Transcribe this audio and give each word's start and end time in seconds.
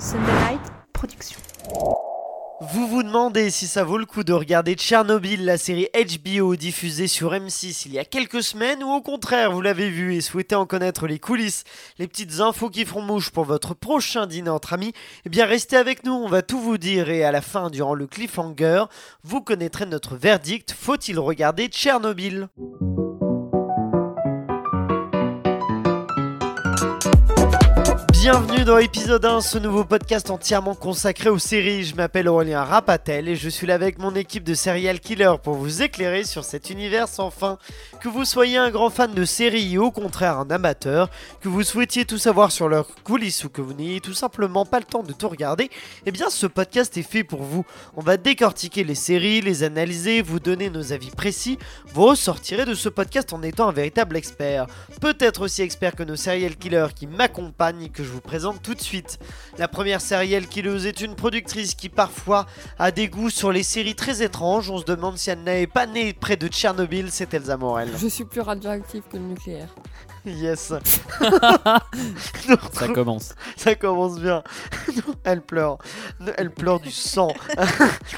Sunday 0.00 0.32
Night 0.48 0.62
Production. 0.94 1.38
Vous 2.72 2.88
vous 2.88 3.02
demandez 3.02 3.50
si 3.50 3.66
ça 3.66 3.84
vaut 3.84 3.98
le 3.98 4.06
coup 4.06 4.24
de 4.24 4.32
regarder 4.32 4.72
Tchernobyl, 4.72 5.44
la 5.44 5.58
série 5.58 5.88
HBO 5.94 6.56
diffusée 6.56 7.06
sur 7.06 7.34
M6 7.34 7.82
il 7.84 7.92
y 7.92 7.98
a 7.98 8.06
quelques 8.06 8.42
semaines, 8.42 8.82
ou 8.82 8.88
au 8.88 9.02
contraire 9.02 9.52
vous 9.52 9.60
l'avez 9.60 9.90
vu 9.90 10.14
et 10.14 10.22
souhaitez 10.22 10.54
en 10.54 10.64
connaître 10.64 11.06
les 11.06 11.18
coulisses, 11.18 11.64
les 11.98 12.08
petites 12.08 12.40
infos 12.40 12.70
qui 12.70 12.86
font 12.86 13.02
mouche 13.02 13.28
pour 13.28 13.44
votre 13.44 13.74
prochain 13.74 14.26
dîner 14.26 14.48
entre 14.48 14.72
amis, 14.72 14.94
eh 15.26 15.28
bien 15.28 15.44
restez 15.44 15.76
avec 15.76 16.02
nous, 16.04 16.14
on 16.14 16.28
va 16.28 16.40
tout 16.40 16.60
vous 16.60 16.78
dire 16.78 17.10
et 17.10 17.22
à 17.22 17.30
la 17.30 17.42
fin, 17.42 17.68
durant 17.68 17.94
le 17.94 18.06
cliffhanger, 18.06 18.84
vous 19.22 19.42
connaîtrez 19.42 19.84
notre 19.84 20.16
verdict, 20.16 20.72
faut-il 20.72 21.18
regarder 21.18 21.66
Tchernobyl? 21.66 22.48
Bienvenue 28.20 28.64
dans 28.64 28.76
l'épisode 28.76 29.24
1, 29.24 29.40
ce 29.40 29.56
nouveau 29.56 29.82
podcast 29.82 30.28
entièrement 30.28 30.74
consacré 30.74 31.30
aux 31.30 31.38
séries. 31.38 31.84
Je 31.84 31.94
m'appelle 31.94 32.28
Aurélien 32.28 32.64
Rapatel 32.64 33.28
et 33.28 33.34
je 33.34 33.48
suis 33.48 33.66
là 33.66 33.72
avec 33.72 33.98
mon 33.98 34.14
équipe 34.14 34.44
de 34.44 34.52
serial 34.52 35.00
killers 35.00 35.36
pour 35.42 35.54
vous 35.54 35.80
éclairer 35.80 36.24
sur 36.24 36.44
cet 36.44 36.68
univers 36.68 37.08
sans 37.08 37.30
fin. 37.30 37.56
Que 37.98 38.10
vous 38.10 38.26
soyez 38.26 38.58
un 38.58 38.70
grand 38.70 38.90
fan 38.90 39.14
de 39.14 39.24
séries 39.24 39.78
ou 39.78 39.84
au 39.84 39.90
contraire 39.90 40.38
un 40.38 40.50
amateur, 40.50 41.08
que 41.40 41.48
vous 41.48 41.62
souhaitiez 41.62 42.04
tout 42.04 42.18
savoir 42.18 42.52
sur 42.52 42.68
leurs 42.68 42.88
coulisses 43.04 43.42
ou 43.44 43.48
que 43.48 43.62
vous 43.62 43.72
n'ayez 43.72 44.00
tout 44.00 44.12
simplement 44.12 44.66
pas 44.66 44.80
le 44.80 44.84
temps 44.84 45.02
de 45.02 45.14
tout 45.14 45.30
regarder, 45.30 45.70
eh 46.04 46.10
bien 46.10 46.28
ce 46.28 46.46
podcast 46.46 46.98
est 46.98 47.10
fait 47.10 47.24
pour 47.24 47.42
vous. 47.42 47.64
On 47.96 48.02
va 48.02 48.18
décortiquer 48.18 48.84
les 48.84 48.94
séries, 48.94 49.40
les 49.40 49.62
analyser, 49.62 50.20
vous 50.20 50.40
donner 50.40 50.68
nos 50.68 50.92
avis 50.92 51.10
précis. 51.10 51.58
Vous 51.94 52.04
ressortirez 52.04 52.66
de 52.66 52.74
ce 52.74 52.90
podcast 52.90 53.32
en 53.32 53.42
étant 53.42 53.70
un 53.70 53.72
véritable 53.72 54.18
expert. 54.18 54.66
Peut-être 55.00 55.40
aussi 55.40 55.62
expert 55.62 55.96
que 55.96 56.02
nos 56.02 56.16
serial 56.16 56.56
killers 56.56 56.92
qui 56.94 57.06
m'accompagnent 57.06 57.84
et 57.84 57.88
que 57.88 58.04
je 58.04 58.09
vous 58.10 58.20
présente 58.20 58.62
tout 58.62 58.74
de 58.74 58.80
suite. 58.80 59.18
La 59.58 59.68
première 59.68 60.00
serial 60.00 60.46
killeuse 60.46 60.86
est 60.86 61.00
une 61.00 61.14
productrice 61.14 61.74
qui 61.74 61.88
parfois 61.88 62.46
a 62.78 62.90
des 62.90 63.08
goûts 63.08 63.30
sur 63.30 63.52
les 63.52 63.62
séries 63.62 63.94
très 63.94 64.22
étranges. 64.22 64.70
On 64.70 64.78
se 64.78 64.84
demande 64.84 65.18
si 65.18 65.30
elle 65.30 65.42
n'avait 65.42 65.66
pas 65.66 65.86
né 65.86 66.12
près 66.12 66.36
de 66.36 66.48
Tchernobyl, 66.48 67.10
c'est 67.10 67.32
Elsa 67.34 67.56
Morel. 67.56 67.90
Je 67.96 68.08
suis 68.08 68.24
plus 68.24 68.40
radioactif 68.40 69.04
que 69.10 69.16
le 69.16 69.24
nucléaire. 69.24 69.68
Yes. 70.26 70.72
Ça 72.72 72.88
commence. 72.88 73.34
Ça 73.56 73.74
commence 73.74 74.18
bien. 74.20 74.42
Elle 75.24 75.40
pleure. 75.42 75.78
Elle 76.36 76.50
pleure 76.50 76.80
du 76.80 76.90
sang. 76.90 77.32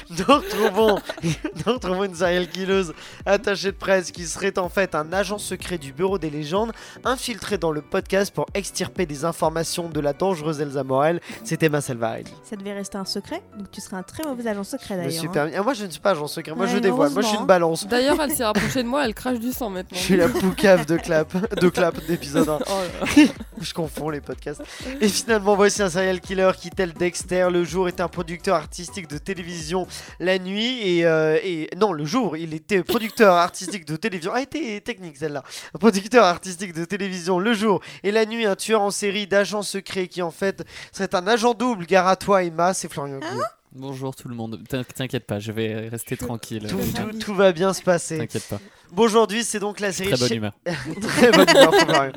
Nous 0.09 0.25
retrouvons, 0.25 0.99
nous 1.23 1.73
retrouvons 1.73 2.03
une 2.03 2.15
serial 2.15 2.47
killeuse 2.47 2.93
attachée 3.25 3.71
de 3.71 3.77
presse 3.77 4.11
qui 4.11 4.25
serait 4.25 4.57
en 4.59 4.69
fait 4.69 4.95
un 4.95 5.11
agent 5.13 5.37
secret 5.37 5.77
du 5.77 5.93
Bureau 5.93 6.17
des 6.17 6.29
légendes 6.29 6.71
infiltré 7.03 7.57
dans 7.57 7.71
le 7.71 7.81
podcast 7.81 8.33
pour 8.33 8.45
extirper 8.53 9.05
des 9.05 9.25
informations 9.25 9.89
de 9.89 9.99
la 9.99 10.13
dangereuse 10.13 10.59
Elsa 10.61 10.83
Morel. 10.83 11.19
C'était 11.43 11.67
Emma 11.67 11.81
Salvarelli. 11.81 12.31
Ça 12.43 12.55
devait 12.55 12.73
rester 12.73 12.97
un 12.97 13.05
secret, 13.05 13.41
donc 13.57 13.71
tu 13.71 13.81
serais 13.81 13.97
un 13.97 14.03
très 14.03 14.23
mauvais 14.23 14.47
agent 14.49 14.63
secret 14.63 14.97
d'ailleurs. 14.97 15.23
hein. 15.25 15.29
permis- 15.31 15.53
Ah, 15.55 15.63
moi 15.63 15.73
je 15.73 15.85
ne 15.85 15.89
suis 15.91 16.01
pas 16.01 16.11
agent 16.11 16.27
secret, 16.27 16.53
moi 16.55 16.65
Ouais, 16.65 16.71
je 16.71 16.77
dévoile, 16.79 17.11
moi 17.11 17.21
je 17.21 17.27
suis 17.27 17.37
une 17.37 17.45
balance. 17.45 17.87
D'ailleurs, 17.87 18.19
elle 18.21 18.31
s'est 18.31 18.45
rapprochée 18.45 18.83
de 18.83 18.87
moi, 18.87 19.05
elle 19.05 19.13
crache 19.13 19.39
du 19.39 19.51
sang 19.51 19.69
maintenant. 19.69 19.97
Je 19.97 20.03
suis 20.03 20.17
la 20.17 20.27
poucave 20.29 20.85
de 20.85 20.97
clap, 20.97 21.33
de 21.59 21.69
clap 21.69 21.92
d'épisode 22.07 22.49
1. 22.49 22.59
Oh 22.67 22.69
là 22.69 23.05
là. 23.05 23.23
Je 23.61 23.73
confonds 23.73 24.09
les 24.09 24.19
podcasts. 24.21 24.61
Et 24.99 25.07
finalement, 25.07 25.55
voici 25.55 25.81
un 25.81 25.89
serial 25.89 26.19
killer 26.19 26.51
qui, 26.57 26.69
tel 26.69 26.93
Dexter, 26.93 27.47
le 27.51 27.63
jour 27.63 27.87
était 27.87 28.01
un 28.01 28.07
producteur 28.07 28.55
artistique 28.55 29.07
de 29.07 29.17
télévision, 29.17 29.87
la 30.19 30.37
nuit 30.39 30.79
et, 30.97 31.05
euh, 31.05 31.37
et- 31.43 31.69
non, 31.77 31.93
le 31.93 32.03
jour, 32.05 32.35
il 32.35 32.53
était 32.53 32.83
producteur 32.83 33.33
artistique 33.35 33.85
de 33.85 33.95
télévision. 33.95 34.31
Ah, 34.35 34.41
était 34.41 34.81
technique 34.81 35.17
celle-là. 35.17 35.43
Un 35.73 35.77
producteur 35.79 36.25
artistique 36.25 36.73
de 36.73 36.83
télévision 36.85 37.39
le 37.39 37.53
jour 37.53 37.79
et 38.03 38.11
la 38.11 38.25
nuit, 38.25 38.45
un 38.45 38.55
tueur 38.55 38.81
en 38.81 38.91
série 38.91 39.27
d'agents 39.27 39.61
secrets 39.61 40.07
qui 40.07 40.21
en 40.21 40.31
fait 40.31 40.65
serait 40.91 41.13
un 41.15 41.27
agent 41.27 41.53
double. 41.53 41.85
Gare 41.85 42.07
à 42.07 42.15
toi, 42.15 42.43
Emma, 42.43 42.73
c'est 42.73 42.91
Florian 42.91 43.19
Guillaume. 43.19 43.45
Bonjour 43.75 44.15
tout 44.15 44.27
le 44.27 44.35
monde. 44.35 44.61
T'in- 44.69 44.83
T'inquiète 44.83 45.25
pas, 45.25 45.39
je 45.39 45.51
vais 45.51 45.87
rester 45.89 46.15
tranquille. 46.17 46.67
Tout- 46.69 47.17
tout 47.17 47.33
va 47.33 47.51
bien 47.51 47.73
se 47.73 47.81
passer. 47.81 48.17
T'inquiète 48.19 48.47
pas. 48.47 48.59
Bon, 48.93 49.03
aujourd'hui, 49.05 49.43
c'est 49.43 49.59
donc 49.59 49.79
la 49.79 49.91
série. 49.91 50.11
Très 50.11 50.19
bonne 50.19 50.37
humeur. 50.37 50.53
Très 51.01 51.31
bonne 51.31 51.49
humeur. 51.49 52.11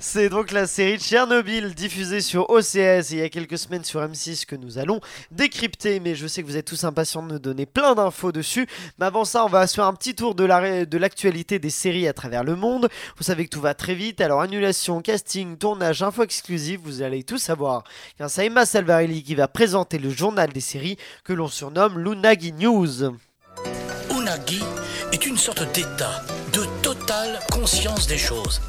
C'est 0.00 0.28
donc 0.28 0.50
la 0.50 0.66
série 0.66 0.98
Tchernobyl 0.98 1.74
diffusée 1.74 2.20
sur 2.20 2.50
OCS 2.50 2.74
et 2.76 3.04
il 3.12 3.18
y 3.18 3.22
a 3.22 3.28
quelques 3.28 3.56
semaines 3.56 3.84
sur 3.84 4.00
M6 4.00 4.44
que 4.44 4.56
nous 4.56 4.78
allons 4.78 5.00
décrypter. 5.30 6.00
Mais 6.00 6.16
je 6.16 6.26
sais 6.26 6.42
que 6.42 6.48
vous 6.48 6.56
êtes 6.56 6.66
tous 6.66 6.82
impatients 6.82 7.22
de 7.22 7.34
nous 7.34 7.38
donner 7.38 7.66
plein 7.66 7.94
d'infos 7.94 8.32
dessus. 8.32 8.66
Mais 8.98 9.06
avant 9.06 9.24
ça, 9.24 9.44
on 9.44 9.48
va 9.48 9.66
se 9.68 9.74
faire 9.76 9.84
un 9.86 9.94
petit 9.94 10.16
tour 10.16 10.34
de 10.34 10.42
la- 10.44 10.84
de 10.84 10.98
l'actualité 10.98 11.60
des 11.60 11.70
séries 11.70 12.08
à 12.08 12.12
travers 12.12 12.42
le 12.42 12.56
monde. 12.56 12.88
Vous 13.16 13.22
savez 13.24 13.44
que 13.44 13.50
tout 13.50 13.60
va 13.60 13.74
très 13.74 13.94
vite. 13.94 14.20
Alors, 14.20 14.40
annulation, 14.40 15.00
casting, 15.00 15.56
tournage, 15.56 16.02
info 16.02 16.24
exclusive, 16.24 16.80
vous 16.82 17.02
allez 17.02 17.22
tout 17.22 17.38
savoir. 17.38 17.84
Grâce 18.18 18.38
à 18.40 18.44
Emma 18.44 18.66
Salvarelli 18.66 19.22
qui 19.22 19.36
va 19.36 19.46
présenter 19.46 19.98
le 19.98 20.10
journal 20.10 20.52
des 20.52 20.60
séries 20.60 20.96
que 21.22 21.32
l'on 21.32 21.46
surnomme 21.48 21.96
Lunagi 21.98 22.52
News. 22.52 23.12
Est 25.10 25.24
une 25.24 25.38
sorte 25.38 25.62
d'état 25.72 26.22
de 26.52 26.62
totale 26.82 27.40
conscience 27.50 28.06
des 28.06 28.18
choses. 28.18 28.60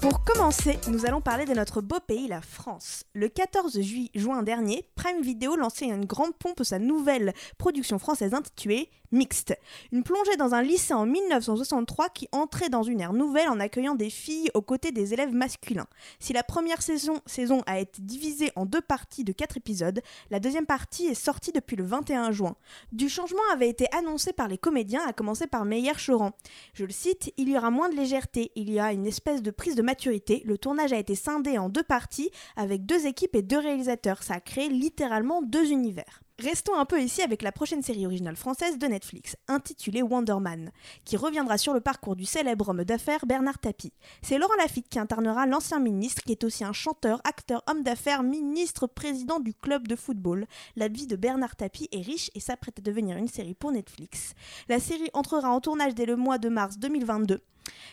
Pour 0.00 0.24
commencer, 0.24 0.76
nous 0.88 1.06
allons 1.06 1.20
parler 1.20 1.44
de 1.44 1.52
notre 1.54 1.80
beau 1.80 2.00
pays, 2.04 2.26
la 2.26 2.40
France. 2.40 3.04
Le 3.14 3.28
14 3.28 3.78
jui- 3.80 4.10
juin 4.16 4.42
dernier, 4.42 4.88
Prime 4.96 5.22
Video 5.22 5.54
lançait 5.54 5.84
une 5.84 6.04
grande 6.04 6.34
pompe 6.36 6.64
sa 6.64 6.80
nouvelle 6.80 7.32
production 7.58 8.00
française 8.00 8.34
intitulée 8.34 8.90
Mixte. 9.10 9.56
Une 9.90 10.02
plongée 10.02 10.36
dans 10.36 10.54
un 10.54 10.62
lycée 10.62 10.92
en 10.92 11.06
1963 11.06 12.10
qui 12.10 12.28
entrait 12.32 12.68
dans 12.68 12.82
une 12.82 13.00
ère 13.00 13.14
nouvelle 13.14 13.48
en 13.48 13.58
accueillant 13.58 13.94
des 13.94 14.10
filles 14.10 14.50
aux 14.52 14.60
côtés 14.60 14.92
des 14.92 15.14
élèves 15.14 15.32
masculins. 15.32 15.86
Si 16.18 16.34
la 16.34 16.42
première 16.42 16.82
saison, 16.82 17.20
saison 17.24 17.62
a 17.66 17.78
été 17.80 18.02
divisée 18.02 18.50
en 18.54 18.66
deux 18.66 18.82
parties 18.82 19.24
de 19.24 19.32
quatre 19.32 19.56
épisodes, 19.56 20.02
la 20.30 20.40
deuxième 20.40 20.66
partie 20.66 21.06
est 21.06 21.14
sortie 21.14 21.52
depuis 21.52 21.76
le 21.76 21.84
21 21.84 22.32
juin. 22.32 22.56
Du 22.92 23.08
changement 23.08 23.40
avait 23.52 23.70
été 23.70 23.86
annoncé 23.96 24.32
par 24.32 24.48
les 24.48 24.58
comédiens, 24.58 25.06
à 25.06 25.14
commencer 25.14 25.46
par 25.46 25.64
Meyer 25.64 25.92
Choran. 25.94 26.32
Je 26.74 26.84
le 26.84 26.92
cite, 26.92 27.32
il 27.38 27.48
y 27.48 27.56
aura 27.56 27.70
moins 27.70 27.88
de 27.88 27.96
légèreté, 27.96 28.52
il 28.56 28.70
y 28.70 28.78
a 28.78 28.92
une 28.92 29.06
espèce 29.06 29.42
de 29.42 29.50
prise 29.50 29.74
de 29.74 29.82
maturité. 29.82 30.42
Le 30.44 30.58
tournage 30.58 30.92
a 30.92 30.98
été 30.98 31.14
scindé 31.14 31.56
en 31.56 31.70
deux 31.70 31.82
parties 31.82 32.30
avec 32.56 32.84
deux 32.84 33.06
équipes 33.06 33.34
et 33.34 33.42
deux 33.42 33.58
réalisateurs. 33.58 34.22
Ça 34.22 34.34
a 34.34 34.40
créé 34.40 34.68
littéralement 34.68 35.40
deux 35.42 35.70
univers. 35.70 36.22
Restons 36.40 36.76
un 36.76 36.84
peu 36.84 37.02
ici 37.02 37.20
avec 37.22 37.42
la 37.42 37.50
prochaine 37.50 37.82
série 37.82 38.06
originale 38.06 38.36
française 38.36 38.78
de 38.78 38.86
Netflix, 38.86 39.34
intitulée 39.48 40.02
Wonder 40.02 40.36
Man, 40.40 40.70
qui 41.04 41.16
reviendra 41.16 41.58
sur 41.58 41.74
le 41.74 41.80
parcours 41.80 42.14
du 42.14 42.24
célèbre 42.24 42.68
homme 42.68 42.84
d'affaires 42.84 43.26
Bernard 43.26 43.58
Tapie. 43.58 43.92
C'est 44.22 44.38
Laurent 44.38 44.54
Lafitte 44.56 44.88
qui 44.88 45.00
incarnera 45.00 45.46
l'ancien 45.46 45.80
ministre, 45.80 46.22
qui 46.22 46.30
est 46.30 46.44
aussi 46.44 46.62
un 46.62 46.72
chanteur, 46.72 47.20
acteur, 47.24 47.64
homme 47.66 47.82
d'affaires, 47.82 48.22
ministre, 48.22 48.86
président 48.86 49.40
du 49.40 49.52
club 49.52 49.88
de 49.88 49.96
football. 49.96 50.46
La 50.76 50.86
vie 50.86 51.08
de 51.08 51.16
Bernard 51.16 51.56
Tapie 51.56 51.88
est 51.90 52.02
riche 52.02 52.30
et 52.36 52.40
s'apprête 52.40 52.78
à 52.78 52.82
devenir 52.82 53.16
une 53.16 53.26
série 53.26 53.54
pour 53.54 53.72
Netflix. 53.72 54.34
La 54.68 54.78
série 54.78 55.10
entrera 55.14 55.50
en 55.50 55.60
tournage 55.60 55.96
dès 55.96 56.06
le 56.06 56.14
mois 56.14 56.38
de 56.38 56.48
mars 56.48 56.78
2022 56.78 57.40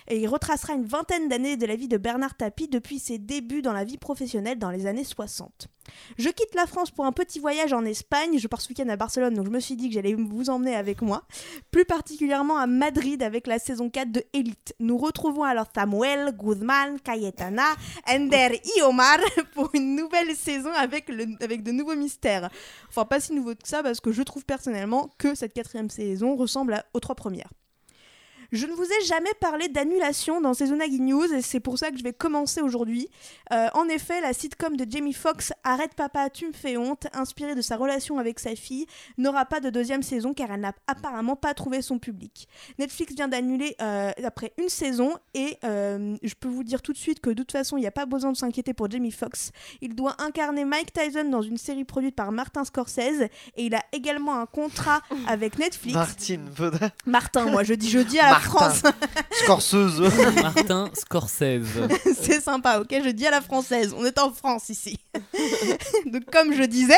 et 0.07 0.19
il 0.19 0.27
retracera 0.27 0.73
une 0.73 0.85
vingtaine 0.85 1.27
d'années 1.27 1.57
de 1.57 1.65
la 1.65 1.75
vie 1.75 1.87
de 1.87 1.97
Bernard 1.97 2.35
Tapie 2.35 2.67
depuis 2.67 2.99
ses 2.99 3.17
débuts 3.17 3.61
dans 3.61 3.73
la 3.73 3.83
vie 3.83 3.97
professionnelle 3.97 4.59
dans 4.59 4.71
les 4.71 4.85
années 4.85 5.03
60. 5.03 5.67
Je 6.17 6.29
quitte 6.29 6.55
la 6.55 6.65
France 6.65 6.91
pour 6.91 7.05
un 7.05 7.11
petit 7.11 7.39
voyage 7.39 7.73
en 7.73 7.85
Espagne. 7.85 8.37
Je 8.39 8.47
pars 8.47 8.61
ce 8.61 8.69
week-end 8.69 8.89
à 8.89 8.95
Barcelone, 8.95 9.33
donc 9.33 9.45
je 9.45 9.51
me 9.51 9.59
suis 9.59 9.75
dit 9.75 9.89
que 9.89 9.95
j'allais 9.95 10.13
vous 10.13 10.49
emmener 10.49 10.75
avec 10.75 11.01
moi. 11.01 11.23
Plus 11.71 11.85
particulièrement 11.85 12.57
à 12.57 12.67
Madrid 12.67 13.21
avec 13.21 13.47
la 13.47 13.59
saison 13.59 13.89
4 13.89 14.11
de 14.11 14.23
Elite. 14.33 14.75
Nous 14.79 14.97
retrouvons 14.97 15.43
alors 15.43 15.67
Samuel, 15.73 16.35
Guzman, 16.37 16.99
Cayetana, 16.99 17.67
Ender 18.09 18.59
et 18.77 18.81
Omar 18.83 19.17
pour 19.53 19.69
une 19.73 19.95
nouvelle 19.95 20.35
saison 20.35 20.71
avec, 20.73 21.09
avec 21.41 21.63
de 21.63 21.71
nouveaux 21.71 21.95
mystères. 21.95 22.49
Enfin, 22.89 23.05
pas 23.05 23.19
si 23.19 23.33
nouveau 23.33 23.53
que 23.53 23.67
ça 23.67 23.83
parce 23.83 23.99
que 23.99 24.11
je 24.11 24.23
trouve 24.23 24.45
personnellement 24.45 25.09
que 25.17 25.35
cette 25.35 25.53
quatrième 25.53 25.89
saison 25.89 26.35
ressemble 26.35 26.83
aux 26.93 26.99
trois 26.99 27.15
premières. 27.15 27.49
Je 28.51 28.66
ne 28.66 28.73
vous 28.73 28.83
ai 28.83 29.06
jamais 29.06 29.31
parlé 29.39 29.67
d'annulation 29.67 30.41
dans 30.41 30.53
Saisonagi 30.53 31.00
News 31.01 31.33
et 31.33 31.41
c'est 31.41 31.59
pour 31.59 31.78
ça 31.78 31.91
que 31.91 31.97
je 31.97 32.03
vais 32.03 32.13
commencer 32.13 32.61
aujourd'hui. 32.61 33.07
Euh, 33.51 33.67
en 33.73 33.88
effet, 33.89 34.22
la 34.22 34.33
sitcom 34.33 34.75
de 34.78 34.85
Jamie 34.89 35.13
Foxx 35.13 35.53
Arrête 35.63 35.94
papa, 35.95 36.29
tu 36.29 36.47
me 36.47 36.53
fais 36.53 36.78
honte, 36.78 37.07
inspirée 37.13 37.55
de 37.55 37.61
sa 37.61 37.75
relation 37.78 38.17
avec 38.19 38.40
sa 38.40 38.55
fille, 38.55 38.85
n'aura 39.17 39.46
pas 39.46 39.59
de 39.59 39.69
deuxième 39.69 40.03
saison 40.03 40.34
car 40.34 40.52
elle 40.52 40.61
n'a 40.61 40.73
apparemment 40.87 41.35
pas 41.35 41.53
trouvé 41.53 41.81
son 41.81 41.99
public. 41.99 42.47
Netflix 42.79 43.14
vient 43.16 43.28
d'annuler 43.28 43.75
euh, 43.81 44.11
après 44.23 44.53
une 44.58 44.69
saison 44.69 45.14
et 45.34 45.58
euh, 45.64 46.16
je 46.23 46.34
peux 46.35 46.47
vous 46.47 46.64
dire 46.64 46.81
tout 46.81 46.93
de 46.93 46.97
suite 46.97 47.19
que 47.19 47.29
de 47.29 47.35
toute 47.35 47.52
façon, 47.52 47.78
il 47.78 47.81
n'y 47.81 47.87
a 47.87 47.91
pas 47.91 48.05
besoin 48.05 48.31
de 48.31 48.37
s'inquiéter 48.37 48.73
pour 48.73 48.90
Jamie 48.90 49.11
Foxx. 49.11 49.52
Il 49.81 49.96
doit 49.96 50.16
incarner 50.22 50.66
Mike 50.66 50.93
Tyson 50.93 51.25
dans 51.29 51.41
une 51.41 51.58
série 51.58 51.84
produite 51.85 52.16
par 52.16 52.31
Martin 52.31 52.64
Scorsese 52.64 53.22
et 53.55 53.66
il 53.66 53.75
a 53.75 53.84
également 53.91 54.40
un 54.40 54.46
contrat 54.46 55.02
avec 55.28 55.58
Netflix. 55.58 55.96
Faudrait- 56.55 56.91
Martin, 57.05 57.46
moi 57.47 57.64
je 57.64 57.73
dis 57.73 57.90
jeudi 57.90 58.19
à 58.19 58.31
la 58.31 58.34
Martin. 58.40 58.70
France. 58.70 58.82
Scorseuse. 59.32 60.02
Martin 60.41 60.90
Scorsese. 60.93 61.87
C'est 62.22 62.41
sympa, 62.41 62.79
ok 62.79 63.02
Je 63.03 63.09
dis 63.09 63.28
à 63.28 63.32
la 63.32 63.41
française. 63.41 63.93
On 63.97 64.05
est 64.05 64.20
en 64.20 64.32
France 64.32 64.70
ici. 64.70 64.97
Donc, 66.05 66.26
comme 66.32 66.53
je 66.53 66.64
disais, 66.64 66.93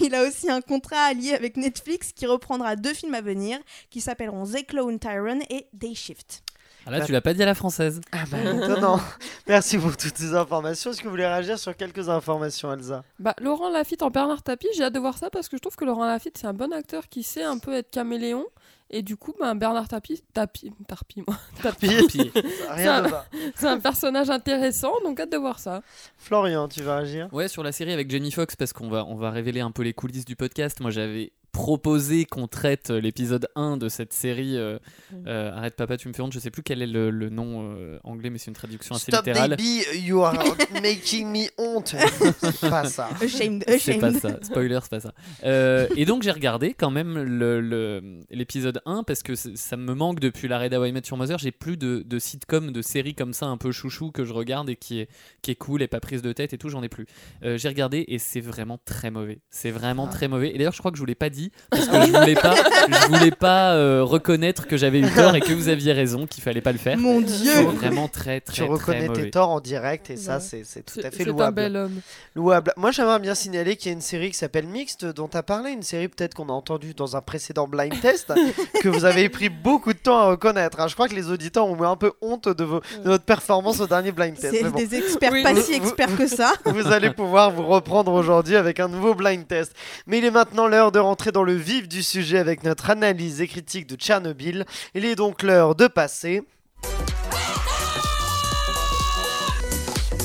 il 0.00 0.14
a 0.14 0.26
aussi 0.26 0.50
un 0.50 0.60
contrat 0.60 1.12
lié 1.12 1.32
avec 1.32 1.56
Netflix 1.56 2.12
qui 2.12 2.26
reprendra 2.26 2.76
deux 2.76 2.94
films 2.94 3.14
à 3.14 3.20
venir 3.20 3.58
qui 3.90 4.00
s'appelleront 4.00 4.44
The 4.44 4.66
Clone 4.66 4.98
Tyrant 4.98 5.40
et 5.50 5.66
Day 5.72 5.94
Shift. 5.94 6.42
Ah, 6.86 6.90
là, 6.90 7.04
tu 7.04 7.12
l'as 7.12 7.20
pas 7.20 7.34
dit 7.34 7.42
à 7.42 7.46
la 7.46 7.54
française. 7.54 8.00
Ah 8.12 8.24
bah 8.30 8.38
étonnant. 8.44 9.00
Merci 9.48 9.76
pour 9.78 9.96
toutes 9.96 10.16
ces 10.16 10.34
informations. 10.34 10.90
Est-ce 10.90 10.98
que 11.00 11.04
vous 11.04 11.10
voulez 11.10 11.26
réagir 11.26 11.58
sur 11.58 11.76
quelques 11.76 12.08
informations, 12.08 12.72
Elsa? 12.72 13.02
Bah, 13.18 13.34
Laurent 13.40 13.70
Lafitte 13.70 14.02
en 14.02 14.10
Bernard 14.10 14.42
Tapie, 14.42 14.68
j'ai 14.76 14.84
hâte 14.84 14.94
de 14.94 14.98
voir 15.00 15.18
ça 15.18 15.28
parce 15.30 15.48
que 15.48 15.56
je 15.56 15.62
trouve 15.62 15.74
que 15.76 15.84
Laurent 15.84 16.06
Lafitte, 16.06 16.38
c'est 16.38 16.46
un 16.46 16.54
bon 16.54 16.72
acteur 16.72 17.08
qui 17.08 17.22
sait 17.22 17.42
un 17.42 17.58
peu 17.58 17.74
être 17.74 17.90
caméléon. 17.90 18.46
Et 18.88 19.02
du 19.02 19.16
coup, 19.16 19.34
bah, 19.40 19.52
Bernard 19.54 19.88
Tapie, 19.88 20.22
Tapie, 20.32 20.72
Tapie, 20.86 21.24
moi. 21.26 21.36
Tapie, 21.60 21.88
Puis, 22.06 22.30
Puis- 22.30 22.42
rien 22.70 23.02
de 23.02 23.08
ça. 23.08 23.26
c'est 23.56 23.66
un 23.66 23.80
personnage 23.80 24.30
intéressant, 24.30 24.92
donc 25.02 25.18
hâte 25.18 25.32
de 25.32 25.36
voir 25.38 25.58
ça. 25.58 25.82
Florian, 26.16 26.68
tu 26.68 26.82
vas 26.82 26.98
réagir? 26.98 27.28
Ouais, 27.32 27.48
sur 27.48 27.64
la 27.64 27.72
série 27.72 27.92
avec 27.92 28.08
Jamie 28.08 28.30
Foxx, 28.30 28.54
parce 28.54 28.72
qu'on 28.72 28.88
va, 28.88 29.04
on 29.04 29.16
va 29.16 29.30
révéler 29.32 29.58
un 29.60 29.72
peu 29.72 29.82
les 29.82 29.92
coulisses 29.92 30.24
du 30.24 30.36
podcast. 30.36 30.78
Moi, 30.80 30.92
j'avais 30.92 31.32
proposé 31.56 32.26
qu'on 32.26 32.48
traite 32.48 32.90
euh, 32.90 33.00
l'épisode 33.00 33.48
1 33.56 33.78
de 33.78 33.88
cette 33.88 34.12
série. 34.12 34.58
euh, 34.58 34.78
euh, 35.26 35.50
Arrête 35.56 35.74
papa, 35.74 35.96
tu 35.96 36.06
me 36.06 36.12
fais 36.12 36.20
honte. 36.20 36.32
Je 36.34 36.38
sais 36.38 36.50
plus 36.50 36.62
quel 36.62 36.82
est 36.82 36.86
le, 36.86 37.08
le 37.10 37.30
nom 37.30 37.74
euh, 37.74 37.98
anglais, 38.04 38.28
mais 38.28 38.36
c'est 38.36 38.48
une 38.48 38.54
traduction 38.54 38.94
assez 38.94 39.10
Stop 39.10 39.24
littérale. 39.24 39.50
baby, 39.52 39.80
you 40.06 40.22
are 40.22 40.34
making 40.82 41.26
me 41.32 41.46
honte. 41.56 41.94
C'est 42.40 42.68
pas 42.68 42.84
ça. 42.84 43.08
Ashamed, 43.22 43.64
C'est 43.78 43.98
pas 43.98 44.12
ça, 44.12 44.38
spoiler, 44.42 44.78
c'est 44.82 44.90
pas 44.90 45.00
ça. 45.00 45.14
Euh, 45.44 45.88
et 45.96 46.04
donc 46.04 46.22
j'ai 46.22 46.30
regardé 46.30 46.74
quand 46.74 46.90
même 46.90 47.16
le- 47.22 47.62
le- 47.62 48.20
l'épisode 48.30 48.82
1 48.84 49.02
parce 49.04 49.22
que 49.22 49.34
ça 49.34 49.78
me 49.78 49.94
manque 49.94 50.20
depuis 50.20 50.48
l'arrêt 50.48 50.68
d'Hawaii 50.68 50.92
Met 50.92 51.04
sur 51.04 51.16
Mother. 51.16 51.38
J'ai 51.38 51.52
plus 51.52 51.78
de, 51.78 52.02
de 52.06 52.18
sitcom, 52.18 52.70
de 52.70 52.82
séries 52.82 53.14
comme 53.14 53.32
ça 53.32 53.46
un 53.46 53.56
peu 53.56 53.72
chouchou 53.72 54.10
que 54.10 54.26
je 54.26 54.34
regarde 54.34 54.68
et 54.68 54.76
qui 54.76 55.00
est, 55.00 55.08
qui 55.40 55.52
est 55.52 55.56
cool 55.56 55.80
et 55.80 55.88
pas 55.88 56.00
prise 56.00 56.20
de 56.20 56.32
tête 56.34 56.52
et 56.52 56.58
tout, 56.58 56.68
j'en 56.68 56.82
ai 56.82 56.90
plus. 56.90 57.06
Euh, 57.44 57.56
j'ai 57.56 57.68
regardé 57.68 58.04
et 58.08 58.18
c'est 58.18 58.40
vraiment 58.42 58.78
très 58.84 59.10
mauvais. 59.10 59.38
C'est 59.48 59.70
vraiment 59.70 60.06
très 60.06 60.28
mauvais. 60.28 60.50
Et 60.54 60.58
d'ailleurs, 60.58 60.74
je 60.74 60.78
crois 60.80 60.90
que 60.90 60.98
je 60.98 61.02
vous 61.02 61.06
l'ai 61.06 61.14
pas 61.14 61.30
dit 61.30 61.45
parce 61.70 61.86
que 61.86 62.00
je 62.06 62.12
voulais 62.12 62.34
pas, 62.34 62.54
je 62.88 63.06
voulais 63.08 63.30
pas 63.30 63.74
euh, 63.74 64.02
reconnaître 64.02 64.66
que 64.66 64.76
j'avais 64.76 65.00
eu 65.00 65.10
tort 65.10 65.34
et 65.36 65.40
que 65.40 65.52
vous 65.52 65.68
aviez 65.68 65.92
raison, 65.92 66.26
qu'il 66.26 66.42
fallait 66.42 66.60
pas 66.60 66.72
le 66.72 66.78
faire. 66.78 66.96
Mon 66.98 67.20
C'est 67.20 67.26
dieu 67.42 67.52
vraiment 67.62 68.08
très 68.08 68.40
très 68.40 68.54
Tu 68.54 68.60
très 68.62 68.68
reconnais 68.70 69.08
mauvais. 69.08 69.22
tes 69.24 69.30
torts 69.30 69.50
en 69.50 69.60
direct 69.60 70.10
et 70.10 70.16
ça, 70.16 70.34
Ouais. 70.36 70.40
c'est 70.40 70.62
c'est 70.64 70.80
tout 70.84 70.94
C'est 70.94 71.04
à 71.06 71.10
fait 71.10 71.24
c'est 71.24 71.28
un 71.30 71.32
louable. 71.32 71.54
bel 71.56 71.76
homme. 71.76 72.00
louable. 72.34 72.72
Moi, 72.76 72.90
j'aimerais 72.90 73.18
bien 73.18 73.34
signaler 73.34 73.76
qu'il 73.76 73.86
y 73.88 73.90
a 73.90 73.94
une 73.94 74.00
série 74.00 74.30
qui 74.30 74.38
s'appelle 74.38 74.66
Mixte, 74.66 75.04
dont 75.04 75.28
tu 75.28 75.36
as 75.36 75.42
parlé, 75.42 75.70
une 75.70 75.82
série 75.82 76.08
peut-être 76.08 76.34
qu'on 76.34 76.48
a 76.48 76.52
entendue 76.52 76.94
dans 76.94 77.16
un 77.16 77.20
précédent 77.20 77.66
blind 77.68 77.98
test, 78.00 78.32
que 78.82 78.88
vous 78.88 79.04
avez 79.04 79.28
pris 79.28 79.48
beaucoup 79.48 79.92
de 79.92 79.98
temps 79.98 80.18
à 80.18 80.24
reconnaître. 80.26 80.80
hein. 80.80 80.88
Je 80.88 80.94
crois 80.94 81.08
que 81.08 81.14
les 81.14 81.30
auditeurs 81.30 81.66
ont 81.66 81.76
eu 81.82 81.86
un 81.86 81.96
peu 81.96 82.12
honte 82.22 82.48
de, 82.48 82.64
vos- 82.64 82.80
de 83.02 83.08
votre 83.10 83.24
performance 83.24 83.80
au 83.80 83.86
dernier 83.86 84.12
blind 84.12 84.36
test. 84.38 84.54
C'est 84.54 84.62
mais 84.62 84.70
bon. 84.70 84.76
des 84.78 84.94
experts 84.96 85.30
Oui. 85.32 85.42
pas 85.42 85.52
Vous- 85.54 85.62
si 85.62 85.74
experts 85.74 86.16
que 86.16 86.26
ça. 86.26 86.52
Vous 86.64 86.88
allez 86.88 87.10
pouvoir 87.10 87.50
vous 87.50 87.66
reprendre 87.66 88.12
aujourd'hui 88.12 88.56
avec 88.56 88.80
un 88.80 88.88
nouveau 88.88 89.14
blind 89.14 89.46
test. 89.46 89.72
Mais 90.06 90.18
il 90.18 90.24
est 90.24 90.30
maintenant 90.30 90.66
l'heure 90.66 90.92
de 90.92 90.98
rentrer 90.98 91.32
dans 91.32 91.35
le 91.42 91.54
vif 91.54 91.88
du 91.88 92.02
sujet 92.02 92.38
avec 92.38 92.64
notre 92.64 92.90
analyse 92.90 93.40
et 93.40 93.48
critique 93.48 93.86
de 93.86 93.96
Tchernobyl. 93.96 94.64
Il 94.94 95.04
est 95.04 95.14
donc 95.14 95.42
l'heure 95.42 95.74
de 95.74 95.86
passer. 95.86 96.42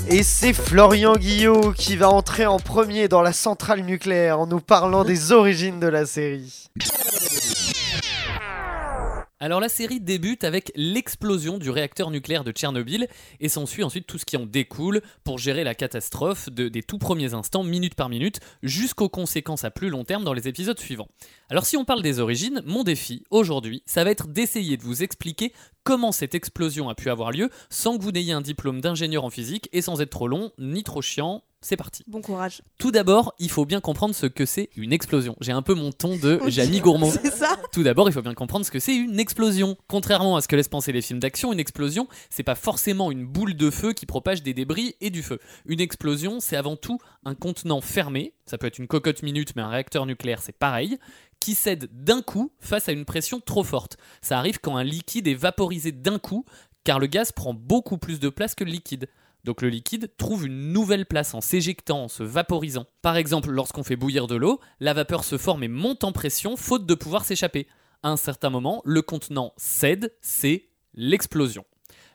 Et 0.09 0.23
c'est 0.23 0.53
Florian 0.53 1.15
Guillot 1.15 1.71
qui 1.71 1.95
va 1.95 2.09
entrer 2.09 2.45
en 2.45 2.59
premier 2.59 3.07
dans 3.07 3.21
la 3.21 3.33
centrale 3.33 3.81
nucléaire 3.81 4.39
en 4.39 4.47
nous 4.47 4.59
parlant 4.59 5.03
des 5.03 5.31
origines 5.31 5.79
de 5.79 5.87
la 5.87 6.05
série. 6.05 6.69
Alors 9.43 9.59
la 9.59 9.69
série 9.69 9.99
débute 9.99 10.43
avec 10.43 10.71
l'explosion 10.75 11.57
du 11.57 11.71
réacteur 11.71 12.11
nucléaire 12.11 12.43
de 12.43 12.51
Tchernobyl 12.51 13.07
et 13.39 13.49
s'ensuit 13.49 13.81
ensuite 13.83 14.05
tout 14.05 14.19
ce 14.19 14.25
qui 14.25 14.38
en 14.38 14.45
découle 14.45 15.01
pour 15.23 15.39
gérer 15.39 15.63
la 15.63 15.73
catastrophe 15.73 16.47
de- 16.51 16.69
des 16.69 16.83
tout 16.83 16.99
premiers 16.99 17.33
instants, 17.33 17.63
minute 17.63 17.95
par 17.95 18.07
minute, 18.07 18.39
jusqu'aux 18.61 19.09
conséquences 19.09 19.63
à 19.63 19.71
plus 19.71 19.89
long 19.89 20.03
terme 20.03 20.23
dans 20.23 20.33
les 20.33 20.47
épisodes 20.47 20.79
suivants. 20.79 21.07
Alors 21.49 21.65
si 21.65 21.75
on 21.75 21.85
parle 21.85 22.03
des 22.03 22.19
origines, 22.19 22.61
mon 22.67 22.83
défi 22.83 23.23
aujourd'hui, 23.31 23.81
ça 23.88 24.03
va 24.03 24.11
être 24.11 24.27
d'essayer 24.27 24.77
de 24.77 24.83
vous 24.83 25.01
expliquer 25.01 25.53
comment 25.83 26.12
cette 26.12 26.36
explosion 26.36 26.89
a 26.89 26.95
pu 26.95 27.10
avoir 27.10 27.31
lieu 27.31 27.50
sans 27.69 27.98
que 27.98 28.04
vous 28.04 28.12
n'ayez 28.12 28.33
un 28.33 28.42
diplôme 28.42 28.81
d'ingénieur 28.81 29.24
en 29.24 29.30
physique 29.30 29.69
et 29.74 29.81
sans 29.81 30.01
être 30.01 30.10
trop 30.10 30.28
long 30.28 30.51
ni 30.57 30.83
trop 30.83 31.01
chiant. 31.01 31.44
C'est 31.63 31.78
parti. 31.78 32.04
Bon 32.07 32.22
courage. 32.22 32.63
Tout 32.80 32.89
d'abord, 32.89 33.36
il 33.38 33.51
faut 33.51 33.66
bien 33.66 33.81
comprendre 33.81 34.16
ce 34.16 34.25
que 34.25 34.48
c'est 34.48 34.72
une 34.75 34.92
explosion. 34.92 35.36
J'ai 35.42 35.51
un 35.51 35.62
peu 35.62 35.75
mon 35.75 35.92
ton 35.92 36.16
de 36.16 36.42
Jamie 36.48 36.80
Gourmand. 36.80 37.12
C'est 37.12 37.31
ça 37.31 37.56
Tout 37.72 37.83
d'abord, 37.83 38.10
il 38.10 38.13
faut 38.13 38.24
bien 38.24 38.33
comprendre 38.33 38.66
ce 38.66 38.72
que 38.72 38.80
c'est 38.80 38.95
une 38.95 39.19
explosion. 39.19 39.78
Contrairement 39.88 40.36
à 40.36 40.42
ce 40.42 40.48
que 40.48 40.56
laissent 40.56 40.69
penser 40.69 40.92
les 40.92 41.04
films 41.04 41.19
d'action, 41.19 41.54
une 41.54 41.60
explosion, 41.60 42.07
c'est 42.31 42.42
pas 42.42 42.56
forcément 42.56 43.12
une 43.12 43.28
boule 43.28 43.54
de 43.54 43.69
feu 43.69 43.94
qui 43.94 44.07
propage 44.07 44.42
des 44.42 44.56
débris 44.56 44.95
et 45.01 45.12
du 45.12 45.22
feu. 45.22 45.38
Une 45.68 45.81
explosion, 45.81 46.39
c'est 46.39 46.56
avant 46.56 46.78
tout 46.78 46.98
un 47.25 47.36
contenant 47.36 47.80
fermé, 47.80 48.33
ça 48.51 48.57
peut 48.57 48.68
être 48.68 48.80
une 48.80 48.88
cocotte 48.88 49.24
minute, 49.24 49.56
mais 49.56 49.62
un 49.62 49.69
réacteur 49.69 50.06
nucléaire, 50.06 50.42
c'est 50.42 50.51
pareil, 50.51 51.00
qui 51.39 51.56
cède 51.56 51.89
d'un 51.94 52.21
coup 52.21 52.51
face 52.59 52.89
à 52.89 52.92
une 52.92 53.06
pression 53.06 53.39
trop 53.39 53.63
forte. 53.63 53.95
Ça 54.21 54.38
arrive 54.38 54.59
quand 54.59 54.75
un 54.75 54.83
liquide 54.83 55.30
est 55.30 55.36
vaporisé 55.36 55.94
d'un 55.94 56.19
coup, 56.19 56.44
car 56.83 57.00
le 57.00 57.07
gaz 57.07 57.31
prend 57.31 57.53
beaucoup 57.53 57.98
plus 57.98 58.19
de 58.19 58.27
place 58.27 58.53
que 58.53 58.65
le 58.65 58.71
liquide. 58.71 59.07
Donc 59.45 59.62
le 59.62 59.69
liquide 59.69 60.12
trouve 60.18 60.48
une 60.48 60.74
nouvelle 60.74 61.06
place 61.06 61.33
en 61.33 61.39
s'éjectant, 61.39 62.03
en 62.03 62.07
se 62.09 62.24
vaporisant. 62.24 62.88
Par 63.01 63.15
exemple, 63.15 63.50
lorsqu'on 63.50 63.83
fait 63.83 63.95
bouillir 63.95 64.27
de 64.27 64.36
l'eau, 64.36 64.59
la 64.81 64.94
vapeur 64.94 65.24
se 65.24 65.38
forme 65.38 65.63
et 65.63 65.69
monte 65.69 66.04
en 66.04 66.12
pression 66.12 66.57
faute 66.57 66.86
de 66.86 66.94
pouvoir 66.94 67.24
s'échapper. 67.24 67.68
À 68.04 68.09
un 68.09 68.18
certain 68.18 68.50
moment, 68.50 68.81
le 68.83 69.01
contenant 69.01 69.54
cède, 69.56 70.13
c'est 70.19 70.68
l'explosion. 70.94 71.63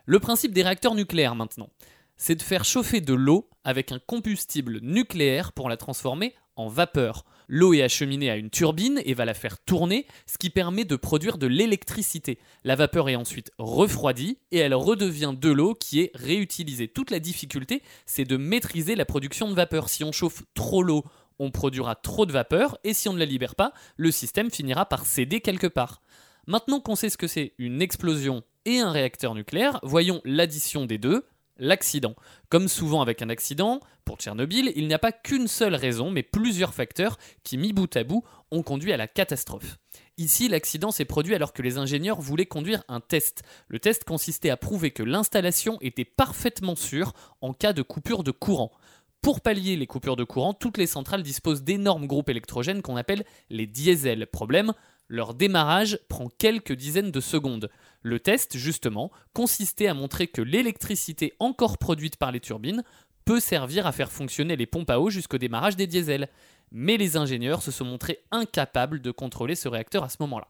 Le 0.04 0.20
principe 0.20 0.52
des 0.52 0.62
réacteurs 0.62 0.94
nucléaires 0.94 1.34
maintenant, 1.34 1.70
c'est 2.16 2.34
de 2.34 2.42
faire 2.42 2.64
chauffer 2.64 3.00
de 3.00 3.14
l'eau 3.14 3.48
avec 3.64 3.92
un 3.92 3.98
combustible 3.98 4.78
nucléaire 4.82 5.52
pour 5.52 5.68
la 5.68 5.76
transformer 5.76 6.34
en 6.56 6.68
vapeur. 6.68 7.24
L'eau 7.48 7.74
est 7.74 7.82
acheminée 7.82 8.30
à 8.30 8.36
une 8.36 8.50
turbine 8.50 9.00
et 9.04 9.14
va 9.14 9.24
la 9.24 9.34
faire 9.34 9.58
tourner, 9.58 10.06
ce 10.26 10.38
qui 10.38 10.50
permet 10.50 10.84
de 10.84 10.96
produire 10.96 11.38
de 11.38 11.46
l'électricité. 11.46 12.38
La 12.64 12.74
vapeur 12.74 13.08
est 13.08 13.16
ensuite 13.16 13.50
refroidie 13.58 14.38
et 14.50 14.58
elle 14.58 14.74
redevient 14.74 15.34
de 15.38 15.50
l'eau 15.50 15.74
qui 15.74 16.00
est 16.00 16.10
réutilisée. 16.14 16.88
Toute 16.88 17.10
la 17.10 17.20
difficulté, 17.20 17.82
c'est 18.06 18.24
de 18.24 18.36
maîtriser 18.36 18.96
la 18.96 19.04
production 19.04 19.48
de 19.48 19.54
vapeur. 19.54 19.88
Si 19.88 20.02
on 20.02 20.12
chauffe 20.12 20.42
trop 20.54 20.82
l'eau, 20.82 21.04
on 21.38 21.50
produira 21.50 21.94
trop 21.94 22.26
de 22.26 22.32
vapeur 22.32 22.78
et 22.82 22.94
si 22.94 23.08
on 23.08 23.12
ne 23.12 23.18
la 23.18 23.26
libère 23.26 23.54
pas, 23.54 23.72
le 23.96 24.10
système 24.10 24.50
finira 24.50 24.86
par 24.86 25.04
céder 25.06 25.40
quelque 25.40 25.66
part. 25.66 26.00
Maintenant 26.46 26.80
qu'on 26.80 26.96
sait 26.96 27.10
ce 27.10 27.18
que 27.18 27.26
c'est 27.26 27.54
une 27.58 27.82
explosion 27.82 28.42
et 28.64 28.78
un 28.78 28.90
réacteur 28.90 29.34
nucléaire, 29.34 29.78
voyons 29.82 30.20
l'addition 30.24 30.86
des 30.86 30.98
deux, 30.98 31.24
l'accident. 31.58 32.14
Comme 32.48 32.68
souvent 32.68 33.00
avec 33.02 33.22
un 33.22 33.28
accident, 33.28 33.80
pour 34.04 34.16
Tchernobyl, 34.16 34.72
il 34.76 34.86
n'y 34.86 34.94
a 34.94 34.98
pas 34.98 35.12
qu'une 35.12 35.48
seule 35.48 35.74
raison, 35.74 36.10
mais 36.10 36.22
plusieurs 36.22 36.74
facteurs 36.74 37.18
qui, 37.42 37.58
mis 37.58 37.72
bout 37.72 37.94
à 37.96 38.04
bout, 38.04 38.22
ont 38.50 38.62
conduit 38.62 38.92
à 38.92 38.96
la 38.96 39.08
catastrophe. 39.08 39.78
Ici, 40.18 40.48
l'accident 40.48 40.90
s'est 40.90 41.04
produit 41.04 41.34
alors 41.34 41.52
que 41.52 41.62
les 41.62 41.76
ingénieurs 41.76 42.20
voulaient 42.20 42.46
conduire 42.46 42.84
un 42.88 43.00
test. 43.00 43.42
Le 43.68 43.78
test 43.78 44.04
consistait 44.04 44.50
à 44.50 44.56
prouver 44.56 44.90
que 44.90 45.02
l'installation 45.02 45.78
était 45.80 46.04
parfaitement 46.04 46.76
sûre 46.76 47.12
en 47.40 47.52
cas 47.52 47.72
de 47.72 47.82
coupure 47.82 48.22
de 48.22 48.30
courant. 48.30 48.72
Pour 49.20 49.40
pallier 49.40 49.76
les 49.76 49.88
coupures 49.88 50.16
de 50.16 50.24
courant, 50.24 50.54
toutes 50.54 50.78
les 50.78 50.86
centrales 50.86 51.22
disposent 51.22 51.64
d'énormes 51.64 52.06
groupes 52.06 52.30
électrogènes 52.30 52.80
qu'on 52.80 52.96
appelle 52.96 53.24
les 53.50 53.66
diesels. 53.66 54.26
Problème, 54.28 54.72
leur 55.08 55.34
démarrage 55.34 55.98
prend 56.08 56.28
quelques 56.38 56.72
dizaines 56.72 57.10
de 57.10 57.20
secondes. 57.20 57.70
Le 58.02 58.20
test, 58.20 58.56
justement, 58.56 59.10
consistait 59.32 59.86
à 59.86 59.94
montrer 59.94 60.26
que 60.26 60.42
l'électricité 60.42 61.34
encore 61.38 61.78
produite 61.78 62.16
par 62.16 62.32
les 62.32 62.40
turbines 62.40 62.82
peut 63.24 63.40
servir 63.40 63.86
à 63.86 63.92
faire 63.92 64.12
fonctionner 64.12 64.56
les 64.56 64.66
pompes 64.66 64.90
à 64.90 65.00
eau 65.00 65.10
jusqu'au 65.10 65.38
démarrage 65.38 65.76
des 65.76 65.86
diesels. 65.86 66.28
Mais 66.72 66.96
les 66.96 67.16
ingénieurs 67.16 67.62
se 67.62 67.70
sont 67.70 67.84
montrés 67.84 68.20
incapables 68.30 69.00
de 69.00 69.10
contrôler 69.10 69.54
ce 69.54 69.68
réacteur 69.68 70.04
à 70.04 70.08
ce 70.08 70.16
moment-là. 70.20 70.48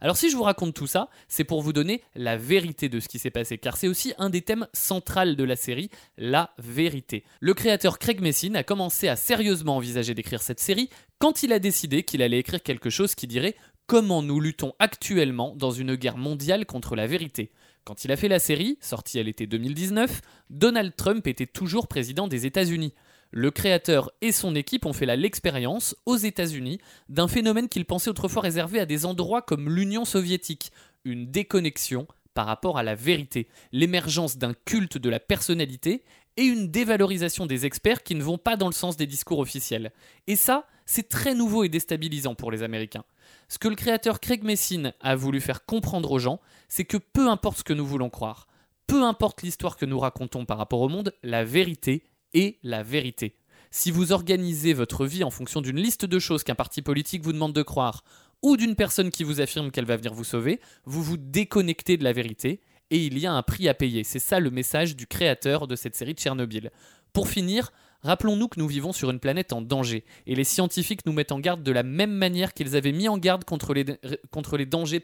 Alors 0.00 0.16
si 0.16 0.30
je 0.30 0.36
vous 0.36 0.42
raconte 0.42 0.74
tout 0.74 0.86
ça, 0.86 1.08
c'est 1.28 1.44
pour 1.44 1.62
vous 1.62 1.72
donner 1.72 2.02
la 2.14 2.36
vérité 2.36 2.88
de 2.88 3.00
ce 3.00 3.08
qui 3.08 3.18
s'est 3.18 3.30
passé, 3.30 3.58
car 3.58 3.76
c'est 3.76 3.88
aussi 3.88 4.12
un 4.18 4.30
des 4.30 4.42
thèmes 4.42 4.66
centraux 4.72 5.34
de 5.34 5.44
la 5.44 5.56
série, 5.56 5.90
la 6.18 6.50
vérité. 6.58 7.24
Le 7.40 7.54
créateur 7.54 7.98
Craig 7.98 8.20
Messin 8.20 8.54
a 8.54 8.62
commencé 8.62 9.08
à 9.08 9.16
sérieusement 9.16 9.76
envisager 9.76 10.14
d'écrire 10.14 10.42
cette 10.42 10.60
série 10.60 10.90
quand 11.18 11.42
il 11.42 11.52
a 11.52 11.58
décidé 11.58 12.02
qu'il 12.02 12.22
allait 12.22 12.38
écrire 12.38 12.62
quelque 12.62 12.90
chose 12.90 13.14
qui 13.14 13.26
dirait 13.26 13.56
comment 13.86 14.22
nous 14.22 14.40
luttons 14.40 14.74
actuellement 14.78 15.54
dans 15.56 15.70
une 15.70 15.94
guerre 15.94 16.16
mondiale 16.16 16.66
contre 16.66 16.96
la 16.96 17.06
vérité? 17.06 17.52
Quand 17.84 18.04
il 18.04 18.10
a 18.10 18.16
fait 18.16 18.28
la 18.28 18.40
série, 18.40 18.78
sortie 18.80 19.20
à 19.20 19.22
l'été 19.22 19.46
2019, 19.46 20.20
Donald 20.50 20.94
Trump 20.96 21.26
était 21.26 21.46
toujours 21.46 21.86
président 21.86 22.26
des 22.26 22.46
États-Unis. 22.46 22.94
Le 23.30 23.50
créateur 23.50 24.10
et 24.20 24.32
son 24.32 24.54
équipe 24.56 24.86
ont 24.86 24.92
fait 24.92 25.06
l'expérience, 25.16 25.94
aux 26.04 26.16
États-Unis, 26.16 26.80
d'un 27.08 27.28
phénomène 27.28 27.68
qu'ils 27.68 27.84
pensaient 27.84 28.10
autrefois 28.10 28.42
réservé 28.42 28.80
à 28.80 28.86
des 28.86 29.06
endroits 29.06 29.42
comme 29.42 29.68
l'Union 29.68 30.04
soviétique, 30.04 30.72
une 31.04 31.30
déconnexion 31.30 32.08
par 32.34 32.46
rapport 32.46 32.78
à 32.78 32.82
la 32.82 32.94
vérité, 32.94 33.48
l'émergence 33.72 34.36
d'un 34.36 34.54
culte 34.64 34.98
de 34.98 35.08
la 35.08 35.20
personnalité 35.20 36.02
et 36.36 36.42
une 36.42 36.70
dévalorisation 36.70 37.46
des 37.46 37.66
experts 37.66 38.02
qui 38.02 38.14
ne 38.14 38.22
vont 38.22 38.38
pas 38.38 38.56
dans 38.56 38.66
le 38.66 38.72
sens 38.72 38.96
des 38.96 39.06
discours 39.06 39.38
officiels. 39.38 39.92
Et 40.26 40.36
ça, 40.36 40.66
c'est 40.84 41.08
très 41.08 41.34
nouveau 41.34 41.64
et 41.64 41.68
déstabilisant 41.68 42.34
pour 42.34 42.50
les 42.50 42.62
Américains. 42.62 43.04
Ce 43.48 43.58
que 43.58 43.68
le 43.68 43.76
créateur 43.76 44.20
Craig 44.20 44.42
Messin 44.42 44.92
a 45.00 45.16
voulu 45.16 45.40
faire 45.40 45.64
comprendre 45.64 46.10
aux 46.10 46.18
gens, 46.18 46.40
c'est 46.68 46.84
que 46.84 46.96
peu 46.96 47.28
importe 47.28 47.58
ce 47.58 47.64
que 47.64 47.72
nous 47.72 47.86
voulons 47.86 48.10
croire, 48.10 48.46
peu 48.86 49.04
importe 49.04 49.42
l'histoire 49.42 49.76
que 49.76 49.86
nous 49.86 49.98
racontons 49.98 50.44
par 50.44 50.58
rapport 50.58 50.80
au 50.80 50.88
monde, 50.88 51.12
la 51.22 51.44
vérité 51.44 52.04
est 52.34 52.58
la 52.62 52.82
vérité. 52.82 53.36
Si 53.70 53.90
vous 53.90 54.12
organisez 54.12 54.72
votre 54.72 55.06
vie 55.06 55.24
en 55.24 55.30
fonction 55.30 55.60
d'une 55.60 55.80
liste 55.80 56.04
de 56.04 56.18
choses 56.18 56.44
qu'un 56.44 56.54
parti 56.54 56.82
politique 56.82 57.22
vous 57.22 57.32
demande 57.32 57.52
de 57.52 57.62
croire, 57.62 58.04
ou 58.42 58.56
d'une 58.56 58.76
personne 58.76 59.10
qui 59.10 59.24
vous 59.24 59.40
affirme 59.40 59.70
qu'elle 59.70 59.86
va 59.86 59.96
venir 59.96 60.14
vous 60.14 60.24
sauver, 60.24 60.60
vous 60.84 61.02
vous 61.02 61.16
déconnectez 61.16 61.96
de 61.96 62.04
la 62.04 62.12
vérité, 62.12 62.60
et 62.90 63.04
il 63.04 63.18
y 63.18 63.26
a 63.26 63.32
un 63.32 63.42
prix 63.42 63.68
à 63.68 63.74
payer. 63.74 64.04
C'est 64.04 64.18
ça 64.18 64.38
le 64.38 64.50
message 64.50 64.94
du 64.94 65.06
créateur 65.06 65.66
de 65.66 65.74
cette 65.74 65.96
série 65.96 66.14
de 66.14 66.18
Tchernobyl. 66.18 66.70
Pour 67.12 67.28
finir, 67.28 67.72
Rappelons-nous 68.02 68.48
que 68.48 68.60
nous 68.60 68.68
vivons 68.68 68.92
sur 68.92 69.10
une 69.10 69.20
planète 69.20 69.52
en 69.52 69.62
danger, 69.62 70.04
et 70.26 70.34
les 70.34 70.44
scientifiques 70.44 71.04
nous 71.06 71.12
mettent 71.12 71.32
en 71.32 71.40
garde 71.40 71.62
de 71.62 71.72
la 71.72 71.82
même 71.82 72.12
manière 72.12 72.54
qu'ils 72.54 72.76
avaient 72.76 72.92
mis 72.92 73.08
en 73.08 73.18
garde 73.18 73.44
contre 73.44 73.74
les, 73.74 74.66
dangers 74.66 75.02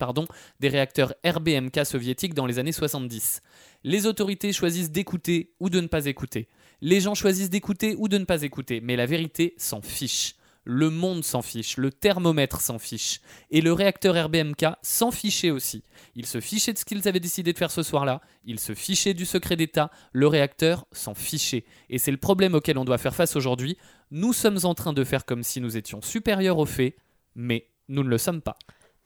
des 0.60 0.68
réacteurs 0.68 1.14
RBMK 1.24 1.84
soviétiques 1.84 2.34
dans 2.34 2.46
les 2.46 2.58
années 2.58 2.72
70. 2.72 3.42
Les 3.84 4.06
autorités 4.06 4.52
choisissent 4.52 4.90
d'écouter 4.90 5.52
ou 5.60 5.70
de 5.70 5.80
ne 5.80 5.86
pas 5.86 6.06
écouter. 6.06 6.48
Les 6.80 7.00
gens 7.00 7.14
choisissent 7.14 7.50
d'écouter 7.50 7.94
ou 7.98 8.08
de 8.08 8.18
ne 8.18 8.24
pas 8.24 8.42
écouter, 8.42 8.80
mais 8.80 8.96
la 8.96 9.06
vérité 9.06 9.54
s'en 9.56 9.82
fiche. 9.82 10.34
Le 10.64 10.90
monde 10.90 11.24
s'en 11.24 11.42
fiche, 11.42 11.76
le 11.76 11.90
thermomètre 11.90 12.60
s'en 12.60 12.78
fiche, 12.78 13.20
et 13.50 13.60
le 13.60 13.72
réacteur 13.72 14.14
RBMK 14.26 14.66
s'en 14.80 15.10
fichait 15.10 15.50
aussi. 15.50 15.82
Ils 16.14 16.26
se 16.26 16.40
fichaient 16.40 16.72
de 16.72 16.78
ce 16.78 16.84
qu'ils 16.84 17.08
avaient 17.08 17.20
décidé 17.20 17.52
de 17.52 17.58
faire 17.58 17.72
ce 17.72 17.82
soir-là, 17.82 18.20
ils 18.44 18.60
se 18.60 18.74
fichaient 18.74 19.14
du 19.14 19.24
secret 19.24 19.56
d'État, 19.56 19.90
le 20.12 20.28
réacteur 20.28 20.86
s'en 20.92 21.14
fichait. 21.14 21.64
Et 21.90 21.98
c'est 21.98 22.12
le 22.12 22.16
problème 22.16 22.54
auquel 22.54 22.78
on 22.78 22.84
doit 22.84 22.98
faire 22.98 23.14
face 23.14 23.34
aujourd'hui. 23.34 23.76
Nous 24.12 24.32
sommes 24.32 24.58
en 24.62 24.74
train 24.74 24.92
de 24.92 25.02
faire 25.02 25.24
comme 25.24 25.42
si 25.42 25.60
nous 25.60 25.76
étions 25.76 26.00
supérieurs 26.00 26.58
aux 26.58 26.66
faits, 26.66 26.94
mais 27.34 27.68
nous 27.88 28.04
ne 28.04 28.08
le 28.08 28.18
sommes 28.18 28.42
pas. 28.42 28.56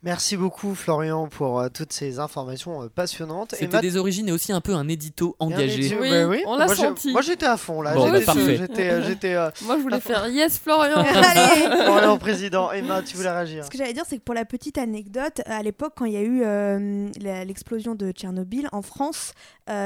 Merci 0.03 0.37
beaucoup 0.37 0.75
Florian 0.75 1.27
pour 1.27 1.59
euh, 1.59 1.69
toutes 1.71 1.93
ces 1.93 2.19
informations 2.19 2.83
euh, 2.83 2.89
passionnantes. 2.89 3.55
C'était 3.59 3.81
des 3.81 3.97
origines 3.97 4.29
et 4.29 4.33
aussi 4.33 4.53
un 4.53 4.61
peu 4.61 4.75
un 4.75 4.89
édito 4.89 5.37
engagé. 5.39 5.97
Oui, 5.99 6.11
bah 6.11 6.43
on 6.47 6.57
l'a 6.59 6.69
senti. 6.69 7.13
Moi 7.13 7.23
j'étais 7.23 7.47
à 7.47 7.57
fond 7.57 7.81
là. 7.81 7.95
Bon, 7.95 8.11
bah, 8.11 8.21
j'étais, 8.21 9.35
euh, 9.35 9.51
Moi 9.63 9.79
je 9.79 9.83
voulais 9.83 10.01
faire 10.01 10.29
yes 10.29 10.59
Florian. 10.59 10.97
Allez 10.99 11.67
Florian 11.85 12.19
président. 12.19 12.71
Emma, 12.73 13.03
tu 13.03 13.17
voulais 13.17 13.31
réagir 13.31 13.65
Ce 13.65 13.71
que 13.71 13.79
j'allais 13.79 13.95
dire 13.95 14.05
c'est 14.07 14.19
que 14.19 14.23
pour 14.23 14.35
la 14.35 14.45
petite 14.45 14.77
anecdote, 14.77 15.41
à 15.47 15.63
l'époque 15.63 15.95
quand 15.97 16.05
il 16.05 16.13
y 16.13 16.19
a 16.19 16.23
eu 16.23 17.11
l'explosion 17.19 17.95
de 17.95 18.13
Tchernobyl 18.13 18.69
en 18.73 18.83
France, 18.83 19.33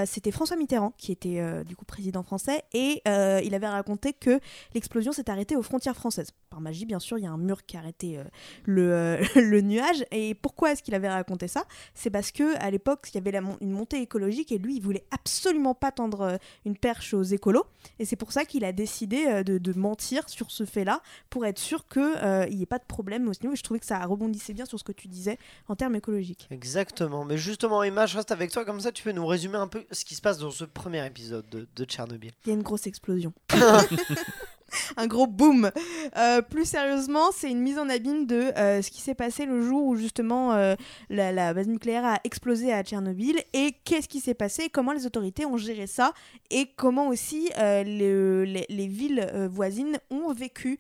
c'était 0.07 0.33
François 0.33 0.57
Mitterrand 0.57 0.93
qui 0.99 1.13
était 1.13 1.41
du 1.65 1.77
coup 1.77 1.85
président 1.85 2.25
français 2.25 2.65
et 2.73 3.01
il 3.07 3.55
avait 3.55 3.69
raconté 3.69 4.13
que 4.13 4.41
l'explosion 4.75 5.13
s'est 5.13 5.31
arrêtée 5.31 5.55
aux 5.55 5.63
frontières 5.63 5.97
françaises. 5.97 6.33
Par 6.51 6.61
magie 6.61 6.85
bien 6.85 6.99
sûr, 6.99 7.17
il 7.17 7.23
y 7.23 7.29
a 7.29 7.31
un 7.31 7.39
mur 7.39 7.65
qui 7.65 7.77
a 7.77 7.81
arrêté 7.81 8.19
le, 8.65 9.21
le 9.37 9.61
nuage 9.61 10.00
et 10.11 10.35
pourquoi 10.35 10.73
est-ce 10.73 10.83
qu'il 10.83 10.95
avait 10.95 11.09
raconté 11.09 11.49
ça? 11.49 11.65
C'est 11.95 12.11
parce 12.11 12.31
que 12.31 12.57
à 12.59 12.71
l'époque, 12.71 13.09
il 13.13 13.15
y 13.15 13.19
avait 13.19 13.39
une 13.61 13.71
montée 13.71 14.01
écologique 14.01 14.53
et 14.53 14.59
lui, 14.59 14.77
il 14.77 14.83
voulait 14.83 15.05
absolument 15.11 15.75
pas 15.75 15.93
tendre 15.93 16.21
euh, 16.23 16.37
une 16.65 16.77
perche 16.77 17.15
aux 17.15 17.23
écolos. 17.23 17.67
Et 17.99 18.05
c'est 18.05 18.17
pour 18.17 18.33
ça 18.33 18.45
qu'il 18.45 18.65
a 18.65 18.73
décidé 18.73 19.27
euh, 19.27 19.43
de, 19.43 19.79
mentir 19.79 20.29
sur 20.29 20.51
ce 20.51 20.65
fait-là 20.65 21.01
pour 21.31 21.47
être 21.47 21.59
sûr 21.59 21.87
qu'il 21.87 22.03
euh, 22.03 22.47
n'y 22.49 22.63
ait 22.63 22.67
pas 22.67 22.79
de 22.79 22.85
problème 22.85 23.29
au 23.29 23.33
niveau. 23.43 23.55
Je 23.55 23.63
trouvais 23.63 23.81
que 23.81 23.87
ça 23.87 24.05
rebondissait 24.05 24.53
bien 24.53 24.67
sur 24.67 24.79
ce 24.79 24.85
que 24.85 24.93
tu 24.93 25.09
disais 25.09 25.39
en 25.69 25.77
termes 25.77 25.95
écologiques. 25.95 26.49
Exactement. 26.51 27.25
Mais 27.25 27.39
justement, 27.39 27.83
Emma, 27.83 28.07
je 28.07 28.17
reste 28.17 28.33
avec 28.33 28.51
toi 28.51 28.65
comme 28.65 28.81
ça. 28.81 28.93
Tu 28.93 29.03
peux 29.03 29.13
nous 29.13 29.27
résumer 29.27 29.57
un 29.57 29.69
peu 29.69 29.85
ce 29.91 30.05
qui 30.05 30.15
se 30.15 30.21
passe 30.21 30.39
dans 30.39 30.51
ce 30.51 30.65
premier 30.65 31.07
épisode 31.07 31.49
de, 31.51 31.69
de 31.75 31.85
Tchernobyl. 31.85 32.33
Il 32.45 32.49
y 32.49 32.53
a 32.53 32.55
une 32.55 32.63
grosse 32.63 32.87
explosion. 32.87 33.33
un 34.97 35.07
gros 35.07 35.27
boom. 35.27 35.71
Euh, 36.17 36.43
plus 36.43 36.65
sérieusement, 36.65 37.31
c'est 37.33 37.51
une 37.51 37.61
mise 37.61 37.79
en 37.79 37.89
abîme 37.89 38.27
de 38.27 38.53
euh, 38.57 38.83
ce 38.83 38.91
qui 38.91 39.01
s'est 39.01 39.15
passé 39.15 39.47
le 39.47 39.63
jour 39.63 39.85
où 39.85 39.97
justement 39.97 40.53
euh, 40.53 40.75
la, 41.09 41.55
base 41.55 41.69
nucléaire 41.69 42.05
a 42.05 42.21
explosé 42.25 42.73
à 42.73 42.83
Tchernobyl. 42.83 43.43
Et 43.53 43.75
qu'est-ce 43.85 44.09
qui 44.09 44.21
s'est 44.21 44.35
passé, 44.35 44.69
comment 44.69 44.93
les 44.93 45.07
autorités 45.07 45.47
ont 45.47 45.57
géré 45.57 45.87
ça? 45.87 46.13
Et 46.51 46.67
comment 46.77 47.09
aussi 47.09 47.51
les, 47.59 48.67
les, 48.69 48.87
villes 48.87 49.31
voisines 49.51 49.99
ont 50.11 50.33
vécu 50.33 50.79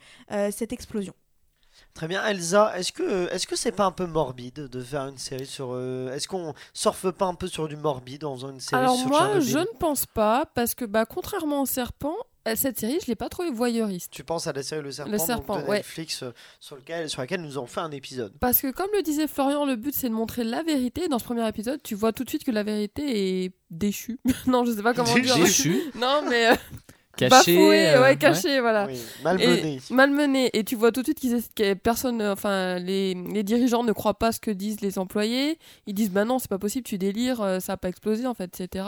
cette 0.50 0.72
explosion? 0.72 1.14
Très 1.94 2.08
bien, 2.08 2.24
Elsa, 2.24 2.76
est-ce 2.76 2.92
que 2.92 3.32
est-ce 3.32 3.46
que 3.46 3.56
c'est 3.56 3.72
pas 3.72 3.84
un 3.84 3.92
peu 3.92 4.06
morbide 4.06 4.68
de 4.68 4.82
faire 4.82 5.06
une 5.06 5.18
série 5.18 5.46
sur 5.46 5.78
est-ce 6.12 6.28
qu'on 6.28 6.54
surfe 6.72 7.10
pas 7.10 7.26
un 7.26 7.34
peu 7.34 7.46
sur 7.46 7.68
du 7.68 7.76
morbide 7.76 8.24
en 8.24 8.34
faisant 8.34 8.50
une 8.50 8.60
série 8.60 8.82
Alors 8.82 8.96
sur 8.96 9.08
moi, 9.08 9.40
je 9.40 9.58
ne 9.58 9.78
pense 9.78 10.06
pas 10.06 10.46
parce 10.54 10.74
que 10.74 10.84
bah 10.84 11.06
contrairement 11.06 11.62
au 11.62 11.66
serpent, 11.66 12.16
cette 12.54 12.78
série, 12.78 12.98
je 13.02 13.06
l'ai 13.06 13.16
pas 13.16 13.28
trouvée 13.28 13.50
voyeuriste. 13.50 14.10
Tu 14.12 14.24
penses 14.24 14.46
à 14.46 14.52
la 14.52 14.62
série 14.62 14.82
Le 14.82 14.90
Serpent, 14.90 15.60
de 15.60 15.70
Netflix 15.70 16.22
euh, 16.22 16.32
sur, 16.58 16.76
lequel, 16.76 17.08
sur 17.08 17.20
laquelle 17.20 17.42
nous 17.42 17.56
avons 17.56 17.66
fait 17.66 17.80
un 17.80 17.90
épisode. 17.90 18.32
Parce 18.40 18.60
que 18.60 18.70
comme 18.70 18.90
le 18.94 19.02
disait 19.02 19.26
Florian, 19.26 19.66
le 19.66 19.76
but 19.76 19.94
c'est 19.94 20.08
de 20.08 20.14
montrer 20.14 20.44
la 20.44 20.62
vérité. 20.62 21.08
Dans 21.08 21.18
ce 21.18 21.24
premier 21.24 21.46
épisode, 21.48 21.82
tu 21.82 21.94
vois 21.94 22.12
tout 22.12 22.24
de 22.24 22.28
suite 22.28 22.44
que 22.44 22.50
la 22.50 22.62
vérité 22.62 23.44
est 23.44 23.52
déchue. 23.70 24.18
non, 24.46 24.64
je 24.64 24.72
sais 24.72 24.82
pas 24.82 24.94
comment 24.94 25.14
dire. 25.14 25.36
Déchue 25.36 25.80
Non, 25.94 26.22
mais... 26.28 26.50
Euh, 26.50 26.54
caché 27.28 27.56
euh, 27.58 28.02
ouais, 28.02 28.16
caché 28.16 28.60
voilà. 28.60 28.88
Malmené 29.22 29.74
et, 29.76 29.92
malmené. 29.92 30.50
et 30.52 30.64
tu 30.64 30.76
vois 30.76 30.92
tout 30.92 31.00
de 31.00 31.06
suite 31.06 31.20
qu'ils 31.20 31.40
que 31.54 31.74
personne 31.74 32.22
enfin 32.22 32.78
les, 32.78 33.14
les, 33.14 33.42
dirigeants 33.42 33.84
ne 33.84 33.92
croient 33.92 34.18
pas 34.18 34.32
ce 34.32 34.40
que 34.40 34.50
disent 34.50 34.80
les 34.80 34.98
employés. 34.98 35.58
Ils 35.86 35.94
disent 35.94 36.10
bah 36.10 36.24
non 36.24 36.38
c'est 36.38 36.50
pas 36.50 36.58
possible 36.58 36.84
tu 36.84 36.98
délires 36.98 37.40
euh, 37.40 37.60
ça 37.60 37.74
a 37.74 37.76
pas 37.76 37.88
explosé 37.88 38.26
en 38.26 38.34
fait 38.34 38.60
etc 38.60 38.84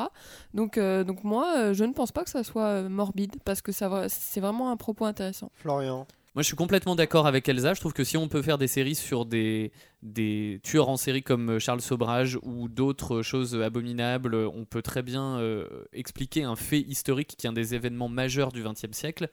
donc 0.55 0.79
euh, 0.79 1.05
donc 1.05 1.25
moi 1.25 1.73
je 1.73 1.85
ne 1.85 1.93
pense 1.93 2.13
pas 2.13 2.25
que 2.25 2.31
ça 2.31 2.43
soit 2.45 2.83
morbide 2.83 3.37
parce 3.45 3.63
que 3.63 3.73
ça 3.73 4.07
c'est 4.09 4.41
vraiment 4.41 4.71
un 4.71 4.77
propos 4.77 5.05
intéressant. 5.05 5.51
Florian. 5.55 6.07
Moi, 6.35 6.41
je 6.41 6.47
suis 6.47 6.57
complètement 6.57 6.97
d'accord 6.97 7.27
avec 7.27 7.47
Elsa. 7.47 7.75
Je 7.75 7.81
trouve 7.81 7.93
que 7.93 8.05
si 8.05 8.17
on 8.17 8.27
peut 8.27 8.41
faire 8.41 8.57
des 8.57 8.67
séries 8.67 8.95
sur 8.95 9.27
des, 9.27 9.71
des 10.03 10.61
tueurs 10.65 10.89
en 10.89 10.97
série 10.97 11.23
comme 11.23 11.51
euh, 11.51 11.59
Charles 11.61 11.81
Sobrage 11.81 12.39
ou 12.43 12.69
d'autres 12.69 13.23
choses 13.23 13.55
abominables, 13.55 14.35
on 14.35 14.65
peut 14.65 14.83
très 14.83 15.03
bien 15.03 15.39
euh, 15.39 15.85
expliquer 15.93 16.43
un 16.43 16.57
fait 16.57 16.81
historique 16.81 17.35
qui 17.39 17.47
est 17.47 17.51
un 17.51 17.53
des 17.53 17.75
événements 17.75 18.09
majeurs 18.09 18.51
du 18.51 18.65
XXe 18.65 18.91
siècle. 18.93 19.29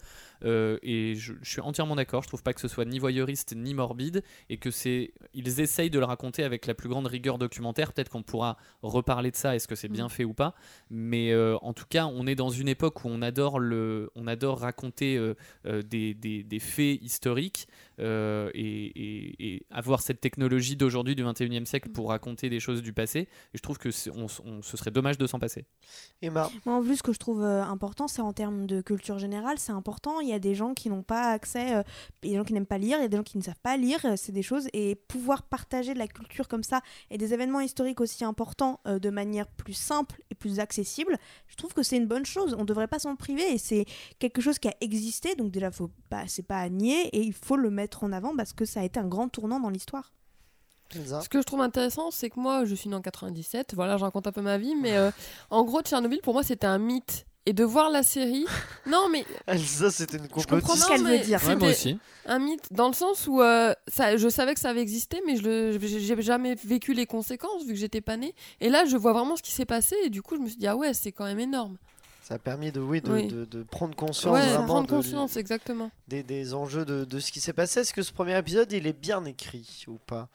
Euh, 0.45 0.77
et 0.83 1.15
je, 1.15 1.33
suis 1.41 1.61
entièrement 1.61 1.95
d'accord. 1.95 2.21
Je 2.21 2.27
trouve 2.27 2.43
pas 2.43 2.53
que 2.53 2.61
ce 2.61 2.67
soit 2.67 2.85
ni 2.85 2.99
voyeuriste 2.99 3.55
ni 3.55 3.73
morbide 3.73 4.23
et 4.49 4.57
que 4.57 4.69
c'est 4.69 5.11
ils 5.33 5.59
essayent 5.59 5.89
de 5.89 5.99
le 5.99 6.05
raconter 6.05 6.43
avec 6.43 6.67
la 6.67 6.75
plus 6.75 6.87
grande 6.87 7.07
rigueur 7.07 7.39
documentaire. 7.39 7.91
Peut-être 7.91 8.09
qu'on 8.09 8.23
pourra 8.23 8.57
reparler 8.83 9.31
de 9.31 9.35
ça. 9.35 9.55
Est-ce 9.55 9.67
que 9.67 9.75
c'est 9.75 9.87
bien 9.87 10.05
mm. 10.05 10.09
fait 10.09 10.23
ou 10.23 10.33
pas 10.33 10.53
Mais 10.91 11.35
en 11.61 11.73
tout 11.73 11.85
cas, 11.89 12.05
on 12.05 12.27
est 12.27 12.35
dans 12.35 12.49
une 12.49 12.67
époque 12.67 13.03
où 13.03 13.07
on 13.07 13.21
adore 13.21 13.59
le, 13.59 14.11
on 14.15 14.27
adore 14.27 14.59
raconter 14.59 15.19
des, 15.65 16.13
des, 16.13 16.43
des, 16.43 16.59
faits 16.59 17.01
historiques. 17.01 17.67
Euh, 17.99 18.49
et, 18.53 19.65
avoir 19.71 20.01
cette 20.01 20.19
technologie 20.19 20.75
d'aujourd'hui 20.75 21.15
du 21.15 21.23
21e 21.23 21.65
siècle 21.65 21.89
pour 21.89 22.09
raconter 22.09 22.49
des 22.49 22.59
choses 22.59 22.81
du 22.81 22.93
passé. 22.93 23.19
Et 23.19 23.27
je 23.55 23.61
trouve 23.61 23.77
que 23.77 23.91
ce 23.91 24.11
serait 24.63 24.91
dommage 24.91 25.17
de 25.17 25.27
s'en 25.27 25.39
passer. 25.39 25.65
Emma 26.21 26.49
Moi, 26.65 26.75
en 26.75 26.81
plus, 26.81 26.97
ce 26.97 27.03
que 27.03 27.13
je 27.13 27.19
trouve 27.19 27.43
euh, 27.43 27.63
important, 27.63 28.07
c'est 28.07 28.21
en 28.21 28.33
termes 28.33 28.65
de 28.65 28.81
culture 28.81 29.19
générale, 29.19 29.59
c'est 29.59 29.71
important. 29.71 30.19
Il 30.21 30.29
y 30.29 30.33
a 30.33 30.39
des 30.39 30.55
gens 30.55 30.73
qui 30.73 30.89
n'ont 30.89 31.03
pas 31.03 31.31
accès, 31.31 31.75
euh, 31.75 31.83
il 32.23 32.29
y 32.29 32.31
a 32.31 32.33
des 32.33 32.37
gens 32.37 32.43
qui 32.45 32.53
n'aiment 32.53 32.65
pas 32.65 32.77
lire, 32.77 32.97
il 32.97 33.01
y 33.01 33.05
a 33.05 33.07
des 33.07 33.17
gens 33.17 33.23
qui 33.23 33.37
ne 33.37 33.43
savent 33.43 33.59
pas 33.61 33.77
lire, 33.77 33.99
c'est 34.15 34.31
des 34.31 34.41
choses. 34.41 34.67
Et 34.73 34.95
pouvoir 34.95 35.43
partager 35.43 35.93
de 35.93 35.99
la 35.99 36.07
culture 36.07 36.47
comme 36.47 36.63
ça 36.63 36.81
et 37.11 37.17
des 37.17 37.33
événements 37.33 37.61
historiques 37.61 38.01
aussi 38.01 38.23
importants 38.23 38.81
de 38.85 39.09
manière 39.09 39.47
plus 39.47 39.73
simple 39.73 40.21
et 40.31 40.35
plus 40.35 40.59
accessible, 40.59 41.17
je 41.47 41.55
trouve 41.55 41.73
que 41.73 41.83
c'est 41.83 41.97
une 41.97 42.07
bonne 42.07 42.25
chose. 42.25 42.55
On 42.57 42.61
ne 42.61 42.65
devrait 42.65 42.87
pas 42.87 42.99
s'en 42.99 43.15
priver 43.15 43.53
et 43.53 43.57
c'est 43.57 43.85
quelque 44.19 44.41
chose 44.41 44.59
qui 44.59 44.67
a 44.67 44.75
existé, 44.81 45.35
donc 45.35 45.51
déjà, 45.51 45.71
faut 45.71 45.91
pas, 46.09 46.27
c'est 46.27 46.45
pas 46.45 46.59
à 46.59 46.69
nier 46.69 47.07
et 47.13 47.21
il 47.21 47.33
faut 47.33 47.57
le 47.57 47.69
mettre 47.69 47.88
en 48.03 48.11
avant 48.11 48.35
parce 48.35 48.53
que 48.53 48.65
ça 48.65 48.81
a 48.81 48.83
été 48.83 48.99
un 48.99 49.07
grand 49.07 49.29
tournant 49.29 49.59
dans 49.59 49.69
l'histoire. 49.69 50.11
Ce 50.91 51.29
que 51.29 51.39
je 51.39 51.43
trouve 51.43 51.61
intéressant, 51.61 52.09
c'est 52.09 52.29
que 52.29 52.39
moi, 52.39 52.65
je 52.65 52.73
suis 52.73 52.89
né 52.89 52.95
en 52.95 53.01
97, 53.01 53.75
voilà, 53.75 53.97
je 53.97 54.03
raconte 54.03 54.25
un 54.25 54.31
peu 54.31 54.41
ma 54.41 54.57
vie, 54.57 54.75
mais 54.75 54.97
euh, 54.97 55.11
en 55.51 55.63
gros, 55.63 55.81
Tchernobyl, 55.81 56.19
pour 56.21 56.33
moi, 56.33 56.43
c'était 56.43 56.67
un 56.67 56.79
mythe. 56.79 57.25
Et 57.45 57.53
de 57.53 57.63
voir 57.63 57.89
la 57.89 58.03
série. 58.03 58.45
Non, 58.85 59.07
mais. 59.09 59.25
Ça, 59.57 59.89
c'était 59.91 60.17
une 60.17 60.23
Je 60.25 60.45
comprends 60.45 60.75
ce 60.75 60.87
qu'elle 60.87 61.03
veut 61.03 61.19
dire. 61.19 61.39
moi 61.57 61.69
aussi. 61.69 61.97
Un 62.25 62.39
mythe, 62.39 62.67
dans 62.71 62.87
le 62.87 62.93
sens 62.93 63.27
où 63.27 63.41
euh, 63.41 63.73
ça, 63.87 64.17
je 64.17 64.29
savais 64.29 64.53
que 64.53 64.59
ça 64.59 64.69
avait 64.69 64.81
existé, 64.81 65.21
mais 65.25 65.35
je 65.35 66.13
n'ai 66.15 66.21
jamais 66.21 66.55
vécu 66.55 66.93
les 66.93 67.05
conséquences, 67.05 67.63
vu 67.65 67.73
que 67.73 67.79
j'étais 67.79 68.01
pas 68.01 68.17
née. 68.17 68.35
Et 68.59 68.69
là, 68.69 68.85
je 68.85 68.97
vois 68.97 69.13
vraiment 69.13 69.35
ce 69.35 69.41
qui 69.41 69.51
s'est 69.51 69.65
passé, 69.65 69.95
et 70.03 70.09
du 70.09 70.21
coup, 70.21 70.35
je 70.35 70.41
me 70.41 70.47
suis 70.47 70.57
dit, 70.57 70.67
ah 70.67 70.75
ouais, 70.75 70.93
c'est 70.93 71.11
quand 71.11 71.25
même 71.25 71.39
énorme. 71.39 71.77
Ça 72.29 72.35
a 72.35 72.37
permis 72.37 72.71
de, 72.71 72.79
oui, 72.79 73.01
de, 73.01 73.45
de, 73.45 73.63
prendre 73.63 73.95
conscience 73.95 74.37
vraiment 74.37 74.65
prendre 74.67 74.87
conscience, 74.87 75.35
exactement. 75.35 75.89
Des, 76.07 76.21
des, 76.21 76.53
enjeux 76.53 76.85
de, 76.85 77.03
de 77.03 77.19
ce 77.19 77.31
qui 77.31 77.39
s'est 77.39 77.53
passé. 77.53 77.79
Est-ce 77.79 77.91
que 77.91 78.03
ce 78.03 78.13
premier 78.13 78.37
épisode, 78.37 78.71
il 78.71 78.85
est 78.85 78.93
bien 78.93 79.25
écrit 79.25 79.83
ou 79.87 79.97
pas? 80.05 80.29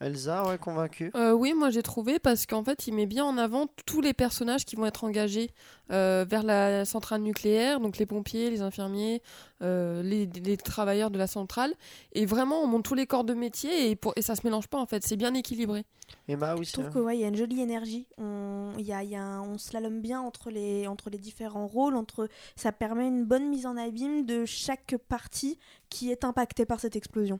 Elsa, 0.00 0.48
ouais, 0.48 0.56
convaincue 0.56 1.10
euh, 1.14 1.32
Oui, 1.32 1.52
moi 1.52 1.68
j'ai 1.68 1.82
trouvé 1.82 2.18
parce 2.18 2.46
qu'en 2.46 2.64
fait, 2.64 2.86
il 2.86 2.94
met 2.94 3.04
bien 3.04 3.24
en 3.24 3.36
avant 3.36 3.66
tous 3.84 4.00
les 4.00 4.14
personnages 4.14 4.64
qui 4.64 4.74
vont 4.74 4.86
être 4.86 5.04
engagés 5.04 5.50
euh, 5.90 6.24
vers 6.26 6.42
la 6.42 6.86
centrale 6.86 7.20
nucléaire, 7.20 7.80
donc 7.80 7.98
les 7.98 8.06
pompiers, 8.06 8.48
les 8.48 8.62
infirmiers, 8.62 9.20
euh, 9.60 10.02
les, 10.02 10.24
les, 10.24 10.56
travailleurs 10.56 11.10
de 11.10 11.18
la 11.18 11.26
centrale. 11.26 11.74
Et 12.12 12.24
vraiment, 12.24 12.62
on 12.62 12.66
monte 12.66 12.84
tous 12.84 12.94
les 12.94 13.06
corps 13.06 13.24
de 13.24 13.34
métier 13.34 13.90
et, 13.90 13.96
pour, 13.96 14.14
et 14.16 14.22
ça 14.22 14.36
se 14.36 14.40
mélange 14.44 14.68
pas 14.68 14.78
en 14.78 14.86
fait, 14.86 15.04
c'est 15.04 15.16
bien 15.16 15.34
équilibré. 15.34 15.84
Emma, 16.28 16.56
oui, 16.56 16.64
Je 16.64 16.72
trouve 16.72 16.90
qu'il 16.90 17.02
ouais, 17.02 17.18
y 17.18 17.24
a 17.24 17.28
une 17.28 17.36
jolie 17.36 17.60
énergie. 17.60 18.06
On, 18.16 18.72
y 18.78 18.92
a, 18.92 19.04
y 19.04 19.16
a 19.16 19.42
on 19.42 19.58
slalome 19.58 20.00
bien 20.00 20.20
entre 20.22 20.50
les, 20.50 20.86
entre 20.86 21.10
les 21.10 21.18
différents 21.18 21.66
rôles. 21.66 21.94
Entre, 21.94 22.28
ça 22.56 22.72
permet 22.72 23.06
une 23.06 23.26
bonne 23.26 23.48
mise 23.48 23.66
en 23.66 23.76
abîme 23.76 24.24
de 24.24 24.46
chaque 24.46 24.96
partie 25.08 25.58
qui 25.90 26.10
est 26.10 26.24
impactée 26.24 26.64
par 26.64 26.80
cette 26.80 26.96
explosion. 26.96 27.38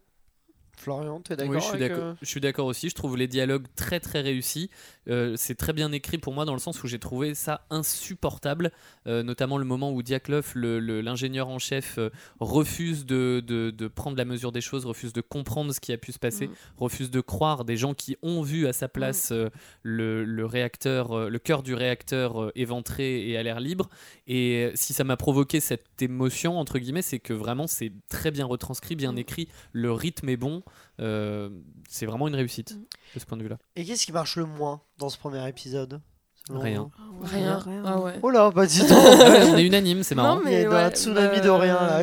Florian, 0.80 1.20
tu 1.20 1.32
es 1.32 1.36
d'accord 1.36 1.54
Oui, 1.54 1.60
je 1.60 1.64
suis 1.66 1.76
avec, 1.76 1.90
d'accord. 1.92 2.04
euh, 2.04 2.14
Je 2.22 2.26
suis 2.26 2.40
d'accord 2.40 2.66
aussi. 2.66 2.88
Je 2.88 2.94
trouve 2.94 3.16
les 3.16 3.28
dialogues 3.28 3.66
très 3.76 4.00
très 4.00 4.20
réussis. 4.20 4.70
Euh, 5.08 5.34
c'est 5.36 5.54
très 5.54 5.72
bien 5.72 5.92
écrit 5.92 6.18
pour 6.18 6.32
moi 6.32 6.44
dans 6.44 6.52
le 6.54 6.58
sens 6.58 6.82
où 6.82 6.86
j'ai 6.86 6.98
trouvé 6.98 7.34
ça 7.34 7.66
insupportable, 7.70 8.70
Euh, 9.06 9.22
notamment 9.22 9.56
le 9.58 9.64
moment 9.64 9.92
où 9.92 10.02
Diaklof, 10.02 10.52
le- 10.54 10.78
le- 10.78 11.00
l'ingénieur 11.00 11.48
en 11.48 11.58
chef, 11.58 11.98
refuse 12.38 13.06
de, 13.06 13.42
de- 13.46 13.70
de 13.70 13.88
prendre 13.88 14.16
la 14.16 14.24
mesure 14.24 14.52
des 14.52 14.60
choses, 14.60 14.84
refuse 14.86 15.12
de 15.12 15.20
comprendre 15.20 15.72
ce 15.72 15.80
qui 15.80 15.92
a 15.92 15.98
pu 15.98 16.12
se 16.12 16.18
passer, 16.18 16.48
Mm. 16.48 16.52
refuse 16.78 17.10
de 17.10 17.20
croire 17.20 17.64
des 17.64 17.76
gens 17.76 17.94
qui 17.94 18.16
ont 18.22 18.42
vu 18.42 18.66
à 18.66 18.72
sa 18.72 18.88
place 18.88 19.32
euh, 19.32 19.48
le, 19.82 20.24
le 20.24 20.44
réacteur, 20.46 21.30
le 21.30 21.38
cœur 21.38 21.62
du 21.62 21.74
réacteur 21.74 22.52
éventré 22.54 23.28
et 23.28 23.36
à 23.36 23.42
l'air 23.42 23.60
libre. 23.60 23.88
Et 24.26 24.70
si 24.74 24.92
ça 24.92 25.04
m'a 25.04 25.16
provoqué 25.16 25.60
cette 25.60 26.00
émotion 26.02 26.58
entre 26.58 26.78
guillemets, 26.78 27.02
c'est 27.02 27.18
que 27.18 27.32
vraiment 27.32 27.66
c'est 27.66 27.92
très 28.08 28.30
bien 28.30 28.44
retranscrit, 28.46 28.96
bien 28.96 29.12
Mm. 29.12 29.18
écrit, 29.18 29.48
le 29.72 29.92
rythme 29.92 30.28
est 30.28 30.36
bon. 30.36 30.62
Euh, 31.00 31.50
c'est 31.88 32.06
vraiment 32.06 32.28
une 32.28 32.34
réussite 32.34 32.74
Mm. 32.74 32.84
de 33.14 33.20
ce 33.20 33.24
point 33.26 33.38
de 33.38 33.42
vue-là. 33.42 33.58
Et 33.76 33.84
qu'est-ce 33.84 34.04
qui 34.06 34.12
marche 34.12 34.36
le 34.36 34.44
moins 34.46 34.82
dans 34.98 35.08
ce 35.08 35.16
premier 35.18 35.46
épisode 35.48 36.00
selon 36.46 36.60
Rien. 36.60 36.90
vous 36.98 37.26
Rien. 37.26 37.62
Ah 37.84 38.00
ouais. 38.00 38.18
Oh 38.22 38.30
là, 38.30 38.50
bah 38.50 38.66
dis 38.66 38.80
donc 38.80 38.90
Ah 38.92 39.46
on 39.52 39.56
est 39.56 39.64
unanime, 39.66 40.02
c'est 40.02 40.14
marrant. 40.14 40.36
Non, 40.36 40.42
Il 40.46 40.52
y 40.52 40.56
a 40.64 40.68
mais 40.68 40.74
un 40.76 40.90
tsunami 40.90 41.36
bah, 41.38 41.40
de 41.44 41.48
rien 41.50 41.74
là. 41.74 42.00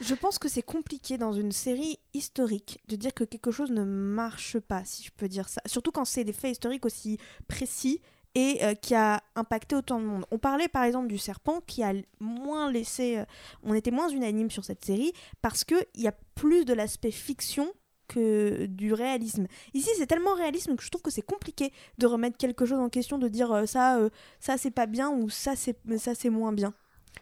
Je 0.00 0.14
pense 0.14 0.38
que 0.38 0.48
c'est 0.48 0.62
compliqué 0.62 1.18
dans 1.18 1.32
une 1.32 1.50
série 1.52 1.98
historique 2.14 2.80
de 2.88 2.94
dire 2.96 3.12
que 3.12 3.24
quelque 3.24 3.50
chose 3.50 3.70
ne 3.72 3.82
marche 3.84 4.58
pas, 4.60 4.82
si 4.84 5.02
je 5.02 5.10
peux 5.16 5.28
dire 5.28 5.48
ça. 5.48 5.60
Surtout 5.66 5.90
quand 5.90 6.04
c'est 6.04 6.22
des 6.24 6.32
faits 6.32 6.52
historiques 6.52 6.86
aussi 6.86 7.18
précis 7.48 8.00
et 8.36 8.58
euh, 8.62 8.74
qui 8.74 8.94
a 8.94 9.20
impacté 9.34 9.74
autant 9.74 9.98
de 9.98 10.04
monde. 10.04 10.24
On 10.30 10.38
parlait 10.38 10.68
par 10.68 10.84
exemple 10.84 11.08
du 11.08 11.18
serpent 11.18 11.60
qui 11.66 11.82
a 11.82 11.92
moins 12.20 12.70
laissé... 12.70 13.18
euh, 13.18 13.24
on 13.64 13.74
était 13.74 13.90
moins 13.90 14.08
unanime 14.10 14.50
sur 14.50 14.64
cette 14.64 14.84
série 14.84 15.12
parce 15.42 15.64
qu'il 15.64 15.84
y 15.96 16.06
a 16.06 16.14
plus 16.36 16.64
de 16.64 16.74
l'aspect 16.74 17.10
fiction 17.10 17.72
que 18.08 18.66
du 18.66 18.92
réalisme. 18.92 19.46
Ici, 19.74 19.90
c'est 19.96 20.06
tellement 20.06 20.34
réalisme 20.34 20.74
que 20.76 20.82
je 20.82 20.88
trouve 20.90 21.02
que 21.02 21.10
c'est 21.10 21.22
compliqué 21.22 21.72
de 21.98 22.06
remettre 22.06 22.36
quelque 22.36 22.66
chose 22.66 22.78
en 22.78 22.88
question, 22.88 23.18
de 23.18 23.28
dire 23.28 23.52
euh, 23.52 23.66
ça, 23.66 23.98
euh, 23.98 24.08
ça 24.40 24.56
c'est 24.58 24.70
pas 24.70 24.86
bien 24.86 25.10
ou 25.10 25.28
ça 25.30 25.54
c'est 25.56 25.76
ça 25.98 26.14
c'est 26.14 26.30
moins 26.30 26.52
bien. 26.52 26.72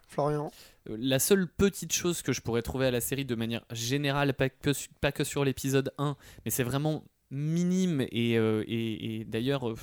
Florian. 0.08 0.50
Euh, 0.88 0.96
La 0.98 1.18
seule 1.18 1.48
petite 1.48 1.92
chose 1.92 2.22
que 2.22 2.32
je 2.32 2.40
pourrais 2.40 2.62
trouver 2.62 2.86
à 2.86 2.90
la 2.90 3.00
série 3.00 3.24
de 3.24 3.34
manière 3.34 3.64
générale, 3.72 4.32
pas 4.34 4.48
que, 4.48 4.72
su- 4.72 4.88
pas 5.00 5.12
que 5.12 5.24
sur 5.24 5.44
l'épisode 5.44 5.92
1, 5.98 6.16
mais 6.44 6.50
c'est 6.50 6.62
vraiment 6.62 7.02
minime 7.30 8.02
et, 8.12 8.38
euh, 8.38 8.62
et- 8.68 9.20
et 9.20 9.24
d'ailleurs 9.24 9.74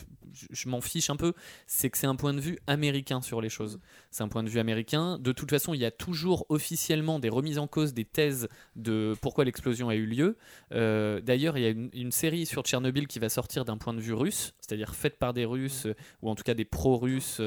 je, 0.52 0.68
m'en 0.70 0.82
fiche 0.82 1.10
un 1.10 1.16
peu, 1.16 1.34
c'est 1.68 1.90
que 1.90 1.98
c'est 1.98 2.08
un 2.08 2.16
point 2.16 2.34
de 2.34 2.40
vue 2.40 2.58
américain 2.68 3.22
sur 3.22 3.42
les 3.42 3.50
choses. 3.50 3.80
C'est 4.12 4.24
un 4.24 4.28
point 4.28 4.44
de 4.44 4.50
vue 4.50 4.60
américain. 4.60 5.18
De 5.20 5.32
toute 5.32 5.50
façon, 5.50 5.74
il 5.74 5.80
y 5.80 5.86
a 5.86 5.92
toujours 5.92 6.46
officiellement 6.50 7.20
des 7.20 7.30
remises 7.30 7.60
en 7.60 7.68
cause 7.68 7.94
des 7.94 8.06
thèses 8.06 8.48
de 8.76 9.16
pourquoi 9.22 9.46
l'explosion 9.46 9.90
a 9.90 9.96
eu 9.96 10.06
lieu. 10.06 10.38
Euh, 10.74 11.22
d'ailleurs, 11.22 11.58
il 11.58 11.62
y 11.64 11.66
a 11.68 11.70
une, 11.70 11.90
une 11.94 12.12
série 12.12 12.46
sur 12.46 12.64
Tchernobyl 12.64 13.08
qui 13.08 13.20
va 13.20 13.30
sortir 13.30 13.66
d'un 13.66 13.78
point 13.78 13.94
de 13.94 14.00
vue 14.02 14.14
russe, 14.14 14.54
c'est-à-dire 14.60 14.96
faite 14.96 15.18
par 15.18 15.34
des 15.34 15.46
Russes, 15.46 15.86
euh, 15.88 15.96
ou 16.22 16.30
en 16.30 16.36
tout 16.36 16.44
cas 16.44 16.54
des 16.54 16.66
pro-russes, 16.66 17.42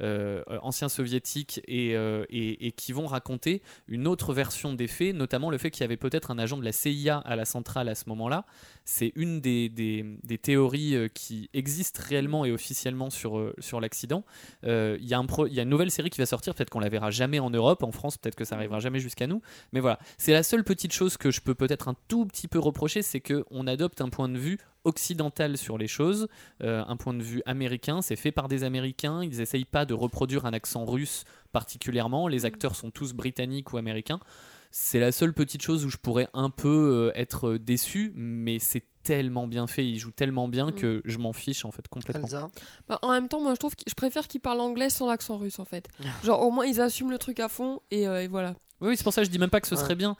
euh, 0.00 0.42
anciens 0.62 0.88
soviétiques, 0.88 1.60
et, 1.68 1.90
et- 1.92 2.66
et 2.66 2.72
qui 2.72 2.92
vont 2.92 3.06
raconter 3.06 3.62
une 3.86 4.06
autre 4.06 4.32
version 4.34 4.72
des 4.72 4.86
faits, 4.88 5.14
notamment 5.14 5.50
le 5.50 5.58
fait 5.58 5.70
qu'il 5.70 5.82
y 5.82 5.84
avait 5.84 5.96
peut-être 5.96 6.30
un 6.30 6.38
agent 6.38 6.56
de 6.56 6.64
la 6.64 6.72
CIA 6.72 7.18
à 7.18 7.36
la 7.36 7.44
centrale 7.44 7.88
à 7.88 7.94
ce 7.94 8.08
moment-là. 8.08 8.44
C'est 8.84 9.12
une 9.16 9.40
des, 9.40 9.68
des- 9.68 10.18
des 10.22 10.38
théories 10.38 10.96
qui 11.14 11.48
existent 11.52 12.00
réellement 12.08 12.31
et 12.44 12.52
officiellement 12.52 13.10
sur, 13.10 13.38
euh, 13.38 13.54
sur 13.58 13.80
l'accident. 13.80 14.24
Euh, 14.64 14.96
Il 15.00 15.06
y, 15.06 15.10
y 15.10 15.14
a 15.14 15.62
une 15.62 15.68
nouvelle 15.68 15.90
série 15.90 16.10
qui 16.10 16.18
va 16.18 16.26
sortir, 16.26 16.54
peut-être 16.54 16.70
qu'on 16.70 16.80
la 16.80 16.88
verra 16.88 17.10
jamais 17.10 17.38
en 17.38 17.50
Europe, 17.50 17.82
en 17.82 17.92
France, 17.92 18.18
peut-être 18.18 18.34
que 18.36 18.44
ça 18.44 18.56
arrivera 18.56 18.80
jamais 18.80 19.00
jusqu'à 19.00 19.26
nous. 19.26 19.42
Mais 19.72 19.80
voilà, 19.80 19.98
c'est 20.18 20.32
la 20.32 20.42
seule 20.42 20.64
petite 20.64 20.92
chose 20.92 21.16
que 21.16 21.30
je 21.30 21.40
peux 21.40 21.54
peut-être 21.54 21.88
un 21.88 21.94
tout 22.08 22.26
petit 22.26 22.48
peu 22.48 22.58
reprocher, 22.58 23.02
c'est 23.02 23.20
qu'on 23.20 23.66
adopte 23.66 24.00
un 24.00 24.08
point 24.08 24.28
de 24.28 24.38
vue 24.38 24.58
occidental 24.84 25.56
sur 25.56 25.78
les 25.78 25.86
choses, 25.86 26.28
euh, 26.62 26.82
un 26.86 26.96
point 26.96 27.14
de 27.14 27.22
vue 27.22 27.42
américain, 27.46 28.02
c'est 28.02 28.16
fait 28.16 28.32
par 28.32 28.48
des 28.48 28.64
Américains, 28.64 29.22
ils 29.22 29.38
n'essayent 29.38 29.64
pas 29.64 29.84
de 29.84 29.94
reproduire 29.94 30.46
un 30.46 30.52
accent 30.52 30.84
russe 30.84 31.24
particulièrement, 31.52 32.28
les 32.28 32.46
acteurs 32.46 32.74
sont 32.74 32.90
tous 32.90 33.12
britanniques 33.12 33.72
ou 33.72 33.76
américains. 33.76 34.20
C'est 34.74 34.98
la 34.98 35.12
seule 35.12 35.34
petite 35.34 35.62
chose 35.62 35.84
où 35.84 35.90
je 35.90 35.98
pourrais 35.98 36.28
un 36.34 36.48
peu 36.50 37.12
euh, 37.14 37.18
être 37.20 37.56
déçu, 37.58 38.12
mais 38.16 38.58
c'est 38.58 38.82
tellement 39.02 39.46
bien 39.46 39.66
fait, 39.66 39.84
il 39.86 39.98
joue 39.98 40.12
tellement 40.12 40.48
bien 40.48 40.68
Mm. 40.68 40.74
que 40.74 41.02
je 41.04 41.18
m'en 41.18 41.32
fiche 41.32 41.64
en 41.64 41.70
fait 41.72 41.86
complètement. 41.88 42.26
Bah, 42.88 42.98
en 43.02 43.10
même 43.12 43.28
temps, 43.28 43.40
moi 43.40 43.52
je 43.54 43.58
trouve 43.58 43.74
que 43.76 43.82
je 43.86 43.94
préfère 43.94 44.28
qu'ils 44.28 44.40
parlent 44.40 44.60
anglais 44.60 44.88
sans 44.90 45.08
l'accent 45.08 45.36
russe 45.38 45.58
en 45.58 45.64
fait. 45.64 45.88
Genre 46.24 46.40
au 46.40 46.50
moins 46.50 46.64
ils 46.64 46.80
assument 46.80 47.10
le 47.10 47.18
truc 47.18 47.38
à 47.40 47.48
fond 47.48 47.80
et, 47.90 48.08
euh, 48.08 48.22
et 48.22 48.28
voilà. 48.28 48.54
Oui, 48.80 48.88
oui, 48.88 48.96
c'est 48.96 49.04
pour 49.04 49.12
ça 49.12 49.20
que 49.20 49.26
je 49.26 49.30
dis 49.30 49.38
même 49.38 49.50
pas 49.50 49.60
que 49.60 49.66
ce 49.68 49.74
Ouais. 49.74 49.80
serait 49.80 49.94
bien. 49.94 50.16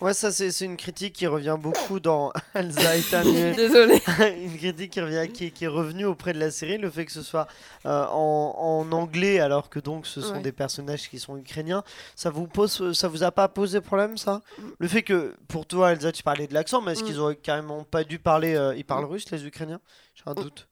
Ouais, 0.00 0.12
ça 0.12 0.32
c'est 0.32 0.50
une 0.64 0.76
critique 0.76 1.14
qui 1.14 1.26
revient 1.26 1.56
beaucoup 1.58 2.00
dans 2.00 2.32
annulée. 2.54 3.52
Désolé. 3.56 4.02
une 4.42 4.56
critique 4.58 4.90
qui, 4.90 5.00
revient, 5.00 5.28
qui, 5.32 5.50
qui 5.52 5.64
est 5.64 5.68
revenue 5.68 6.04
auprès 6.04 6.32
de 6.32 6.38
la 6.40 6.50
série, 6.50 6.78
le 6.78 6.90
fait 6.90 7.04
que 7.06 7.12
ce 7.12 7.22
soit 7.22 7.46
euh, 7.86 8.04
en, 8.10 8.54
en 8.58 8.92
anglais 8.92 9.38
alors 9.38 9.70
que 9.70 9.78
donc 9.78 10.06
ce 10.06 10.20
sont 10.20 10.34
Ouais. 10.34 10.40
des 10.42 10.52
personnages 10.52 11.08
qui 11.08 11.18
sont 11.20 11.36
ukrainiens, 11.36 11.84
ça 12.16 12.30
vous 12.30 12.46
pose, 12.48 12.92
ça 12.92 13.06
vous 13.08 13.22
a 13.22 13.30
pas 13.30 13.46
posé 13.48 13.80
problème 13.80 14.18
ça? 14.18 14.42
Le 14.78 14.88
fait 14.88 15.02
que 15.02 15.34
pour 15.48 15.64
toi 15.64 15.92
Elsa 15.92 16.10
tu 16.12 16.22
parlais 16.24 16.48
de 16.48 16.54
l'accent, 16.54 16.82
mais 16.82 16.92
est-ce 16.92 17.02
Mm. 17.02 17.06
qu'ils 17.06 17.18
auraient 17.20 17.36
carrément 17.36 17.84
pas 17.84 18.02
dû 18.04 18.18
parler, 18.18 18.56
euh, 18.56 18.74
ils 18.76 18.84
parlent 18.84 19.04
russe 19.04 19.30
les 19.30 19.46
Ukrainiens? 19.46 19.80
J'ai 20.16 20.24
un 20.26 20.32
Mm. 20.32 20.42
doute. 20.42 20.68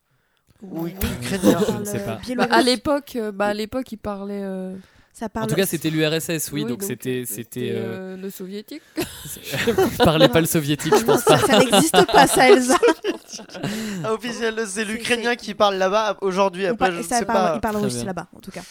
Oui, 0.62 0.94
ukrainien. 1.22 1.58
Je 1.68 1.78
ne 1.78 1.84
sais 1.84 2.00
euh, 2.00 2.06
pas. 2.06 2.20
Bah, 2.36 2.46
à 2.50 2.62
l'époque, 2.62 3.16
euh, 3.16 3.32
bah, 3.32 3.46
à 3.46 3.54
l'époque 3.54 3.90
ils 3.92 3.96
parlaient. 3.98 4.42
euh, 4.44 4.74
Ça 5.14 5.28
parle 5.28 5.44
En 5.44 5.48
tout 5.48 5.54
cas, 5.54 5.66
c'était 5.66 5.90
l'URSS, 5.90 6.50
oui, 6.52 6.62
oui, 6.62 6.64
donc 6.64 6.82
c'était 6.82 7.24
c'était. 7.26 7.70
euh, 7.72 8.14
euh, 8.14 8.16
le 8.16 8.30
soviétique. 8.30 8.80
je 8.96 9.96
parlais 10.02 10.28
pas 10.28 10.40
le 10.40 10.46
soviétique, 10.46 10.94
je 10.96 11.04
pense 11.04 11.20
ça, 11.20 11.36
pas. 11.36 11.46
ça 11.46 11.58
n'existe 11.58 12.06
pas, 12.06 12.26
ça, 12.26 12.48
Elsa. 12.50 12.78
Ah, 14.04 14.12
officiel, 14.12 14.60
c'est 14.66 14.84
l'ukrainien 14.84 15.36
qui 15.36 15.54
parle 15.54 15.76
là-bas 15.76 16.18
aujourd'hui. 16.20 16.66
Après, 16.66 16.92
je 16.92 17.02
ça 17.02 17.20
sais 17.20 17.24
parle- 17.24 17.38
pas. 17.38 17.52
Il 17.56 17.60
parle 17.60 17.76
russe 17.76 18.04
là-bas, 18.04 18.26
en 18.36 18.40
tout 18.40 18.50
cas. 18.50 18.62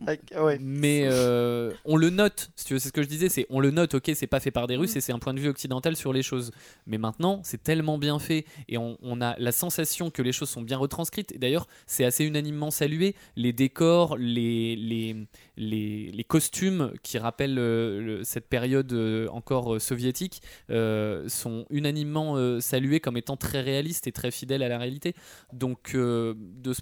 Ouais. 0.00 0.58
Mais 0.60 1.02
euh, 1.04 1.72
on 1.84 1.96
le 1.96 2.10
note, 2.10 2.50
si 2.54 2.66
tu 2.66 2.74
veux, 2.74 2.78
c'est 2.78 2.88
ce 2.88 2.92
que 2.92 3.02
je 3.02 3.08
disais, 3.08 3.28
c'est 3.28 3.46
on 3.48 3.60
le 3.60 3.70
note, 3.70 3.94
ok, 3.94 4.10
c'est 4.14 4.26
pas 4.26 4.40
fait 4.40 4.50
par 4.50 4.66
des 4.66 4.76
Russes 4.76 4.94
et 4.96 5.00
c'est 5.00 5.12
un 5.12 5.18
point 5.18 5.32
de 5.32 5.40
vue 5.40 5.48
occidental 5.48 5.96
sur 5.96 6.12
les 6.12 6.22
choses. 6.22 6.50
Mais 6.86 6.98
maintenant, 6.98 7.40
c'est 7.44 7.62
tellement 7.62 7.96
bien 7.98 8.18
fait 8.18 8.44
et 8.68 8.76
on, 8.78 8.98
on 9.02 9.20
a 9.20 9.36
la 9.38 9.52
sensation 9.52 10.10
que 10.10 10.22
les 10.22 10.32
choses 10.32 10.50
sont 10.50 10.62
bien 10.62 10.76
retranscrites. 10.76 11.32
Et 11.32 11.38
d'ailleurs, 11.38 11.66
c'est 11.86 12.04
assez 12.04 12.24
unanimement 12.24 12.70
salué. 12.70 13.14
Les 13.36 13.52
décors, 13.52 14.16
les, 14.18 14.76
les, 14.76 15.16
les, 15.56 16.10
les 16.12 16.24
costumes 16.24 16.92
qui 17.02 17.18
rappellent 17.18 17.58
euh, 17.58 18.00
le- 18.00 18.24
cette 18.24 18.48
période 18.48 18.92
euh, 18.92 19.28
encore 19.28 19.80
soviétique 19.80 20.42
sont 20.68 21.64
unanimement 21.70 22.60
salués 22.60 23.00
comme 23.00 23.16
étant 23.16 23.36
très 23.36 23.60
réalistes 23.60 24.06
et 24.06 24.12
très 24.12 24.30
fidèles 24.30 24.62
à 24.62 24.68
la 24.68 24.78
réalité. 24.78 25.14
Donc, 25.52 25.94
de 25.94 26.72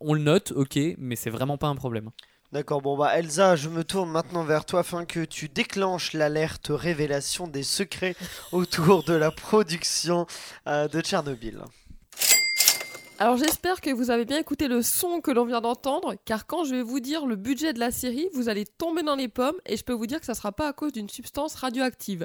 on 0.00 0.14
le 0.14 0.20
note, 0.20 0.52
ok, 0.52 0.78
mais 0.98 1.16
c'est 1.16 1.30
vraiment 1.30 1.56
pas 1.58 1.68
un 1.68 1.76
problème. 1.76 2.10
D'accord, 2.50 2.80
bon 2.80 2.96
bah 2.96 3.18
Elsa, 3.18 3.56
je 3.56 3.68
me 3.68 3.84
tourne 3.84 4.10
maintenant 4.10 4.42
vers 4.42 4.64
toi 4.64 4.80
afin 4.80 5.04
que 5.04 5.22
tu 5.26 5.50
déclenches 5.50 6.14
l'alerte 6.14 6.68
révélation 6.70 7.46
des 7.46 7.62
secrets 7.62 8.16
autour 8.52 9.04
de 9.04 9.12
la 9.12 9.30
production 9.30 10.26
euh, 10.66 10.88
de 10.88 11.02
Tchernobyl. 11.02 11.60
Alors 13.18 13.36
j'espère 13.36 13.82
que 13.82 13.90
vous 13.90 14.10
avez 14.10 14.24
bien 14.24 14.38
écouté 14.38 14.66
le 14.66 14.80
son 14.80 15.20
que 15.20 15.30
l'on 15.30 15.44
vient 15.44 15.60
d'entendre, 15.60 16.14
car 16.24 16.46
quand 16.46 16.64
je 16.64 16.76
vais 16.76 16.82
vous 16.82 17.00
dire 17.00 17.26
le 17.26 17.36
budget 17.36 17.74
de 17.74 17.80
la 17.80 17.90
série, 17.90 18.30
vous 18.32 18.48
allez 18.48 18.64
tomber 18.64 19.02
dans 19.02 19.16
les 19.16 19.28
pommes 19.28 19.56
et 19.66 19.76
je 19.76 19.84
peux 19.84 19.92
vous 19.92 20.06
dire 20.06 20.18
que 20.18 20.26
ça 20.26 20.34
sera 20.34 20.50
pas 20.50 20.68
à 20.68 20.72
cause 20.72 20.92
d'une 20.92 21.10
substance 21.10 21.54
radioactive. 21.54 22.24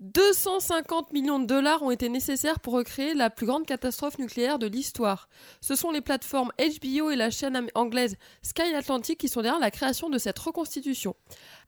250 0.00 1.12
millions 1.12 1.38
de 1.38 1.44
dollars 1.44 1.82
ont 1.82 1.90
été 1.90 2.08
nécessaires 2.08 2.58
pour 2.58 2.72
recréer 2.72 3.12
la 3.12 3.28
plus 3.28 3.44
grande 3.44 3.66
catastrophe 3.66 4.18
nucléaire 4.18 4.58
de 4.58 4.66
l'histoire. 4.66 5.28
Ce 5.60 5.74
sont 5.74 5.90
les 5.90 6.00
plateformes 6.00 6.52
HBO 6.58 7.10
et 7.10 7.16
la 7.16 7.30
chaîne 7.30 7.68
anglaise 7.74 8.16
Sky 8.40 8.74
Atlantic 8.74 9.18
qui 9.18 9.28
sont 9.28 9.42
derrière 9.42 9.60
la 9.60 9.70
création 9.70 10.08
de 10.08 10.16
cette 10.16 10.38
reconstitution. 10.38 11.14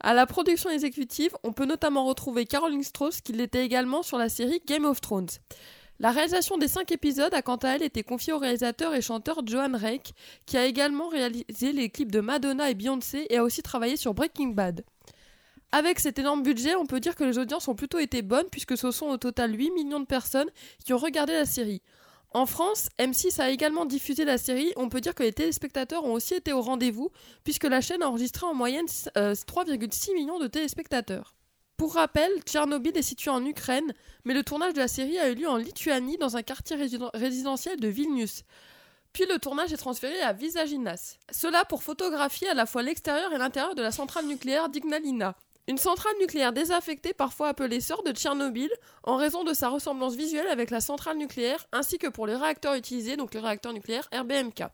À 0.01 0.14
la 0.14 0.25
production 0.25 0.71
exécutive, 0.71 1.33
on 1.42 1.53
peut 1.53 1.66
notamment 1.66 2.07
retrouver 2.07 2.47
Caroline 2.47 2.83
Strauss 2.83 3.21
qui 3.21 3.35
l'était 3.35 3.66
également 3.66 4.03
sur 4.03 4.16
la 4.16 4.31
série 4.31 4.62
Game 4.66 4.87
of 4.87 5.03
Thrones. 5.03 5.29
La 6.01 6.11
réalisation 6.11 6.57
des 6.57 6.68
cinq 6.68 6.90
épisodes 6.90 7.35
a 7.35 7.42
quant 7.42 7.57
à 7.57 7.68
elle 7.68 7.83
été 7.83 8.03
confiée 8.03 8.33
au 8.33 8.38
réalisateur 8.38 8.95
et 8.95 9.03
chanteur 9.03 9.47
Johan 9.47 9.73
Rake, 9.75 10.14
qui 10.47 10.57
a 10.57 10.64
également 10.64 11.09
réalisé 11.09 11.73
les 11.73 11.90
clips 11.90 12.11
de 12.11 12.21
Madonna 12.21 12.71
et 12.71 12.75
Beyoncé 12.75 13.27
et 13.29 13.37
a 13.37 13.45
aussi 13.45 13.62
travaillé 13.62 13.99
sur 13.99 14.14
Breaking 14.14 14.49
Bad. 14.49 14.85
Avec 15.75 16.01
cet 16.01 16.19
énorme 16.19 16.43
budget, 16.43 16.75
on 16.75 16.85
peut 16.85 17.01
dire 17.01 17.17
que 17.17 17.25
les 17.25 17.39
audiences 17.39 17.67
ont 17.67 17.75
plutôt 17.75 17.99
été 17.99 18.21
bonnes 18.21 18.49
puisque 18.51 18.77
ce 18.77 18.91
sont 18.91 19.07
au 19.07 19.17
total 19.17 19.59
8 19.59 19.71
millions 19.71 20.01
de 20.01 20.05
personnes 20.07 20.51
qui 20.85 20.93
ont 20.93 20.99
regardé 20.99 21.33
la 21.33 21.47
série. 21.47 21.81
En 22.35 22.45
France, 22.47 22.89
M6 22.99 23.41
a 23.41 23.51
également 23.51 23.85
diffusé 23.87 24.25
la 24.25 24.39
série, 24.39 24.73
on 24.77 24.89
peut 24.89 25.01
dire 25.01 25.15
que 25.15 25.23
les 25.23 25.33
téléspectateurs 25.33 26.05
ont 26.05 26.13
aussi 26.13 26.35
été 26.35 26.53
au 26.53 26.61
rendez-vous 26.63 27.11
puisque 27.45 27.65
la 27.65 27.81
chaîne 27.81 28.03
a 28.03 28.09
enregistré 28.09 28.47
en 28.47 28.55
moyenne 28.55 28.87
euh, 29.17 29.35
3,6 29.35 30.15
millions 30.15 30.39
de 30.39 30.47
téléspectateurs. 30.47 31.35
Pour 31.79 31.95
rappel, 31.95 32.31
Tchernobyl 32.45 32.97
est 32.97 33.03
situé 33.03 33.31
en 33.31 33.45
Ukraine, 33.45 33.93
mais 34.25 34.35
le 34.35 34.45
tournage 34.45 34.75
de 34.75 34.79
la 34.79 34.89
série 34.89 35.19
a 35.19 35.31
eu 35.31 35.35
lieu 35.35 35.49
en 35.49 35.57
Lituanie 35.57 36.17
dans 36.19 36.37
un 36.37 36.43
quartier 36.43 36.77
résident- 36.77 37.11
résidentiel 37.15 37.81
de 37.81 37.89
Vilnius. 37.89 38.45
Puis 39.13 39.25
le 39.29 39.39
tournage 39.39 39.73
est 39.73 39.79
transféré 39.79 40.21
à 40.21 40.33
Visaginas. 40.33 41.17
Cela 41.31 41.65
pour 41.65 41.83
photographier 41.83 42.49
à 42.49 42.55
la 42.55 42.67
fois 42.67 42.83
l'extérieur 42.83 43.33
et 43.33 43.39
l'intérieur 43.39 43.75
de 43.75 43.83
la 43.83 43.91
centrale 43.91 44.27
nucléaire 44.27 44.69
d'Ignalina. 44.69 45.35
Une 45.68 45.79
centrale 45.79 46.14
nucléaire 46.20 46.53
désaffectée, 46.53 47.14
parfois 47.14 47.48
appelée 47.48 47.81
sœur 47.81 48.03
de 48.03 48.11
Tchernobyl, 48.11 48.70
en 49.05 49.16
raison 49.16 49.44
de 49.44 49.55
sa 49.55 49.68
ressemblance 49.68 50.16
visuelle 50.16 50.48
avec 50.48 50.70
la 50.70 50.81
centrale 50.81 51.16
nucléaire, 51.16 51.68
ainsi 51.70 51.98
que 51.98 52.09
pour 52.09 52.27
les 52.27 52.35
réacteurs 52.35 52.75
utilisés, 52.75 53.16
donc 53.16 53.33
les 53.33 53.38
réacteurs 53.38 53.72
nucléaires 53.72 54.09
RBMK, 54.12 54.64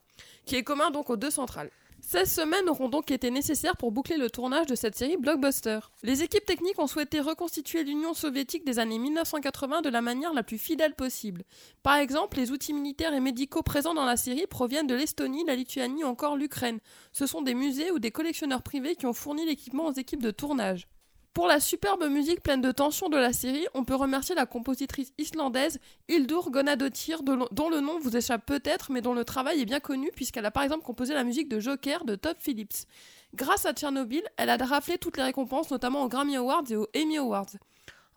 qui 0.46 0.56
est 0.56 0.64
commun 0.64 0.90
donc 0.90 1.10
aux 1.10 1.18
deux 1.18 1.30
centrales. 1.30 1.70
16 2.00 2.30
semaines 2.30 2.68
auront 2.68 2.88
donc 2.88 3.10
été 3.10 3.30
nécessaires 3.30 3.76
pour 3.76 3.92
boucler 3.92 4.16
le 4.16 4.30
tournage 4.30 4.66
de 4.66 4.74
cette 4.74 4.96
série 4.96 5.16
blockbuster. 5.16 5.80
Les 6.02 6.22
équipes 6.22 6.46
techniques 6.46 6.78
ont 6.78 6.86
souhaité 6.86 7.20
reconstituer 7.20 7.84
l'Union 7.84 8.14
soviétique 8.14 8.64
des 8.64 8.78
années 8.78 8.98
1980 8.98 9.82
de 9.82 9.88
la 9.88 10.00
manière 10.00 10.32
la 10.32 10.42
plus 10.42 10.58
fidèle 10.58 10.94
possible. 10.94 11.44
Par 11.82 11.96
exemple, 11.96 12.38
les 12.38 12.50
outils 12.50 12.72
militaires 12.72 13.14
et 13.14 13.20
médicaux 13.20 13.62
présents 13.62 13.94
dans 13.94 14.04
la 14.04 14.16
série 14.16 14.46
proviennent 14.46 14.86
de 14.86 14.94
l'Estonie, 14.94 15.44
la 15.44 15.56
Lituanie 15.56 16.04
ou 16.04 16.08
encore 16.08 16.36
l'Ukraine. 16.36 16.78
Ce 17.12 17.26
sont 17.26 17.42
des 17.42 17.54
musées 17.54 17.90
ou 17.90 17.98
des 17.98 18.10
collectionneurs 18.10 18.62
privés 18.62 18.96
qui 18.96 19.06
ont 19.06 19.12
fourni 19.12 19.44
l'équipement 19.44 19.86
aux 19.86 19.92
équipes 19.92 20.22
de 20.22 20.30
tournage. 20.30 20.88
Pour 21.38 21.46
la 21.46 21.60
superbe 21.60 22.04
musique 22.08 22.42
pleine 22.42 22.60
de 22.60 22.72
tension 22.72 23.08
de 23.08 23.16
la 23.16 23.32
série, 23.32 23.64
on 23.72 23.84
peut 23.84 23.94
remercier 23.94 24.34
la 24.34 24.44
compositrice 24.44 25.12
islandaise 25.18 25.78
Hildur 26.08 26.50
Gonadottir, 26.50 27.22
dont 27.22 27.70
le 27.70 27.78
nom 27.78 28.00
vous 28.00 28.16
échappe 28.16 28.44
peut-être, 28.44 28.90
mais 28.90 29.02
dont 29.02 29.14
le 29.14 29.24
travail 29.24 29.60
est 29.60 29.64
bien 29.64 29.78
connu 29.78 30.10
puisqu'elle 30.16 30.46
a 30.46 30.50
par 30.50 30.64
exemple 30.64 30.82
composé 30.82 31.14
la 31.14 31.22
musique 31.22 31.48
de 31.48 31.60
Joker 31.60 32.04
de 32.04 32.16
Todd 32.16 32.34
Phillips. 32.40 32.88
Grâce 33.36 33.66
à 33.66 33.72
Tchernobyl, 33.72 34.24
elle 34.36 34.50
a 34.50 34.56
raflé 34.56 34.98
toutes 34.98 35.16
les 35.16 35.22
récompenses, 35.22 35.70
notamment 35.70 36.02
aux 36.02 36.08
Grammy 36.08 36.34
Awards 36.34 36.64
et 36.70 36.76
aux 36.76 36.88
Emmy 36.96 37.18
Awards. 37.18 37.52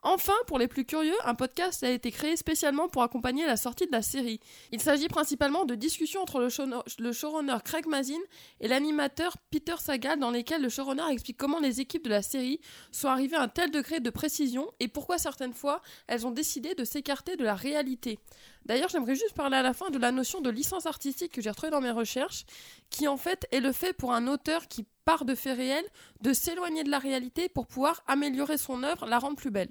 Enfin, 0.04 0.34
pour 0.48 0.58
les 0.58 0.68
plus 0.68 0.84
curieux, 0.84 1.16
un 1.26 1.36
podcast 1.36 1.84
a 1.84 1.92
été 1.92 2.10
créé 2.10 2.36
spécialement 2.36 2.88
pour 2.88 3.04
accompagner 3.04 3.46
la 3.46 3.56
sortie 3.56 3.86
de 3.86 3.92
la 3.92 4.02
série. 4.02 4.40
Il 4.72 4.82
s'agit 4.82 5.08
principalement 5.08 5.64
de 5.64 5.76
discussions 5.76 6.22
entre 6.22 6.40
le, 6.40 7.12
showrunner 7.12 7.58
Craig 7.64 7.86
Mazin 7.86 8.20
et 8.60 8.68
l'animateur 8.68 9.38
Peter 9.52 9.76
Sagal 9.78 10.18
dans 10.18 10.32
lesquelles 10.32 10.64
le 10.64 10.70
showrunner 10.70 11.04
explique 11.12 11.38
comment 11.38 11.60
les 11.60 11.82
équipes 11.82 12.04
de 12.04 12.10
la 12.10 12.24
série 12.24 12.60
sont 12.92 13.10
arrivées 13.10 13.36
à 13.36 13.44
un 13.44 13.48
tel 13.48 13.70
degré 13.70 14.00
de 14.00 14.10
précision 14.10 14.72
et 14.80 14.88
pourquoi 14.88 15.20
certaines 15.20 15.54
fois 15.54 15.84
elles 16.08 16.26
ont 16.26 16.32
décidé 16.32 16.74
de 16.74 16.84
s'écarter 16.84 17.36
de 17.36 17.44
la 17.44 17.54
réalité. 17.54 18.18
D'ailleurs, 18.66 18.90
j'aimerais 18.90 19.16
juste 19.16 19.36
parler 19.36 19.58
à 19.58 19.62
la 19.62 19.74
fin 19.74 19.92
de 19.92 20.00
la 20.00 20.12
notion 20.12 20.42
de 20.42 20.50
licence 20.50 20.88
artistique 20.88 21.32
que 21.32 21.42
j'ai 21.42 21.50
retrouvée 21.52 21.72
dans 21.72 21.82
mes 21.82 21.92
recherches, 21.92 22.46
qui 22.90 23.08
en 23.08 23.18
fait 23.18 23.48
est 23.52 23.60
le 23.60 23.72
fait 23.72 23.94
pour 23.94 24.14
un 24.14 24.28
auteur 24.28 24.68
qui 24.68 24.84
part 25.06 25.26
de 25.26 25.36
faits 25.36 25.58
réels 25.58 25.88
de 26.22 26.34
s'éloigner 26.34 26.84
de 26.84 26.90
la 26.90 26.98
réalité 26.98 27.50
pour 27.50 27.68
pouvoir 27.68 28.04
améliorer 28.08 28.58
son 28.58 28.82
œuvre, 28.82 29.06
la 29.06 29.20
rendre 29.20 29.36
plus 29.36 29.52
belle. 29.52 29.70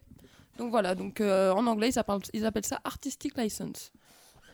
Donc 0.60 0.72
voilà, 0.72 0.94
donc 0.94 1.22
euh, 1.22 1.52
en 1.52 1.66
anglais 1.66 1.88
ils 1.88 2.02
ils 2.34 2.44
appellent 2.44 2.66
ça 2.66 2.82
artistic 2.84 3.34
license. 3.38 3.92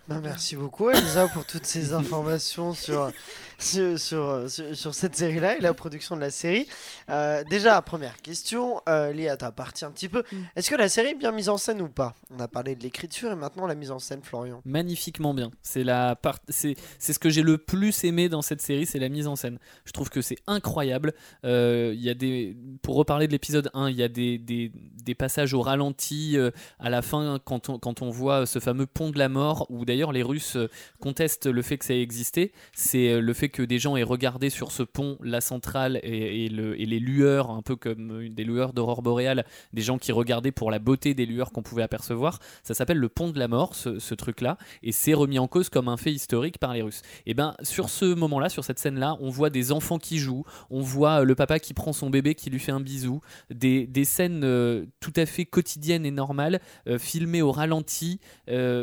Ben, 0.09 0.21
merci 0.23 0.55
beaucoup 0.55 0.89
Elsa 0.89 1.27
pour 1.29 1.45
toutes 1.45 1.67
ces 1.67 1.93
informations 1.93 2.73
sur, 2.75 3.11
sur, 3.59 3.99
sur, 3.99 4.49
sur- 4.49 4.95
cette 4.95 5.17
série-là 5.17 5.57
et 5.57 5.61
la 5.61 5.75
production 5.75 6.15
de 6.15 6.21
la 6.21 6.31
série. 6.31 6.69
Euh, 7.11 7.43
déjà, 7.51 7.83
première 7.83 8.17
question, 8.23 8.81
euh, 8.89 9.13
Léa, 9.13 9.37
t'as 9.37 9.51
parti 9.51 9.85
un 9.85 9.91
petit 9.91 10.09
peu. 10.09 10.23
Mm. 10.31 10.37
Est-ce 10.55 10.71
que 10.71 10.77
la 10.77 10.89
série 10.89 11.09
est 11.09 11.15
bien 11.17 11.33
mise 11.33 11.49
en 11.49 11.57
scène 11.59 11.83
ou 11.83 11.89
pas? 11.89 12.15
On 12.31 12.39
a 12.39 12.47
parlé 12.47 12.77
de 12.77 12.85
l'écriture 12.85 13.33
et 13.33 13.35
maintenant 13.35 13.67
la 13.67 13.75
mise 13.75 13.91
en 13.91 13.99
scène, 13.99 14.21
Florian. 14.23 14.61
magnifiquement 14.65 15.35
bien. 15.35 15.51
C'est 15.63 15.83
la 15.83 16.15
part, 16.15 16.39
c'est 16.49 16.77
c'est 17.01 17.13
ce 17.13 17.19
que 17.19 17.29
j'ai 17.29 17.43
le 17.43 17.59
plus 17.59 18.05
aimé 18.05 18.29
dans 18.29 18.43
cette 18.43 18.63
série, 18.63 18.87
c'est 18.87 19.01
la 19.01 19.09
mise 19.09 19.27
en 19.27 19.35
scène. 19.35 19.59
Je 19.87 19.91
trouve 19.93 20.09
que 20.09 20.21
c'est 20.23 20.39
incroyable. 20.47 21.15
Euh, 21.45 21.93
Il 21.97 22.01
y 22.03 22.11
a 22.11 22.15
des, 22.15 22.57
pour 22.83 22.95
reparler 22.95 23.27
de 23.27 23.33
l'épisode 23.33 23.71
1, 23.75 23.91
il 23.91 23.97
y 23.97 24.05
a 24.05 24.09
des, 24.09 24.39
des, 24.39 24.71
des 24.73 25.15
passages 25.17 25.53
au 25.53 25.63
ralenti 25.63 26.37
euh, 26.39 26.53
à 26.79 26.91
la 26.91 27.03
fin 27.03 27.41
quand 27.45 27.69
on, 27.71 27.79
quand 27.81 28.03
on 28.03 28.11
voit 28.11 28.47
ce 28.47 28.61
fameux 28.61 28.87
pont 28.87 29.11
de 29.11 29.19
la 29.19 29.29
mort 29.29 29.67
où 29.69 29.85
d'ailleurs 29.85 29.96
les 30.13 30.23
Russes 30.23 30.57
euh, 30.57 30.69
contestent 31.01 31.47
le 31.47 31.63
fait 31.63 31.79
que 31.79 31.85
ça 31.85 31.95
ait 31.95 32.03
existé. 32.03 32.53
C'est 32.75 33.11
euh, 33.11 33.21
le 33.21 33.33
fait 33.33 33.49
que 33.49 33.63
des 33.63 33.79
gens 33.79 33.97
aient 33.97 34.03
regardé 34.03 34.51
sur 34.51 34.71
ce 34.73 34.83
pont 34.83 35.19
la 35.23 35.41
centrale 35.41 36.01
et, 36.03 36.49
le, 36.49 36.81
et 36.81 36.87
les 36.87 36.99
lueurs, 36.99 37.51
un 37.51 37.63
peu 37.63 37.77
comme 37.77 38.23
euh, 38.23 38.29
des 38.29 38.45
lueurs 38.45 38.73
d'aurore 38.73 39.03
boréale, 39.03 39.45
des 39.73 39.83
gens 39.83 39.99
qui 39.99 40.13
regardaient 40.13 40.53
pour 40.53 40.71
la 40.71 40.79
beauté 40.79 41.15
des 41.15 41.27
lueurs 41.27 41.53
qu'on 41.53 41.63
pouvait 41.63 41.83
apercevoir. 41.83 42.39
Ça 42.63 42.75
s'appelle 42.75 42.99
le 42.99 43.09
pont 43.09 43.31
de 43.31 43.39
la 43.39 43.49
mort, 43.49 43.75
ce, 43.75 44.15
truc-là, 44.15 44.57
et 44.83 44.93
c'est 44.93 45.15
remis 45.15 45.39
en 45.39 45.47
cause 45.47 45.69
comme 45.69 45.89
un 45.89 45.97
fait 45.97 46.13
historique 46.13 46.59
par 46.59 46.73
les 46.73 46.83
Russes. 46.83 47.03
Et 47.27 47.35
ben 47.35 47.55
sur 47.63 47.91
ce 47.91 48.07
moment-là, 48.15 48.49
sur 48.49 48.65
cette 48.65 48.79
scène-là, 48.79 49.17
on 49.21 49.31
voit 49.31 49.51
des 49.51 49.73
enfants 49.73 49.99
qui 49.99 50.19
jouent, 50.19 50.45
on 50.71 50.81
voit 50.81 51.25
le 51.25 51.35
papa 51.35 51.59
qui 51.59 51.75
prend 51.75 51.93
son 51.93 52.09
bébé, 52.09 52.35
qui 52.35 52.51
lui 52.51 52.59
fait 52.59 52.73
un 52.73 52.81
bisou, 52.81 53.21
des, 53.51 53.87
des 53.87 54.05
scènes 54.05 54.41
tout 55.01 55.13
à 55.17 55.27
fait 55.27 55.45
quotidiennes 55.45 56.07
et 56.07 56.11
normales, 56.11 56.61
filmées 56.99 57.43
au 57.43 57.53
ralenti, 57.53 58.21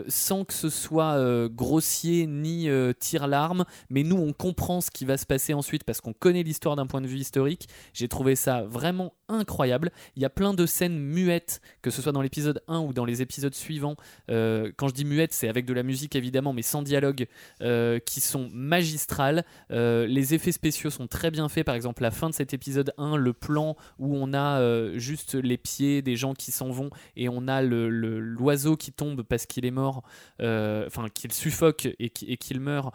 sans 0.08 0.46
que 0.46 0.54
ce 0.54 0.70
soit 0.70 1.03
euh, 1.12 1.50
grossier 1.50 2.26
ni 2.26 2.70
euh, 2.70 2.94
tire-larme, 2.98 3.66
mais 3.90 4.04
nous 4.04 4.16
on 4.16 4.34
comprend 4.34 4.82
ce 4.82 4.90
qui 4.90 5.06
va 5.06 5.18
se 5.18 5.26
passer 5.26 5.54
ensuite 5.54 5.84
parce 5.84 6.02
qu'on 6.02 6.14
connaît 6.14 6.44
l'histoire 6.44 6.76
d'un 6.76 6.88
point 6.88 7.02
de 7.02 7.08
vue 7.08 7.20
historique. 7.20 7.68
J'ai 7.94 8.08
trouvé 8.08 8.36
ça 8.36 8.64
vraiment 8.64 9.14
incroyable. 9.34 9.92
Il 10.16 10.22
y 10.22 10.26
a 10.26 10.30
plein 10.30 10.54
de 10.54 10.66
scènes 10.66 10.98
muettes, 10.98 11.62
que 11.82 11.90
ce 11.90 12.02
soit 12.02 12.12
dans 12.12 12.22
l'épisode 12.22 12.62
1 12.68 12.80
ou 12.80 12.94
dans 12.94 13.06
les 13.06 13.22
épisodes 13.22 13.54
suivants. 13.54 13.96
Euh, 14.30 14.72
quand 14.78 14.88
je 14.88 14.94
dis 14.94 15.06
muette, 15.06 15.34
c'est 15.34 15.48
avec 15.50 15.66
de 15.66 15.74
la 15.74 15.84
musique 15.84 16.16
évidemment, 16.16 16.54
mais 16.54 16.62
sans 16.62 16.82
dialogue, 16.82 17.28
euh, 17.62 18.00
qui 18.00 18.22
sont 18.22 18.50
magistrales. 18.54 19.46
Euh, 19.72 20.06
les 20.08 20.34
effets 20.34 20.52
spéciaux 20.52 20.90
sont 20.90 21.08
très 21.08 21.32
bien 21.32 21.50
faits. 21.50 21.66
Par 21.66 21.76
exemple, 21.76 22.02
la 22.04 22.12
fin 22.12 22.30
de 22.30 22.36
cet 22.36 22.54
épisode 22.54 22.94
1, 22.98 23.16
le 23.18 23.34
plan 23.34 23.76
où 24.00 24.16
on 24.16 24.34
a 24.34 24.62
juste 24.98 25.36
les 25.36 25.58
pieds 25.58 26.02
des 26.02 26.16
gens 26.16 26.34
qui 26.34 26.52
s'en 26.52 26.70
vont 26.70 26.90
et 27.16 27.30
on 27.30 27.48
a 27.48 27.62
le- 27.62 27.90
le- 27.90 28.20
l'oiseau 28.20 28.78
qui 28.78 28.92
tombe 28.92 29.24
parce 29.24 29.46
qu'il 29.46 29.66
est 29.66 29.72
mort, 29.72 30.04
enfin 30.40 31.08
qu'il 31.14 31.32
suffoque 31.32 31.88
et 32.00 32.10
qui- 32.10 32.26
et 32.32 32.38
qu'il 32.38 32.60
meurt. 32.60 32.94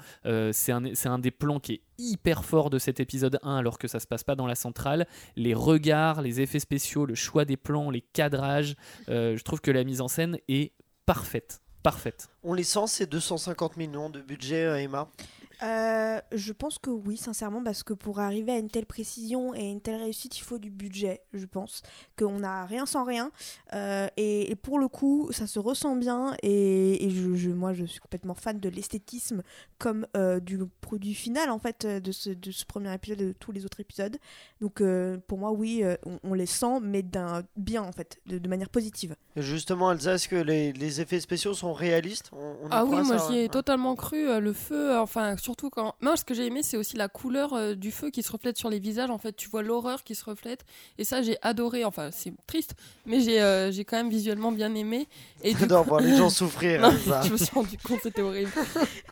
C'est 0.52 0.72
un, 0.72 0.82
un 1.04 1.18
des 1.18 1.30
plans 1.30 1.60
qui 1.60 1.74
est 1.74 1.80
hyper 1.98 2.44
fort 2.44 2.70
de 2.70 2.78
cet 2.78 3.00
épisode 3.00 3.38
1 3.42 3.56
alors 3.56 3.78
que 3.78 3.88
ça 3.88 4.00
se 4.00 4.06
passe 4.06 4.24
pas 4.24 4.34
dans 4.34 4.46
la 4.46 4.54
centrale. 4.54 5.06
Les 5.36 5.54
regards, 5.54 6.22
les 6.22 6.40
effets 6.40 6.60
spéciaux, 6.60 7.04
le 7.04 7.14
choix 7.14 7.44
des 7.44 7.56
plans, 7.56 7.90
les 7.90 8.00
cadrages, 8.00 8.76
euh, 9.08 9.36
je 9.36 9.42
trouve 9.42 9.60
que 9.60 9.70
la 9.70 9.84
mise 9.84 10.00
en 10.00 10.08
scène 10.08 10.38
est 10.48 10.72
parfaite. 11.06 11.60
Parfaite. 11.82 12.28
On 12.42 12.54
les 12.54 12.64
sent 12.64 12.86
ces 12.86 13.06
250 13.06 13.76
millions 13.76 14.10
de 14.10 14.20
budget, 14.20 14.64
euh, 14.64 14.80
Emma? 14.80 15.08
Euh, 15.62 16.20
je 16.32 16.52
pense 16.52 16.78
que 16.78 16.90
oui, 16.90 17.16
sincèrement, 17.16 17.62
parce 17.62 17.82
que 17.82 17.92
pour 17.92 18.20
arriver 18.20 18.52
à 18.52 18.58
une 18.58 18.70
telle 18.70 18.86
précision 18.86 19.54
et 19.54 19.64
une 19.70 19.80
telle 19.80 20.00
réussite, 20.00 20.38
il 20.38 20.42
faut 20.42 20.58
du 20.58 20.70
budget, 20.70 21.22
je 21.32 21.46
pense. 21.46 21.82
Qu'on 22.18 22.38
n'a 22.40 22.64
rien 22.66 22.86
sans 22.86 23.04
rien. 23.04 23.30
Euh, 23.74 24.06
et, 24.16 24.50
et 24.50 24.56
pour 24.56 24.78
le 24.78 24.88
coup, 24.88 25.28
ça 25.32 25.46
se 25.46 25.58
ressent 25.58 25.96
bien. 25.96 26.34
Et, 26.42 27.04
et 27.04 27.10
je, 27.10 27.34
je- 27.34 27.50
moi, 27.50 27.72
je 27.72 27.84
suis 27.84 28.00
complètement 28.00 28.34
fan 28.34 28.60
de 28.60 28.68
l'esthétisme 28.68 29.42
comme 29.78 30.06
euh, 30.16 30.40
du 30.40 30.58
produit 30.80 31.14
final, 31.14 31.50
en 31.50 31.58
fait, 31.58 31.86
de 31.86 32.12
ce, 32.12 32.30
de 32.30 32.50
ce 32.50 32.64
premier 32.64 32.92
épisode 32.94 33.20
et 33.20 33.26
de 33.26 33.32
tous 33.32 33.52
les 33.52 33.64
autres 33.64 33.80
épisodes. 33.80 34.16
Donc, 34.60 34.80
euh, 34.80 35.18
pour 35.26 35.38
moi, 35.38 35.50
oui, 35.52 35.82
on, 36.06 36.18
on 36.22 36.34
les 36.34 36.46
sent, 36.46 36.80
mais 36.82 37.02
d'un 37.02 37.42
bien, 37.56 37.82
en 37.82 37.92
fait, 37.92 38.20
de, 38.26 38.38
de 38.38 38.48
manière 38.48 38.68
positive. 38.68 39.16
Justement, 39.36 39.92
Elsa, 39.92 40.14
est-ce 40.14 40.28
que 40.28 40.36
les, 40.36 40.72
les 40.72 41.00
effets 41.00 41.20
spéciaux 41.20 41.54
sont 41.54 41.72
réalistes? 41.72 42.30
On- 42.32 42.56
on 42.62 42.66
y 42.66 42.68
Ah 42.70 42.84
oui, 42.84 42.96
moi 43.04 43.16
j'y 43.28 43.38
ai 43.38 43.42
ouais. 43.42 43.48
totalement 43.48 43.94
cru. 43.96 44.40
le 44.40 44.52
feu, 44.52 44.96
enfin 44.98 45.36
surtout 45.48 45.70
quand. 45.70 45.94
Moi, 46.02 46.16
ce 46.16 46.24
que 46.24 46.34
j'ai 46.34 46.44
aimé, 46.46 46.62
c'est 46.62 46.76
aussi 46.76 46.96
la 46.96 47.08
couleur 47.08 47.54
euh, 47.54 47.74
du 47.74 47.90
feu 47.90 48.10
qui 48.10 48.22
se 48.22 48.30
reflète 48.30 48.58
sur 48.58 48.68
les 48.68 48.78
visages. 48.78 49.08
En 49.10 49.16
fait, 49.18 49.34
tu 49.34 49.48
vois 49.48 49.62
l'horreur 49.62 50.04
qui 50.04 50.14
se 50.14 50.24
reflète. 50.24 50.64
Et 50.98 51.04
ça, 51.04 51.22
j'ai 51.22 51.38
adoré. 51.40 51.84
Enfin, 51.86 52.10
c'est 52.12 52.32
triste, 52.46 52.74
mais 53.06 53.20
j'ai 53.20 53.40
euh, 53.40 53.72
j'ai 53.72 53.84
quand 53.86 53.96
même 53.96 54.10
visuellement 54.10 54.52
bien 54.52 54.74
aimé. 54.74 55.08
Et 55.42 55.54
du 55.54 55.60
J'adore 55.60 55.84
coup- 55.84 55.88
voir 55.88 56.00
les 56.02 56.14
gens 56.16 56.28
souffrir. 56.40 56.82
Non, 56.82 56.90
je 57.24 57.32
me 57.32 57.36
suis 57.38 57.54
rendu 57.54 57.78
compte, 57.78 58.00
c'était 58.02 58.20
horrible. 58.22 58.50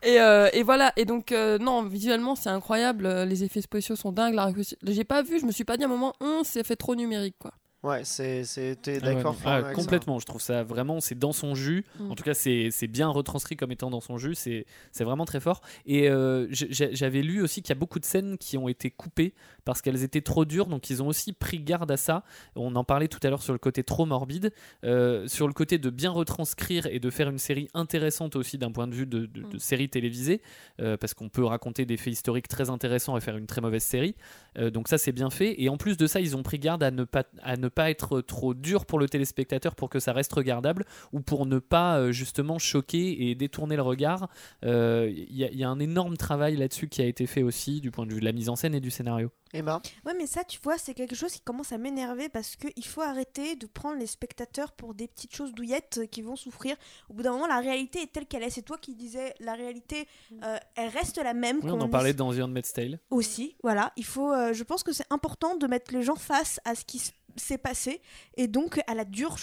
et, 0.03 0.21
euh, 0.21 0.51
et 0.53 0.63
voilà, 0.63 0.93
et 0.97 1.05
donc, 1.07 1.31
non, 1.33 1.83
visuellement, 1.85 2.35
c'est 2.35 2.51
incroyable. 2.51 3.09
Les 3.25 3.43
effets 3.45 3.63
spéciaux 3.63 3.97
sont 3.97 4.13
dingues. 4.13 4.35
la 4.35 4.53
J'ai 4.83 5.05
pas 5.05 5.23
vu, 5.23 5.41
je 5.41 5.47
me 5.47 5.53
suis 5.53 5.65
pas 5.65 5.77
dit 5.79 5.85
à 5.85 5.87
un 5.87 5.91
moment, 5.91 6.13
hum, 6.21 6.43
c'est 6.45 6.65
fait 6.65 6.77
trop 6.77 6.95
numérique, 6.95 7.37
quoi. 7.39 7.53
Ouais, 7.83 8.05
c'est, 8.05 8.43
c'est, 8.43 8.75
t'es 8.83 8.99
Ah 9.03 9.07
ouais, 9.07 9.15
d'accord 9.15 9.37
Ah, 9.45 9.63
ça 9.63 9.73
complètement, 9.73 10.19
je 10.19 10.27
trouve 10.27 10.41
ça 10.41 10.65
vraiment, 10.65 10.99
c'est 11.01 11.17
dans 11.17 11.33
son 11.33 11.55
jus. 11.55 11.85
Mm. 12.01 12.11
En 12.11 12.15
tout 12.17 12.25
cas, 12.25 12.35
c'est 12.35 12.71
c'est 12.73 12.89
bien 12.89 13.07
retranscrit 13.09 13.55
comme 13.57 13.71
étant 13.71 13.91
dans 13.91 14.01
son 14.01 14.19
jus. 14.19 14.35
C'est 14.35 14.67
c'est 14.91 15.05
vraiment 15.05 15.25
très 15.25 15.39
fort. 15.39 15.61
Et 15.85 16.09
euh, 16.09 16.49
j'avais 16.51 17.23
lu 17.23 17.43
aussi 17.43 17.63
qu'il 17.63 17.69
y 17.69 17.77
a 17.77 17.79
beaucoup 17.79 18.01
de 18.01 18.05
scènes 18.05 18.39
qui 18.39 18.59
ont 18.59 18.67
été 18.69 18.91
coupées 18.91 19.35
parce 19.65 19.83
qu'elles 19.83 20.03
étaient 20.03 20.21
trop 20.23 20.45
dures. 20.45 20.67
Donc, 20.67 20.91
ils 20.91 21.03
ont 21.03 21.07
aussi 21.07 21.33
pris 21.33 21.61
garde 21.61 21.91
à 21.91 21.97
ça. 21.97 22.25
On 22.57 22.75
en 22.75 22.83
parlait 22.85 23.09
tout 23.09 23.21
à 23.23 23.31
l'heure 23.31 23.43
sur 23.43 23.53
le 23.53 23.59
côté 23.61 23.85
trop 23.85 24.05
morbide, 24.07 24.53
euh, 24.85 25.29
sur 25.29 25.47
le 25.47 25.53
côté 25.53 25.79
de 25.79 25.91
bien 25.91 26.11
retranscrire 26.11 26.87
et 26.87 26.99
de 26.99 27.11
faire 27.11 27.29
une 27.29 27.39
série 27.39 27.69
intéressante 27.75 28.35
aussi 28.37 28.59
d'un 28.59 28.73
point 28.73 28.89
de 28.89 28.95
vue 28.95 29.07
de, 29.07 29.27
de- 29.27 29.43
de 29.43 29.57
Mm. 29.57 29.59
série 29.61 29.89
télévisée, 29.89 30.41
euh, 30.81 30.97
parce 30.97 31.15
qu'on 31.15 31.29
peut 31.29 31.45
raconter 31.45 31.85
des 31.87 31.97
faits 31.97 32.15
historiques 32.15 32.49
très 32.49 32.69
intéressants 32.71 33.17
et 33.17 33.21
faire 33.21 33.37
une 33.37 33.47
très 33.47 33.61
mauvaise 33.61 33.85
série. 33.85 34.17
Euh, 34.59 34.71
donc 34.71 34.89
ça 34.89 34.99
c'est 34.99 35.13
bien 35.13 35.31
fait 35.31 35.61
et 35.63 35.69
en 35.69 35.77
plus 35.77 35.97
de 35.97 36.07
ça 36.07 36.19
ils 36.21 36.35
ont 36.37 36.43
pris 36.43 36.59
garde 36.59 36.83
à 36.83 36.91
ne 36.91 37.05
pas 37.05 37.25
à 37.43 37.57
ne 37.57 37.69
pas 37.77 37.91
être 37.91 38.21
trop 38.23 38.55
dur 38.55 38.87
pour 38.87 38.99
le 38.99 39.09
téléspectateur 39.09 39.75
pour 39.77 39.91
que 39.91 40.01
ça 40.01 40.13
reste 40.13 40.33
regardable 40.33 40.85
ou 41.13 41.21
pour 41.21 41.45
ne 41.47 41.59
pas 41.59 41.99
euh, 41.99 42.11
justement 42.11 42.59
choquer 42.59 43.29
et 43.31 43.35
détourner 43.35 43.77
le 43.77 43.83
regard. 43.83 44.29
Euh, 44.65 45.13
Il 45.15 45.37
y, 45.37 45.45
a- 45.45 45.51
il 45.51 45.59
y 45.59 45.63
a 45.65 45.69
un 45.69 45.79
énorme 45.79 46.17
travail 46.17 46.57
là-dessus 46.57 46.89
qui 46.89 47.03
a 47.03 47.05
été 47.05 47.27
fait 47.27 47.43
aussi 47.43 47.81
du 47.81 47.91
point 47.91 48.07
de 48.07 48.13
vue 48.15 48.21
de 48.21 48.25
la 48.25 48.33
mise 48.33 48.49
en 48.49 48.57
scène 48.57 48.75
et 48.75 48.81
du 48.81 48.91
scénario. 48.91 49.31
Emma 49.53 49.81
Ouais, 50.05 50.15
mais 50.19 50.27
ça, 50.27 50.43
tu 50.43 50.59
vois, 50.63 50.77
c'est 50.79 50.95
quelque 50.95 51.15
chose 51.15 51.33
qui 51.33 51.41
commence 51.41 51.71
à 51.73 51.79
m'énerver 51.79 52.29
parce 52.29 52.57
qu'il 52.57 52.85
faut 52.85 53.03
arrêter 53.03 53.55
de 53.57 53.67
prendre 53.67 53.99
les 53.99 54.07
spectateurs 54.07 54.73
pour 54.73 54.95
des 54.95 55.07
petites 55.07 55.35
choses 55.35 55.53
douillettes 55.55 56.01
qui 56.11 56.23
vont 56.23 56.35
souffrir. 56.37 56.77
Au 57.11 57.15
bout 57.15 57.23
d'un 57.23 57.33
moment, 57.33 57.47
la 57.47 57.61
réalité 57.61 58.01
est 58.03 58.13
telle 58.13 58.27
qu'elle 58.27 58.43
est. 58.43 58.51
C'est 58.51 58.63
toi 58.63 58.79
qui 58.79 58.95
disais, 58.95 59.35
la 59.41 59.55
réalité, 59.55 60.09
euh, 60.43 60.57
elle 60.75 60.89
reste 60.89 61.19
la 61.19 61.35
même. 61.35 61.61
Oui, 61.63 61.71
on 61.71 61.81
en 61.81 61.89
parlait 61.89 62.15
dans 62.15 62.33
The 62.35 62.41
Handmaid's 62.41 62.73
Tale. 62.73 62.99
aussi. 63.11 63.55
Voilà, 63.63 63.93
il 63.97 64.05
faut. 64.05 64.33
euh, 64.33 64.53
je 64.53 64.65
pense 64.65 64.83
que 64.83 64.93
c'est 64.93 65.07
important 65.11 65.57
de 65.57 65.67
mettre 65.67 65.93
les 65.95 66.03
gens 66.03 66.17
face 66.17 66.59
à 66.65 66.75
ce 66.75 66.85
qui 66.85 66.99
se 66.99 67.13
s'est 67.39 67.59
passé. 67.59 68.01
Et 68.37 68.49
donc 68.49 68.81
à 68.87 68.95
la 68.95 69.05
dure 69.05 69.37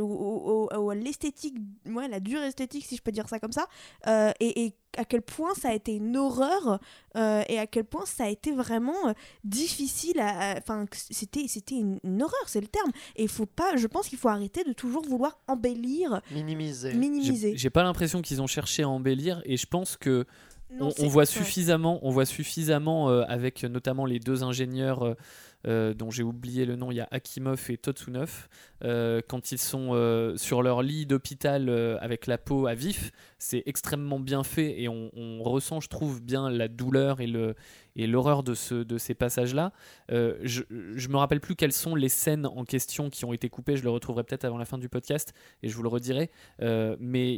au- 0.00 0.04
au- 0.04 0.68
au- 0.76 0.90
à 0.90 0.94
l'esthétique 0.94 1.56
ouais 1.86 2.08
la 2.08 2.20
dure 2.20 2.42
esthétique 2.42 2.84
si 2.86 2.96
je 2.96 3.02
peux 3.02 3.12
dire 3.12 3.28
ça 3.28 3.38
comme 3.38 3.52
ça. 3.52 3.66
Euh, 4.06 4.30
et, 4.40 4.64
et 4.66 4.74
à 4.96 5.04
quel 5.04 5.22
point 5.22 5.54
ça 5.54 5.68
a 5.68 5.74
été 5.74 5.94
une 5.94 6.16
horreur 6.16 6.80
euh, 7.16 7.42
et 7.48 7.58
à 7.58 7.66
quel 7.66 7.84
point 7.84 8.06
ça 8.06 8.24
a 8.24 8.28
été 8.28 8.52
vraiment 8.52 9.08
euh, 9.08 9.12
difficile 9.44 10.20
enfin 10.20 10.84
c'était 10.92 11.46
c'était 11.48 11.76
une, 11.76 11.98
une 12.04 12.22
horreur 12.22 12.44
c'est 12.46 12.60
le 12.60 12.68
terme. 12.68 12.90
Et 13.16 13.22
il 13.24 13.28
faut 13.28 13.46
pas 13.46 13.76
je 13.76 13.86
pense 13.86 14.08
qu'il 14.08 14.18
faut 14.18 14.28
arrêter 14.28 14.64
de 14.64 14.72
toujours 14.72 15.02
vouloir 15.04 15.38
embellir 15.48 16.20
Minimisé. 16.32 16.92
minimiser. 16.94 17.56
J'ai 17.56 17.70
pas 17.70 17.82
l'impression 17.82 18.22
qu'ils 18.22 18.40
ont 18.42 18.46
cherché 18.46 18.82
à 18.82 18.88
embellir 18.88 19.40
et 19.44 19.56
je 19.56 19.66
pense 19.66 19.96
que 19.96 20.26
Non, 20.70 20.90
on, 20.98 21.08
voit 21.08 21.24
suffisamment, 21.26 21.98
on 22.02 22.10
voit 22.10 22.26
suffisamment 22.26 23.08
euh, 23.08 23.22
avec 23.28 23.62
notamment 23.64 24.04
les 24.04 24.18
deux 24.18 24.42
ingénieurs 24.42 25.16
euh, 25.66 25.92
dont 25.92 26.10
j'ai 26.10 26.22
oublié 26.22 26.64
le 26.64 26.76
nom, 26.76 26.92
il 26.92 26.96
y 26.96 27.00
a 27.00 27.08
Akimov 27.10 27.70
et 27.70 27.76
Totsunov, 27.76 28.48
euh, 28.84 29.20
quand 29.26 29.50
ils 29.50 29.58
sont 29.58 29.88
euh, 29.92 30.36
sur 30.36 30.62
leur 30.62 30.82
lit 30.82 31.04
d'hôpital 31.04 31.68
avec 32.00 32.26
la 32.26 32.38
peau 32.38 32.66
à 32.66 32.74
vif, 32.74 33.10
c'est 33.38 33.62
extrêmement 33.66 34.20
bien 34.20 34.44
fait 34.44 34.80
et 34.80 34.88
on 34.88 35.42
ressent, 35.42 35.80
je 35.80 35.88
trouve, 35.88 36.22
bien 36.22 36.48
la 36.50 36.68
douleur 36.68 37.20
et 37.20 37.26
le 37.26 37.54
et 37.96 38.06
l'horreur 38.06 38.42
de, 38.42 38.54
ce, 38.54 38.74
de 38.74 38.98
ces 38.98 39.14
passages-là. 39.14 39.72
Euh, 40.10 40.36
je, 40.42 40.62
je 40.94 41.08
me 41.08 41.16
rappelle 41.16 41.40
plus 41.40 41.56
quelles 41.56 41.72
sont 41.72 41.94
les 41.94 42.08
scènes 42.08 42.46
en 42.46 42.64
question 42.64 43.10
qui 43.10 43.24
ont 43.24 43.32
été 43.32 43.48
coupées, 43.48 43.76
je 43.76 43.82
le 43.82 43.90
retrouverai 43.90 44.24
peut-être 44.24 44.44
avant 44.44 44.58
la 44.58 44.64
fin 44.64 44.78
du 44.78 44.88
podcast 44.88 45.32
et 45.62 45.68
je 45.68 45.74
vous 45.76 45.82
le 45.82 45.88
redirai. 45.88 46.30
Euh, 46.62 46.96
mais 47.00 47.34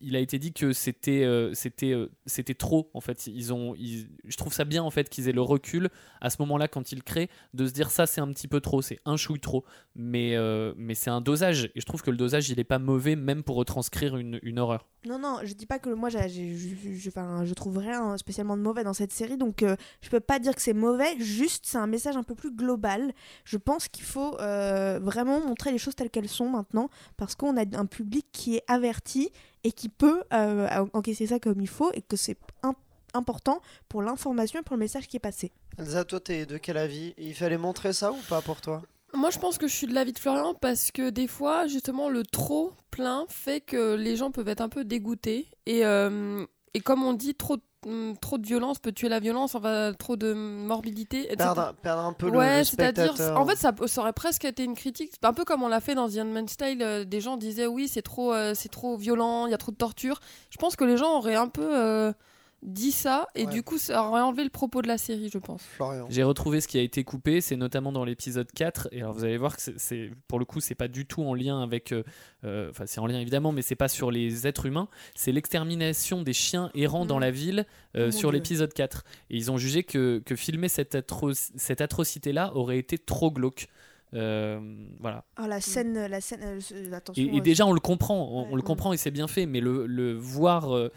il, 0.00 0.16
a 0.16 0.18
été 0.18 0.38
dit 0.38 0.52
que 0.52 0.72
c'était 0.72 1.24
euh, 1.24 1.52
c'était 1.54 2.54
trop 2.54 2.90
en 2.94 3.00
fait. 3.00 3.26
Ils 3.26 3.52
ont, 3.52 3.74
ils- 3.76 4.08
je 4.24 4.36
trouve 4.36 4.52
ça 4.52 4.64
bien 4.64 4.82
en 4.82 4.90
fait 4.90 5.08
qu'ils 5.08 5.28
aient 5.28 5.32
le 5.32 5.42
recul 5.42 5.88
à 6.20 6.30
ce 6.30 6.36
moment-là 6.40 6.68
quand 6.68 6.92
ils 6.92 7.02
créent 7.02 7.28
de 7.54 7.66
se 7.66 7.72
dire 7.72 7.90
ça 7.90 8.06
c'est 8.06 8.20
un 8.20 8.28
petit 8.32 8.48
peu 8.48 8.60
trop, 8.60 8.82
c'est 8.82 8.98
un 9.04 9.16
chouille 9.16 9.40
trop. 9.40 9.64
Mais 9.94 10.36
mais 10.76 10.94
c'est 10.94 11.10
un 11.10 11.20
dosage 11.20 11.70
et 11.74 11.80
je 11.80 11.86
trouve 11.86 12.02
que 12.02 12.10
le 12.10 12.16
dosage 12.16 12.48
il 12.50 12.58
est 12.58 12.64
pas 12.64 12.78
mauvais 12.78 13.16
même 13.16 13.42
pour 13.42 13.56
retranscrire 13.56 14.16
une, 14.16 14.38
une 14.42 14.58
horreur. 14.58 14.86
Non, 15.06 15.18
non, 15.18 15.38
je 15.44 15.54
dis 15.54 15.66
pas 15.66 15.78
que 15.78 15.90
moi, 15.90 16.08
je, 16.08 16.18
je 16.18 17.54
trouve 17.54 17.78
rien 17.78 18.16
spécialement 18.16 18.56
de 18.56 18.62
mauvais 18.62 18.82
dans 18.84 18.92
cette 18.92 19.12
série, 19.12 19.36
donc 19.36 19.57
euh, 19.62 19.76
je 20.00 20.08
peux 20.10 20.20
pas 20.20 20.38
dire 20.38 20.54
que 20.54 20.62
c'est 20.62 20.72
mauvais, 20.72 21.18
juste 21.18 21.64
c'est 21.66 21.78
un 21.78 21.86
message 21.86 22.16
un 22.16 22.22
peu 22.22 22.34
plus 22.34 22.50
global. 22.54 23.12
Je 23.44 23.56
pense 23.56 23.88
qu'il 23.88 24.04
faut 24.04 24.38
euh, 24.40 24.98
vraiment 25.02 25.40
montrer 25.40 25.72
les 25.72 25.78
choses 25.78 25.94
telles 25.94 26.10
qu'elles 26.10 26.28
sont 26.28 26.48
maintenant, 26.48 26.88
parce 27.16 27.34
qu'on 27.34 27.56
a 27.56 27.62
un 27.76 27.86
public 27.86 28.26
qui 28.32 28.56
est 28.56 28.64
averti 28.68 29.30
et 29.64 29.72
qui 29.72 29.88
peut 29.88 30.22
euh, 30.32 30.86
encaisser 30.92 31.26
ça 31.26 31.38
comme 31.38 31.60
il 31.60 31.68
faut, 31.68 31.90
et 31.94 32.02
que 32.02 32.16
c'est 32.16 32.36
im- 32.62 32.74
important 33.14 33.60
pour 33.88 34.02
l'information 34.02 34.60
et 34.60 34.62
pour 34.62 34.76
le 34.76 34.80
message 34.80 35.08
qui 35.08 35.16
est 35.16 35.20
passé. 35.20 35.52
Elsa, 35.78 36.04
toi, 36.04 36.20
t'es 36.20 36.44
de 36.46 36.58
quel 36.58 36.76
avis? 36.76 37.14
Il 37.18 37.34
fallait 37.34 37.58
montrer 37.58 37.92
ça 37.92 38.12
ou 38.12 38.18
pas 38.28 38.42
pour 38.42 38.60
toi? 38.60 38.82
Moi, 39.14 39.30
je 39.30 39.38
pense 39.38 39.56
que 39.56 39.66
je 39.66 39.74
suis 39.74 39.86
de 39.86 39.94
l'avis 39.94 40.12
de 40.12 40.18
Florian 40.18 40.52
parce 40.54 40.90
que 40.90 41.08
des 41.08 41.26
fois, 41.28 41.66
justement, 41.66 42.10
le 42.10 42.24
trop 42.24 42.72
plein 42.90 43.24
fait 43.28 43.60
que 43.62 43.94
les 43.94 44.16
gens 44.16 44.30
peuvent 44.30 44.48
être 44.48 44.60
un 44.60 44.68
peu 44.68 44.84
dégoûtés. 44.84 45.46
Et, 45.64 45.86
euh, 45.86 46.44
et 46.74 46.80
comme 46.80 47.02
on 47.02 47.12
dit, 47.12 47.34
trop, 47.34 47.56
hum, 47.86 48.14
trop 48.20 48.38
de 48.38 48.46
violence 48.46 48.78
peut 48.78 48.92
tuer 48.92 49.08
la 49.08 49.20
violence, 49.20 49.54
enfin, 49.54 49.92
trop 49.98 50.16
de 50.16 50.32
morbidité, 50.32 51.20
etc. 51.32 51.36
perdre, 51.36 51.74
perdre 51.82 52.02
un 52.02 52.12
peu 52.12 52.30
le- 52.30 52.36
ouais, 52.38 52.58
le, 52.58 52.64
c'est-à-dire, 52.64 53.04
spectateur. 53.14 53.40
en 53.40 53.46
fait, 53.46 53.56
ça, 53.56 53.72
ça 53.86 54.00
aurait 54.00 54.12
presque 54.12 54.44
été 54.44 54.64
une 54.64 54.74
critique. 54.74 55.12
Un 55.22 55.32
peu 55.32 55.44
comme 55.44 55.62
on 55.62 55.68
l'a 55.68 55.80
fait 55.80 55.94
dans 55.94 56.08
The 56.08 56.18
Handmaid's 56.18 56.56
Tale. 56.56 56.82
euh, 56.82 57.04
des 57.04 57.20
gens 57.20 57.36
disaient 57.36 57.66
oui, 57.66 57.88
c'est 57.88 58.02
trop, 58.02 58.32
euh, 58.32 58.52
c'est 58.54 58.68
trop 58.70 58.96
violent, 58.96 59.46
il 59.46 59.50
y 59.50 59.54
a 59.54 59.58
trop 59.58 59.72
de 59.72 59.76
torture. 59.76 60.20
Je 60.50 60.56
pense 60.58 60.76
que 60.76 60.84
les 60.84 60.96
gens 60.96 61.16
auraient 61.18 61.34
un 61.36 61.48
peu 61.48 61.68
euh, 61.76 62.12
dit 62.62 62.90
ça, 62.90 63.28
et 63.36 63.44
Ouais. 63.46 63.52
du 63.52 63.62
coup, 63.62 63.78
ça 63.78 64.02
aurait 64.02 64.20
enlevé 64.20 64.42
le 64.42 64.50
propos 64.50 64.82
de 64.82 64.88
la 64.88 64.98
série, 64.98 65.30
je 65.32 65.38
pense. 65.38 65.62
J'ai 66.10 66.24
retrouvé 66.24 66.60
ce 66.60 66.66
qui 66.66 66.76
a 66.76 66.82
été 66.82 67.04
coupé, 67.04 67.40
c'est 67.40 67.54
notamment 67.56 67.92
dans 67.92 68.04
l'épisode 68.04 68.50
4. 68.50 68.88
Et 68.90 69.00
alors 69.00 69.12
vous 69.14 69.22
allez 69.24 69.36
voir 69.36 69.56
que 69.56 69.62
c'est- 69.76 70.10
pour 70.26 70.38
le 70.40 70.44
coup, 70.44 70.58
c'est 70.60 70.74
pas 70.74 70.88
du 70.88 71.06
tout 71.06 71.22
en 71.22 71.34
lien 71.34 71.62
avec. 71.62 71.92
euh, 71.92 72.02
euh, 72.44 72.68
Enfin, 72.70 72.84
c'est 72.86 73.00
en 73.00 73.06
lien 73.06 73.20
évidemment, 73.20 73.52
mais 73.52 73.62
c'est 73.62 73.76
pas 73.76 73.86
sur 73.88 74.10
les 74.10 74.46
êtres 74.48 74.66
humains. 74.66 74.88
C'est 75.14 75.30
l'extermination 75.30 76.22
des 76.22 76.32
chiens 76.32 76.70
errants 76.74 77.06
dans 77.06 77.16
Mhm. 77.16 77.20
la 77.22 77.30
ville 77.30 77.66
euh, 77.96 78.06
Mon 78.06 78.12
sur 78.12 78.32
l'épisode 78.32 78.72
4. 78.72 79.04
Et 79.30 79.36
ils 79.36 79.50
ont 79.52 79.56
jugé 79.56 79.84
que, 79.84 80.20
que 80.26 80.34
filmer 80.34 80.68
cette, 80.68 80.94
atro- 80.96 81.32
cette 81.56 81.80
atrocité-là 81.80 82.52
aurait 82.56 82.78
été 82.78 82.98
trop 82.98 83.30
glauque. 83.30 83.68
Euh, 84.14 84.58
voilà. 85.00 85.24
Oh, 85.40 85.46
la 85.46 85.60
scène, 85.60 86.06
la 86.06 86.20
scène, 86.20 86.40
euh, 86.42 86.92
attention. 86.94 87.22
Et, 87.22 87.36
et 87.36 87.40
déjà, 87.40 87.66
on 87.66 87.72
le 87.72 87.80
comprend, 87.80 88.16
on, 88.32 88.46
on 88.52 88.56
le 88.56 88.62
Ouais. 88.62 88.66
comprend 88.66 88.92
et 88.92 88.96
c'est 88.96 89.10
bien 89.10 89.28
fait, 89.28 89.46
mais 89.46 89.60
le, 89.60 89.86
le 89.86 90.14
voir, 90.14 90.74
euh, 90.74 90.90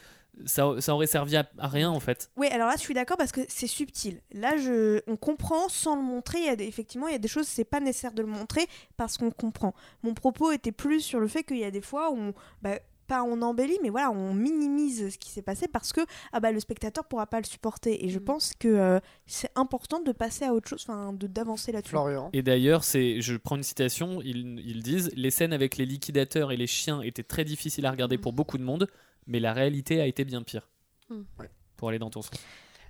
ça, 0.45 0.73
ça 0.79 0.93
aurait 0.95 1.07
servi 1.07 1.35
à, 1.35 1.49
à 1.57 1.67
rien 1.67 1.89
en 1.89 1.99
fait. 1.99 2.31
Oui, 2.37 2.47
alors 2.47 2.67
là, 2.67 2.75
je 2.75 2.81
suis 2.81 2.93
d'accord 2.93 3.17
parce 3.17 3.31
que 3.31 3.41
c'est 3.47 3.67
subtil. 3.67 4.21
Là, 4.33 4.57
je, 4.57 5.01
on 5.07 5.15
comprend 5.17 5.69
sans 5.69 5.95
le 5.95 6.01
montrer. 6.01 6.39
Il 6.39 6.45
y 6.45 6.49
a 6.49 6.55
des- 6.55 6.65
effectivement, 6.67 7.07
il 7.07 7.11
y 7.11 7.15
a 7.15 7.19
des 7.19 7.27
choses, 7.27 7.47
c'est 7.47 7.63
pas 7.65 7.79
nécessaire 7.79 8.13
de 8.13 8.21
le 8.21 8.27
montrer 8.29 8.65
parce 8.97 9.17
qu'on 9.17 9.31
comprend. 9.31 9.73
Mon 10.03 10.13
propos 10.13 10.51
était 10.51 10.71
plus 10.71 11.01
sur 11.01 11.19
le 11.19 11.27
fait 11.27 11.43
qu'il 11.43 11.57
y 11.57 11.63
a 11.65 11.71
des 11.71 11.81
fois 11.81 12.11
où 12.11 12.17
on, 12.17 12.33
bah, 12.61 12.79
pas 13.07 13.23
on 13.23 13.41
embellit, 13.41 13.77
mais 13.83 13.89
voilà, 13.89 14.09
on 14.09 14.33
minimise 14.33 15.09
ce 15.09 15.17
qui 15.17 15.29
s'est 15.31 15.41
passé 15.41 15.67
parce 15.67 15.91
que 15.91 15.99
ah 16.31 16.39
bah, 16.39 16.53
le 16.53 16.61
spectateur 16.61 17.03
pourra 17.03 17.27
pas 17.27 17.39
le 17.41 17.45
supporter. 17.45 18.05
Et 18.05 18.09
je 18.09 18.19
Mm. 18.19 18.23
pense 18.23 18.53
que 18.57 18.69
euh, 18.69 18.99
c'est 19.27 19.51
important 19.55 19.99
de 19.99 20.13
passer 20.13 20.45
à 20.45 20.53
autre 20.53 20.69
chose, 20.69 20.85
enfin, 20.87 21.11
de 21.11 21.27
d'avancer 21.27 21.73
là-dessus. 21.73 21.89
Florian. 21.89 22.29
Et 22.31 22.41
d'ailleurs, 22.41 22.85
c'est, 22.85 23.19
je 23.21 23.35
prends 23.35 23.57
une 23.57 23.63
citation, 23.63 24.21
ils, 24.23 24.59
ils 24.65 24.81
disent 24.81 25.11
Les 25.15 25.29
scènes 25.29 25.51
avec 25.51 25.75
les 25.75 25.85
liquidateurs 25.85 26.53
et 26.53 26.57
les 26.57 26.67
chiens 26.67 27.01
étaient 27.01 27.21
très 27.23 27.43
difficiles 27.43 27.85
à 27.85 27.91
regarder 27.91 28.17
Mm. 28.17 28.21
pour 28.21 28.31
beaucoup 28.33 28.57
de 28.57 28.63
monde, 28.63 28.87
mais 29.27 29.39
la 29.39 29.53
réalité 29.53 30.01
a 30.01 30.05
été 30.05 30.25
bien 30.25 30.41
pire. 30.43 30.69
Mm. 31.09 31.21
Ouais. 31.39 31.49
Pour 31.77 31.89
aller 31.89 31.99
dans 31.99 32.09
ton 32.09 32.21
sens. 32.21 32.35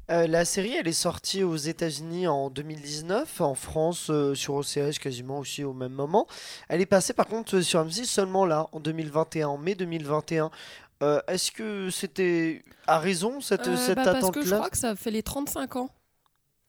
Euh, 0.10 0.28
la 0.28 0.44
série, 0.44 0.74
elle 0.74 0.88
est 0.88 0.94
sortie 0.94 1.44
aux 1.44 1.56
États-Unis 1.56 2.28
en 2.28 2.50
2019, 2.50 3.40
en 3.40 3.56
France 3.56 4.10
euh, 4.10 4.36
sur 4.36 4.56
OCS 4.56 5.00
quasiment 5.00 5.40
aussi 5.40 5.64
au 5.64 5.74
même 5.74 5.94
moment. 5.94 6.28
Elle 6.68 6.82
est 6.82 6.86
passée 6.86 7.14
par 7.14 7.28
contre 7.28 7.62
sur 7.62 7.86
M6 7.86 8.06
seulement 8.06 8.46
là, 8.46 8.68
en 8.74 8.80
2021, 8.82 9.48
en 9.48 9.58
mai 9.58 9.76
2021. 9.76 10.52
Euh, 11.02 11.22
Est-ce 11.28 11.52
que 11.52 11.90
c'était 11.90 12.64
à 12.88 13.00
raison 13.00 13.42
cette, 13.42 13.68
Euh, 13.68 13.78
cette 13.78 13.96
bah, 13.96 14.04
parce 14.04 14.32
que 14.32 14.42
je 14.42 14.48
attente-là 14.48 14.58
crois 14.58 14.70
que 14.70 14.78
ça 14.78 14.96
fait 14.96 15.12
les 15.12 15.24
35 15.24 15.76
ans 15.78 15.90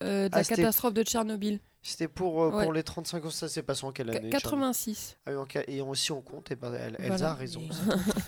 euh, 0.03 0.29
de 0.29 0.35
Ah, 0.35 0.39
la 0.39 0.45
catastrophe 0.45 0.95
de 0.95 1.03
Tchernobyl. 1.03 1.59
C'était 1.85 2.07
pour, 2.07 2.45
euh, 2.45 2.51
Ouais. 2.51 2.63
pour 2.63 2.73
les 2.73 2.85
35 2.85 3.25
ans, 3.25 3.31
ça 3.31 3.49
s'est 3.49 3.63
passé 3.63 3.85
en 3.85 3.91
quelle 3.91 4.09
Qu- 4.11 4.17
année 4.17 4.31
86. 4.31 5.17
Ah 5.27 5.33
Et 5.67 5.81
aussi 5.81 6.13
on 6.13 6.21
compte, 6.21 6.53
et 6.53 6.55
ben, 6.55 6.73
elle- 6.75 6.95
Elsa 7.01 7.17
Voilà. 7.17 7.31
a 7.31 7.35
raison. 7.35 7.63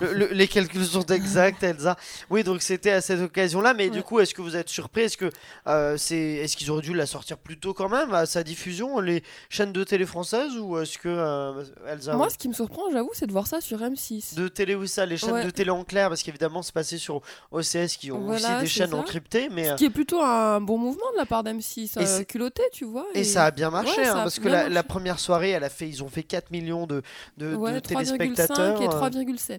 Le- 0.01 0.13
le- 0.13 0.27
les 0.33 0.49
calculs 0.49 0.85
sont 0.85 1.07
exacts, 1.07 1.63
Elsa. 1.63 1.97
Oui, 2.31 2.43
donc 2.43 2.63
c'était 2.63 2.91
à 2.91 3.01
cette 3.01 3.21
occasion-là. 3.21 3.73
Mais 3.75 3.91
du 3.91 4.03
coup, 4.03 4.19
est-ce 4.19 4.35
que 4.35 4.43
vous 4.43 4.57
êtes 4.57 4.69
surpris? 4.69 5.03
Est-ce 5.03 5.17
que 5.17 5.31
euh, 5.69 5.97
c'est, 5.97 6.17
est-ce 6.17 6.57
qu'ils 6.57 6.69
auraient 6.73 6.83
dû 6.83 6.95
la 6.95 7.07
sortir 7.07 7.39
plus 7.39 7.57
tôt 7.59 7.75
quand 7.75 7.89
même 7.89 8.13
à 8.13 8.27
sa 8.27 8.43
diffusion, 8.43 8.99
les 8.99 9.23
chaînes 9.49 9.73
de 9.73 9.85
télé 9.85 10.05
françaises, 10.05 10.57
ou 10.59 10.77
est-ce 10.79 10.99
que 10.99 11.09
euh, 11.09 11.63
Elsa 11.87 12.17
Moi, 12.17 12.31
ce 12.31 12.39
qui 12.39 12.49
me 12.49 12.55
surprend, 12.55 12.91
j'avoue, 12.91 13.11
c'est 13.15 13.27
de 13.29 13.33
voir 13.33 13.47
ça 13.47 13.61
sur 13.61 13.79
M6. 13.81 14.35
de 14.35 14.49
télé 14.49 14.75
oui 14.75 14.89
ça, 14.89 15.07
les 15.07 15.17
chaînes 15.17 15.31
Ouais. 15.31 15.45
de 15.45 15.51
télé 15.51 15.71
en 15.71 15.85
clair, 15.85 16.09
parce 16.09 16.25
qu'évidemment 16.25 16.63
c'est 16.63 16.75
passé 16.75 16.99
sur 16.99 17.21
OCS 17.53 17.97
qui 17.99 18.11
ont 18.11 18.19
Voilà, 18.19 18.55
aussi 18.57 18.61
des 18.63 18.67
chaînes 18.67 18.91
ça. 18.91 18.97
encryptées, 18.97 19.49
mais 19.49 19.67
Ce 19.67 19.71
euh, 19.71 19.75
qui 19.77 19.85
est 19.85 19.91
plutôt 19.91 20.21
un 20.21 20.61
bon 20.61 20.77
mouvement 20.77 21.13
de 21.13 21.19
la 21.19 21.27
part 21.27 21.45
d'M6. 21.45 21.99
Et 22.01 22.03
euh, 22.03 22.07
c'est- 22.07 22.25
culotté, 22.25 22.63
tu 22.73 22.85
vois. 22.85 23.07
et 23.15 23.23
ça 23.23 23.44
a 23.47 23.51
bien 23.51 23.71
marché, 23.71 24.01
Ouais, 24.01 24.07
hein, 24.09 24.17
a 24.19 24.23
parce 24.23 24.39
que 24.39 24.49
la, 24.49 24.83
première 24.83 25.19
soirée, 25.19 25.51
elle 25.51 25.65
a 25.65 25.69
fait, 25.71 25.89
ils 25.89 26.03
ont 26.03 26.09
fait 26.09 26.23
4 26.23 26.51
millions 26.51 26.87
de, 26.87 27.03
de, 27.39 27.51
de 27.53 27.57
Ouais, 27.57 27.79
3,5 27.79 27.83
téléspectateurs. 27.83 28.83
et 28.83 28.87
euh, 28.87 28.89
3,7. 28.91 29.59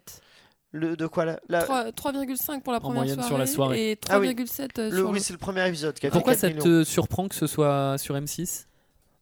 le, 0.71 0.95
de 0.98 1.08
quoi 1.08 1.26
la, 1.26 1.39
la- 1.50 1.62
3 1.63 1.91
3,5 1.91 2.62
pour 2.62 2.74
la 2.74 2.80
première 2.80 3.04
moyenne 3.04 3.24
sur 3.24 3.38
la 3.38 3.45
soirée. 3.48 3.91
et 3.91 4.00
Ah 4.10 4.19
oui. 4.19 4.28
3,7 4.36 4.80
euh, 4.80 4.89
le- 4.89 4.98
sur 4.98 5.08
oui, 5.10 5.13
le- 5.15 5.19
c'est 5.19 5.34
le 5.34 5.39
premier 5.39 5.67
épisode 5.67 5.93
qui 5.95 6.06
a 6.06 6.10
fait 6.10 6.13
Pourquoi 6.13 6.34
4 6.34 6.41
ça 6.41 6.48
millions. 6.50 6.63
te 6.63 6.84
surprend 6.84 7.28
que 7.28 7.36
ce 7.36 7.48
soit 7.48 7.98
sur 7.98 8.15
M6 8.15 8.65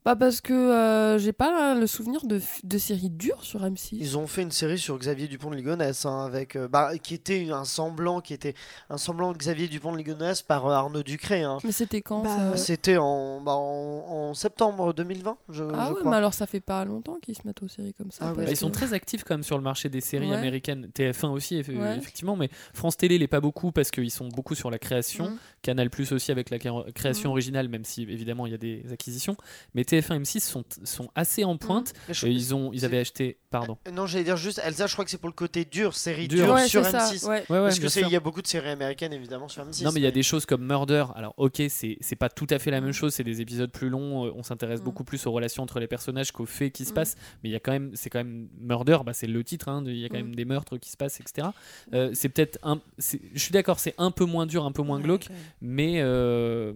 Bah 0.05 0.17
parce 0.17 0.41
que 0.41 0.51
euh, 0.53 1.17
j'ai 1.17 1.31
pas 1.31 1.75
le 1.75 1.87
souvenir 1.87 2.25
de, 2.25 2.41
de 2.65 2.77
séries 2.77 3.09
dures 3.09 3.41
sur 3.43 3.61
M6. 3.63 3.89
Ils 3.93 4.17
ont 4.17 4.27
fait 4.27 4.41
une 4.41 4.51
série 4.51 4.77
sur 4.77 4.97
Xavier 4.99 5.29
Dupont 5.29 5.49
de 5.49 5.55
Ligonnès 5.55 6.05
hein, 6.05 6.25
avec 6.25 6.57
euh, 6.57 6.67
bah, 6.67 6.97
qui 6.97 7.13
était 7.13 7.49
un 7.51 7.63
semblant 7.63 8.19
qui 8.19 8.33
était 8.33 8.53
un 8.89 8.97
semblant 8.97 9.31
de 9.31 9.37
Xavier 9.37 9.69
Dupont 9.69 9.93
de 9.93 9.97
Ligonnès 9.97 10.41
par 10.41 10.67
euh, 10.67 10.73
Arnaud 10.73 11.03
Ducré. 11.03 11.43
hein. 11.43 11.57
Mais 11.63 11.71
c'était 11.71 12.01
quand 12.01 12.23
Bah, 12.23 12.51
ça? 12.51 12.57
C'était 12.57 12.97
en, 12.97 13.39
bah, 13.39 13.53
en, 13.53 14.03
en 14.29 14.33
septembre 14.33 14.93
2020, 14.93 15.37
je, 15.49 15.63
Ah 15.73 15.85
je 15.87 15.93
ouais, 15.93 15.99
crois. 16.01 16.11
mais 16.11 16.17
alors 16.17 16.33
ça 16.33 16.47
fait 16.47 16.59
pas 16.59 16.83
longtemps 16.83 17.17
qu'ils 17.21 17.35
se 17.37 17.41
mettent 17.45 17.63
aux 17.63 17.69
séries 17.69 17.93
comme 17.93 18.11
ça. 18.11 18.25
Ah 18.27 18.33
ouais. 18.33 18.43
Bah, 18.43 18.51
Ils 18.51 18.57
sont 18.57 18.71
très 18.71 18.91
actifs 18.93 19.23
quand 19.23 19.35
même 19.35 19.43
sur 19.43 19.57
le 19.57 19.63
marché 19.63 19.87
des 19.87 20.01
séries 20.01 20.29
Ouais. 20.29 20.35
américaines. 20.35 20.89
TF1 20.93 21.29
aussi, 21.29 21.55
eff- 21.61 21.73
Ouais. 21.79 21.97
effectivement, 21.97 22.35
mais 22.35 22.49
France 22.73 22.97
Télé 22.97 23.17
l'est 23.17 23.27
pas 23.27 23.39
beaucoup 23.41 23.71
parce 23.71 23.89
qu'ils 23.89 24.11
sont 24.11 24.27
beaucoup 24.27 24.53
sur 24.55 24.69
la 24.69 24.79
création. 24.79 25.29
Mm. 25.29 25.37
Canal 25.61 25.89
Plus 25.89 26.11
aussi 26.11 26.29
avec 26.31 26.49
la 26.49 26.59
cré- 26.59 26.91
création 26.93 27.29
Mm. 27.29 27.31
originale, 27.31 27.69
même 27.69 27.85
si 27.85 28.01
évidemment 28.03 28.45
il 28.47 28.51
y 28.51 28.55
a 28.55 28.57
des 28.57 28.83
acquisitions. 28.91 29.37
Mais 29.75 29.85
TF1 30.01 30.21
M6 30.21 30.39
sont, 30.41 30.63
sont 30.83 31.09
assez 31.15 31.43
en 31.43 31.57
pointe. 31.57 31.93
Je- 32.09 32.27
Et 32.27 32.31
ils, 32.31 32.53
ont, 32.55 32.71
ils 32.73 32.85
avaient 32.85 32.99
acheté. 32.99 33.37
Pardon. 33.49 33.77
Euh, 33.87 33.91
Non, 33.91 34.07
j'allais 34.07 34.23
dire 34.23 34.35
juste 34.37 34.59
Elsa, 34.65 34.87
je 34.87 34.93
crois 34.93 35.05
que 35.05 35.11
c'est 35.11 35.19
pour 35.19 35.29
le 35.29 35.33
côté 35.35 35.63
dur, 35.65 35.93
série 35.95 36.27
Dur. 36.27 36.45
dure 36.45 36.55
Ouais, 36.55 36.67
sur 36.67 36.83
c'est 36.83 36.91
ça, 36.91 37.11
M6. 37.11 37.25
ouais. 37.25 37.29
Ouais, 37.29 37.39
ouais, 37.39 37.45
Parce 37.49 37.75
que 37.75 37.81
bien 37.81 37.89
c'est 37.89 37.99
sûr. 37.99 38.07
il 38.09 38.11
y 38.11 38.15
a 38.15 38.19
beaucoup 38.19 38.41
de 38.41 38.47
séries 38.47 38.69
américaines 38.69 39.13
évidemment 39.13 39.47
sur 39.47 39.63
M6. 39.63 39.83
Non, 39.83 39.91
mais 39.93 39.99
il 39.99 40.03
y 40.03 40.07
a 40.07 40.11
des 40.11 40.23
choses 40.23 40.45
comme 40.47 40.65
Murder. 40.65 41.05
Alors, 41.15 41.33
ok, 41.37 41.61
c'est 41.69 41.97
c'est 42.01 42.15
pas 42.15 42.29
tout 42.29 42.47
à 42.49 42.57
fait 42.57 42.71
la 42.71 42.81
même 42.81 42.93
chose, 42.93 43.13
c'est 43.13 43.23
des 43.23 43.41
épisodes 43.41 43.71
plus 43.71 43.89
longs, 43.89 44.25
euh, 44.25 44.31
on 44.35 44.41
s'intéresse 44.43 44.81
Mm. 44.81 44.83
beaucoup 44.85 45.03
plus 45.03 45.25
aux 45.27 45.31
relations 45.31 45.61
entre 45.61 45.79
les 45.79 45.87
personnages 45.87 46.31
qu'aux 46.31 46.45
faits 46.47 46.73
qui 46.73 46.83
se 46.85 46.91
Mm. 46.91 46.95
passent, 46.95 47.15
mais 47.43 47.49
il 47.49 47.51
y 47.51 47.55
a 47.55 47.59
quand 47.59 47.71
même, 47.73 47.91
c'est 47.93 48.09
quand 48.09 48.19
même 48.19 48.47
Murder, 48.59 48.97
bah, 49.05 49.13
c'est 49.13 49.27
le 49.27 49.43
titre, 49.43 49.69
hein, 49.69 49.83
il 49.85 49.97
y 49.97 50.05
a 50.05 50.09
quand 50.09 50.17
même 50.17 50.33
des 50.33 50.45
meurtres 50.45 50.77
qui 50.77 50.89
se 50.89 50.97
passent, 50.97 51.19
etc. 51.19 51.49
Euh, 51.93 52.09
c'est 52.13 52.29
peut-être 52.29 52.57
un. 52.63 52.81
Je 52.97 53.39
suis 53.39 53.51
d'accord, 53.51 53.79
c'est 53.79 53.93
un 53.99 54.09
peu 54.11 54.25
moins 54.25 54.47
dur, 54.47 54.65
un 54.65 54.71
peu 54.71 54.81
moins 54.81 54.99
glauque, 54.99 55.27
mais. 55.61 56.01
euh, 56.01 56.73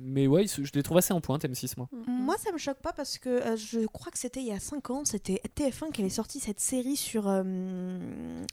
mais 0.00 0.26
ouais, 0.26 0.46
je 0.46 0.70
les 0.74 0.82
trouve 0.82 0.98
assez 0.98 1.12
en 1.12 1.20
pointe, 1.20 1.44
M6, 1.44 1.74
moi. 1.76 1.88
Moi, 2.06 2.36
ça 2.38 2.52
me 2.52 2.58
choque 2.58 2.78
pas 2.78 2.92
parce 2.92 3.18
que 3.18 3.28
euh, 3.28 3.56
je 3.56 3.80
crois 3.86 4.10
que 4.12 4.18
c'était 4.18 4.40
il 4.40 4.46
y 4.46 4.52
a 4.52 4.60
5 4.60 4.90
ans, 4.90 5.04
c'était 5.04 5.40
TF1 5.56 5.90
qui 5.92 6.00
avait 6.02 6.10
sorti 6.10 6.38
cette 6.40 6.60
série 6.60 6.96
sur, 6.96 7.24
euh, 7.28 8.44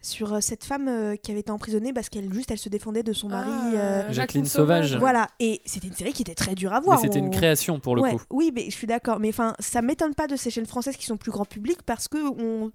sur 0.00 0.34
euh, 0.34 0.40
cette 0.40 0.64
femme 0.64 0.88
euh, 0.88 1.16
qui 1.16 1.30
avait 1.32 1.40
été 1.40 1.50
emprisonnée 1.50 1.92
parce 1.92 2.08
qu'elle 2.08 2.32
juste 2.32 2.50
elle 2.50 2.58
se 2.58 2.68
défendait 2.68 3.02
de 3.02 3.12
son 3.12 3.28
mari. 3.28 3.50
Ah, 3.52 3.72
euh, 4.08 4.12
Jacqueline 4.12 4.44
Sauvage. 4.46 4.96
Voilà, 4.96 5.28
et 5.40 5.60
c'était 5.66 5.88
une 5.88 5.94
série 5.94 6.12
qui 6.12 6.22
était 6.22 6.34
très 6.34 6.54
dure 6.54 6.72
à 6.72 6.80
voir. 6.80 6.98
c'était 7.00 7.20
On- 7.20 7.24
une 7.24 7.30
création 7.30 7.78
pour 7.80 7.96
le 7.96 8.02
Ouais, 8.02 8.12
coup. 8.14 8.22
Oui, 8.30 8.52
mais 8.54 8.64
je 8.70 8.76
suis 8.76 8.86
d'accord. 8.86 9.18
Mais 9.20 9.28
enfin, 9.30 9.54
ça 9.58 9.82
m'étonne 9.82 10.14
pas 10.14 10.26
de 10.28 10.36
ces 10.36 10.50
chaînes 10.50 10.66
françaises 10.66 10.96
qui 10.96 11.06
sont 11.06 11.16
plus 11.16 11.30
grand 11.32 11.44
public 11.44 11.78
parce 11.84 12.08
que 12.08 12.18
on... 12.40 12.70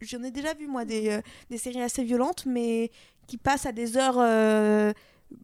j'en 0.00 0.22
ai 0.22 0.30
déjà 0.30 0.54
vu 0.54 0.66
moi 0.68 0.84
des, 0.84 1.08
euh, 1.10 1.20
des 1.50 1.58
séries 1.58 1.82
assez 1.82 2.04
violentes, 2.04 2.44
mais 2.46 2.90
qui 3.26 3.36
passent 3.38 3.66
à 3.66 3.72
des 3.72 3.96
heures 3.96 4.18
euh, 4.18 4.92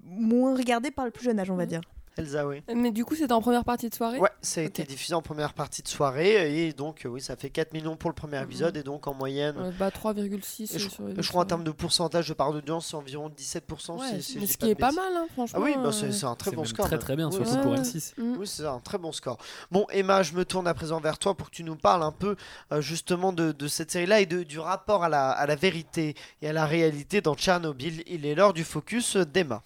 moins 0.04 0.56
regardées 0.56 0.90
par 0.90 1.04
le 1.04 1.10
plus 1.10 1.24
jeune 1.24 1.38
âge, 1.38 1.50
on 1.50 1.56
va 1.56 1.64
Mhm. 1.64 1.68
dire. 1.70 1.80
Elsa, 2.16 2.46
oui. 2.46 2.62
Mais 2.74 2.92
du 2.92 3.04
coup, 3.04 3.14
c'était 3.16 3.32
en 3.32 3.40
première 3.40 3.64
partie 3.64 3.88
de 3.88 3.94
soirée 3.94 4.18
Ouais, 4.18 4.30
ça 4.40 4.60
a 4.60 4.64
été 4.64 4.84
diffusé 4.84 5.14
en 5.14 5.22
première 5.22 5.52
partie 5.52 5.82
de 5.82 5.88
soirée 5.88 6.66
et 6.66 6.72
donc 6.72 7.04
euh, 7.04 7.08
oui, 7.08 7.20
ça 7.20 7.34
fait 7.36 7.50
4 7.50 7.72
millions 7.72 7.96
pour 7.96 8.08
le 8.10 8.14
premier 8.14 8.36
Mhm. 8.38 8.44
épisode 8.44 8.76
et 8.76 8.82
donc 8.82 9.06
en 9.06 9.14
moyenne, 9.14 9.56
Ouais, 9.58 9.70
Bah 9.78 9.90
3,6 9.90 10.74
et 10.74 10.78
je, 10.78 10.88
sur 10.88 11.04
les 11.08 11.20
je 11.22 11.28
crois 11.28 11.42
en 11.42 11.46
termes 11.46 11.64
de 11.64 11.70
pourcentage 11.72 12.28
de 12.28 12.34
part 12.34 12.52
d'audience, 12.52 12.86
c'est 12.88 12.96
environ 12.96 13.28
17%. 13.28 13.98
Ouais, 13.98 14.20
si- 14.20 14.38
mais 14.38 14.46
ce 14.46 14.56
pas 14.58 14.66
qui 14.66 14.70
est 14.70 14.74
pas 14.76 14.92
mal, 14.92 15.12
hein, 15.16 15.26
franchement. 15.32 15.58
Ah 15.60 15.64
oui, 15.64 15.74
bah, 15.76 15.90
euh, 15.92 16.10
c'est 16.12 16.24
un 16.24 16.34
très 16.36 16.52
bon 16.52 16.64
score. 16.64 16.86
très 16.86 16.96
même. 16.96 17.00
très 17.02 17.16
bien, 17.16 17.30
surtout 17.30 17.50
ouais, 17.54 17.62
pour 17.62 17.72
ouais. 17.72 17.78
M6. 17.80 18.14
mm. 18.16 18.36
Oui, 18.38 18.46
c'est 18.46 18.64
un 18.66 18.78
très 18.80 18.98
bon 18.98 19.12
score. 19.12 19.38
Bon, 19.70 19.86
Emma, 19.90 20.22
je 20.22 20.34
me 20.34 20.44
tourne 20.44 20.66
à 20.68 20.74
présent 20.74 21.00
vers 21.00 21.18
toi 21.18 21.34
pour 21.36 21.50
que 21.50 21.54
tu 21.56 21.64
nous 21.64 21.76
parles 21.76 22.02
un 22.04 22.12
peu 22.12 22.36
euh, 22.72 22.80
justement 22.80 23.32
de, 23.32 23.52
de 23.52 23.68
cette 23.68 23.90
série-là 23.90 24.20
et 24.20 24.26
de, 24.26 24.42
du 24.44 24.58
rapport 24.60 25.02
à 25.04 25.08
la, 25.08 25.30
à 25.30 25.46
la 25.46 25.56
vérité 25.56 26.14
et 26.42 26.48
à 26.48 26.52
la 26.52 26.66
réalité 26.66 27.20
dans 27.20 27.34
Tchernobyl. 27.34 28.02
Il 28.06 28.24
est 28.24 28.34
l'heure 28.34 28.52
du 28.52 28.62
focus 28.64 29.16
d'Emma. 29.16 29.62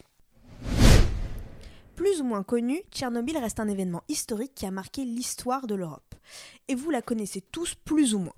Plus 2.18 2.24
ou 2.24 2.30
moins 2.30 2.42
connu, 2.42 2.82
Tchernobyl 2.90 3.38
reste 3.38 3.60
un 3.60 3.68
événement 3.68 4.02
historique 4.08 4.50
qui 4.52 4.66
a 4.66 4.72
marqué 4.72 5.04
l'histoire 5.04 5.68
de 5.68 5.76
l'Europe. 5.76 6.16
Et 6.66 6.74
vous 6.74 6.90
la 6.90 7.00
connaissez 7.00 7.40
tous 7.40 7.76
plus 7.76 8.12
ou 8.12 8.18
moins. 8.18 8.34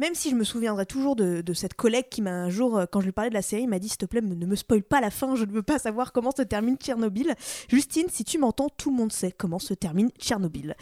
Même 0.00 0.16
si 0.16 0.30
je 0.30 0.34
me 0.34 0.42
souviendrai 0.42 0.84
toujours 0.84 1.14
de, 1.14 1.52
cette 1.54 1.74
collègue 1.74 2.08
qui 2.10 2.22
m'a 2.22 2.32
un 2.32 2.50
jour, 2.50 2.76
euh, 2.76 2.86
quand 2.90 2.98
je 3.00 3.04
lui 3.04 3.12
parlais 3.12 3.30
de 3.30 3.34
la 3.34 3.42
série, 3.42 3.68
m'a 3.68 3.78
dit 3.78 3.88
s'il 3.88 3.98
te 3.98 4.06
plaît, 4.06 4.20
ne 4.20 4.46
me 4.46 4.56
spoil 4.56 4.82
pas 4.82 5.00
la 5.00 5.10
fin, 5.12 5.36
je 5.36 5.44
ne 5.44 5.52
veux 5.52 5.62
pas 5.62 5.78
savoir 5.78 6.10
comment 6.10 6.32
se 6.32 6.42
termine 6.42 6.76
Tchernobyl. 6.76 7.36
Justine, 7.68 8.08
si 8.10 8.24
tu 8.24 8.36
m'entends, 8.36 8.68
tout 8.68 8.90
le 8.90 8.96
monde 8.96 9.12
sait 9.12 9.30
comment 9.30 9.60
se 9.60 9.74
termine 9.74 10.10
Tchernobyl. 10.18 10.74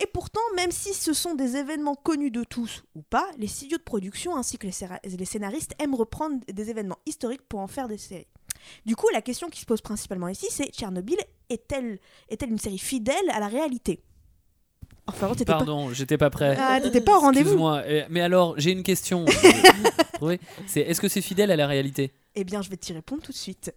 Et 0.00 0.06
pourtant, 0.06 0.40
même 0.56 0.72
si 0.72 0.94
ce 0.94 1.12
sont 1.12 1.34
des 1.34 1.56
événements 1.56 1.94
connus 1.94 2.30
de 2.30 2.42
tous 2.42 2.84
ou 2.94 3.02
pas, 3.02 3.28
les 3.36 3.48
studios 3.48 3.76
de 3.76 3.82
production 3.82 4.34
ainsi 4.34 4.56
que 4.56 4.66
les 4.66 5.24
scénaristes 5.26 5.74
aiment 5.78 5.94
reprendre 5.94 6.40
des 6.50 6.70
événements 6.70 7.00
historiques 7.04 7.46
pour 7.46 7.60
en 7.60 7.66
faire 7.66 7.86
des 7.86 7.98
séries. 7.98 8.28
Du 8.86 8.96
coup, 8.96 9.08
la 9.12 9.22
question 9.22 9.48
qui 9.48 9.60
se 9.60 9.66
pose 9.66 9.80
principalement 9.80 10.28
ici, 10.28 10.46
c'est 10.50 10.66
Tchernobyl 10.72 11.18
est-elle 11.48 11.98
est-elle 12.28 12.50
une 12.50 12.58
série 12.58 12.78
fidèle 12.78 13.30
à 13.30 13.40
la 13.40 13.48
réalité? 13.48 14.02
Enfin, 15.06 15.28
t'étais 15.30 15.44
pas... 15.44 15.56
Pardon, 15.56 15.92
j'étais 15.92 16.16
pas 16.16 16.30
prêt. 16.30 16.56
Ah, 16.58 16.80
t'étais 16.80 17.00
pas 17.00 17.16
au 17.16 17.20
rendez-vous 17.20 17.48
Excuse-moi, 17.48 17.82
eh, 17.88 18.04
mais 18.08 18.20
alors 18.20 18.54
j'ai 18.58 18.70
une 18.70 18.84
question. 18.84 19.24
C'est 20.66 20.80
est-ce 20.82 21.00
que 21.00 21.08
c'est 21.08 21.20
fidèle 21.20 21.50
à 21.50 21.56
la 21.56 21.66
réalité? 21.66 22.12
Eh 22.34 22.44
bien, 22.44 22.62
je 22.62 22.70
vais 22.70 22.76
t'y 22.76 22.92
répondre 22.92 23.22
tout 23.22 23.32
de 23.32 23.36
suite. 23.36 23.74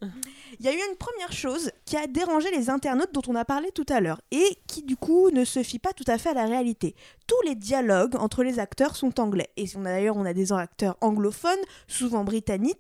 Il 0.60 0.65
y 0.65 0.69
a 0.69 0.71
eu 0.71 0.78
une 0.78 0.98
première 0.98 1.34
chose 1.34 1.71
qui 1.86 1.98
a 1.98 2.08
dérangé 2.08 2.50
les 2.52 2.69
internautes 2.69 3.13
dont 3.13 3.24
on 3.28 3.36
a 3.36 3.43
parlé 3.43 3.71
tout 3.71 3.86
à 3.89 4.00
l'heure 4.00 4.21
et 4.32 4.60
qui 4.67 4.84
du 4.84 4.95
coup 4.95 5.30
ne 5.32 5.43
se 5.43 5.63
fie 5.63 5.80
pas 5.80 5.91
tout 5.91 6.06
à 6.08 6.17
fait 6.17 6.30
à 6.30 6.34
la 6.34 6.45
réalité. 6.45 6.95
Tous 7.28 7.41
les 7.45 7.56
dialogues 7.56 8.15
entre 8.15 8.43
les 8.43 8.60
acteurs 8.60 8.95
sont 8.95 9.19
anglais 9.19 9.50
et 9.58 9.65
on 9.76 9.82
a 9.82 9.89
d'ailleurs 9.89 10.15
on 10.15 10.26
a 10.26 10.34
des 10.34 10.54
acteurs 10.54 10.98
anglophones, 11.02 11.52
souvent 11.88 12.24
britanniques. 12.24 12.80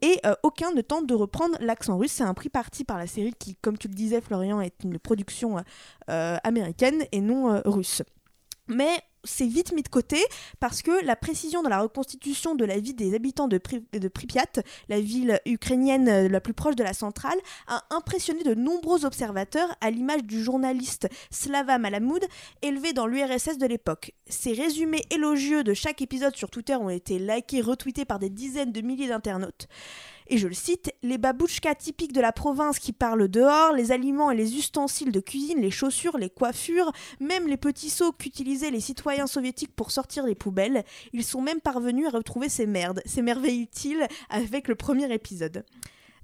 Et 0.00 0.20
euh, 0.26 0.34
aucun 0.42 0.72
ne 0.72 0.80
tente 0.80 1.06
de 1.06 1.14
reprendre 1.14 1.56
l'accent 1.60 1.96
russe. 1.96 2.12
C'est 2.12 2.24
un 2.24 2.34
pris 2.34 2.48
parti 2.48 2.84
par 2.84 2.98
la 2.98 3.06
série 3.06 3.32
qui, 3.38 3.56
comme 3.56 3.78
tu 3.78 3.88
le 3.88 3.94
disais, 3.94 4.20
Florian, 4.20 4.60
est 4.60 4.82
une 4.84 4.98
production 4.98 5.58
euh, 5.58 5.62
euh, 6.10 6.36
américaine 6.44 7.04
et 7.12 7.20
non 7.20 7.60
russe. 7.64 8.02
Mais 8.66 9.02
c'est 9.24 9.46
vite 9.46 9.72
mis 9.72 9.82
de 9.82 9.88
côté 9.88 10.18
parce 10.60 10.82
que 10.82 11.04
la 11.04 11.16
précision 11.16 11.62
dans 11.62 11.68
la 11.68 11.80
reconstitution 11.80 12.54
de 12.54 12.64
la 12.64 12.78
vie 12.78 12.94
des 12.94 13.14
habitants 13.14 13.48
de, 13.48 13.58
Pri- 13.58 14.08
Pripyat, 14.08 14.62
la 14.88 15.00
ville 15.00 15.40
ukrainienne 15.46 16.08
euh, 16.08 16.28
la 16.28 16.40
plus 16.40 16.54
proche 16.54 16.76
de 16.76 16.84
la 16.84 16.92
centrale, 16.92 17.38
a 17.66 17.84
impressionné 17.90 18.42
de 18.42 18.54
nombreux 18.54 19.04
observateurs 19.04 19.74
à 19.80 19.90
l'image 19.90 20.24
du 20.24 20.42
journaliste 20.42 21.08
Slava 21.30 21.78
Malamoud, 21.78 22.24
élevé 22.62 22.92
dans 22.92 23.06
l'URSS 23.06 23.58
de 23.58 23.66
l'époque. 23.66 24.12
Ces 24.28 24.52
résumés 24.52 25.02
élogieux 25.10 25.64
de 25.64 25.74
chaque 25.74 26.02
épisode 26.02 26.36
sur 26.36 26.50
Twitter 26.50 26.76
ont 26.76 26.90
été 26.90 27.18
likés, 27.18 27.60
retweetés 27.60 28.04
par 28.04 28.18
des 28.18 28.30
dizaines 28.30 28.72
de 28.72 28.80
milliers 28.80 29.08
d'internautes. 29.08 29.68
Et 30.30 30.36
je 30.36 30.46
le 30.46 30.54
cite, 30.54 30.92
les 31.02 31.16
babouchkas 31.16 31.74
typiques 31.74 32.12
de 32.12 32.20
la 32.20 32.32
province 32.32 32.78
qui 32.78 32.92
parlent 32.92 33.28
dehors, 33.28 33.72
les 33.72 33.92
aliments 33.92 34.30
et 34.30 34.36
les 34.36 34.56
ustensiles 34.56 35.10
de 35.10 35.20
cuisine, 35.20 35.60
les 35.60 35.70
chaussures, 35.70 36.18
les 36.18 36.28
coiffures, 36.28 36.92
même 37.18 37.48
les 37.48 37.56
petits 37.56 37.88
seaux 37.88 38.12
qu'utilisaient 38.12 38.70
les 38.70 38.80
citoyens 38.80 39.26
soviétiques 39.26 39.74
pour 39.74 39.90
sortir 39.90 40.26
les 40.26 40.34
poubelles, 40.34 40.84
ils 41.14 41.24
sont 41.24 41.40
même 41.40 41.60
parvenus 41.60 42.06
à 42.06 42.10
retrouver 42.10 42.50
ces 42.50 42.66
merdes. 42.66 43.00
S'émerveillent-ils 43.06 44.06
avec 44.28 44.68
le 44.68 44.74
premier 44.74 45.10
épisode 45.12 45.64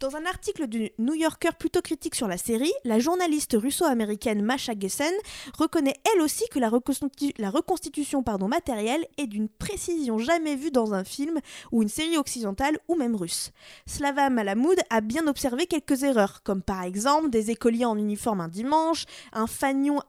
dans 0.00 0.16
un 0.16 0.26
article 0.26 0.66
du 0.66 0.90
New 0.98 1.14
Yorker 1.14 1.50
plutôt 1.59 1.80
critique 1.80 2.14
sur 2.14 2.28
la 2.28 2.37
série, 2.37 2.72
la 2.85 2.98
journaliste 2.98 3.57
russo-américaine 3.59 4.42
Masha 4.42 4.72
Gessen 4.78 5.12
reconnaît 5.59 5.94
elle 6.14 6.20
aussi 6.20 6.44
que 6.50 6.59
la, 6.59 6.68
reconstitu- 6.68 7.33
la 7.38 7.50
reconstitution 7.50 8.22
pardon, 8.22 8.48
matérielle 8.48 9.07
est 9.18 9.26
d'une 9.26 9.48
précision 9.48 10.18
jamais 10.18 10.57
vue 10.57 10.70
dans 10.70 10.94
un 10.94 11.04
film 11.04 11.40
ou 11.72 11.83
une 11.83 11.88
série 11.88 12.16
occidentale 12.18 12.78
ou 12.88 12.96
même 12.96 13.16
russe. 13.16 13.50
Slava 13.87 14.30
Malamoud 14.30 14.78
a 14.90 15.00
bien 15.00 15.26
observé 15.26 15.66
quelques 15.66 16.02
erreurs, 16.02 16.42
comme 16.42 16.62
par 16.62 16.83
exemple 16.83 17.30
des 17.30 17.50
écoliers 17.50 17.85
en 17.85 17.96
uniforme 17.96 18.40
un 18.40 18.48
dimanche, 18.48 19.04
un 19.33 19.46
fanion 19.46 20.00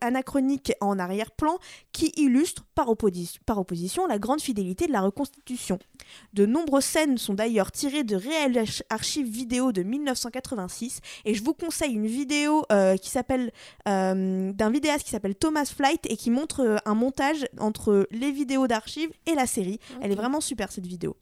anachronique 0.00 0.72
en 0.80 0.98
arrière-plan, 0.98 1.58
qui 1.92 2.12
illustre 2.16 2.64
par, 2.74 2.88
opposi- 2.88 3.38
par 3.46 3.58
opposition 3.58 4.06
la 4.06 4.18
grande 4.18 4.40
fidélité 4.40 4.86
de 4.86 4.92
la 4.92 5.00
reconstitution. 5.00 5.78
De 6.32 6.46
nombreuses 6.46 6.84
scènes 6.84 7.18
sont 7.18 7.34
d'ailleurs 7.34 7.72
tirées 7.72 8.04
de 8.04 8.16
réelles 8.16 8.58
arch- 8.58 8.82
archives 8.90 9.25
vidéo 9.28 9.72
de 9.72 9.82
1986, 9.82 11.00
et 11.24 11.34
je 11.34 11.42
vous 11.42 11.54
conseille 11.54 11.92
une 11.92 12.06
vidéo 12.06 12.64
euh, 12.72 12.96
qui 12.96 13.10
s'appelle 13.10 13.52
euh, 13.88 14.52
d'un 14.52 14.70
vidéaste 14.70 15.04
qui 15.04 15.10
s'appelle 15.10 15.34
Thomas 15.34 15.66
Flight 15.66 16.06
et 16.10 16.16
qui 16.16 16.30
montre 16.30 16.60
euh, 16.60 16.76
un 16.84 16.94
montage 16.94 17.46
entre 17.58 18.06
les 18.10 18.32
vidéos 18.32 18.66
d'archives 18.66 19.10
et 19.26 19.34
la 19.34 19.46
série. 19.46 19.78
Elle 20.00 20.12
est 20.12 20.16
vraiment 20.16 20.40
super 20.40 20.72
cette 20.72 20.86
vidéo. 20.86 21.16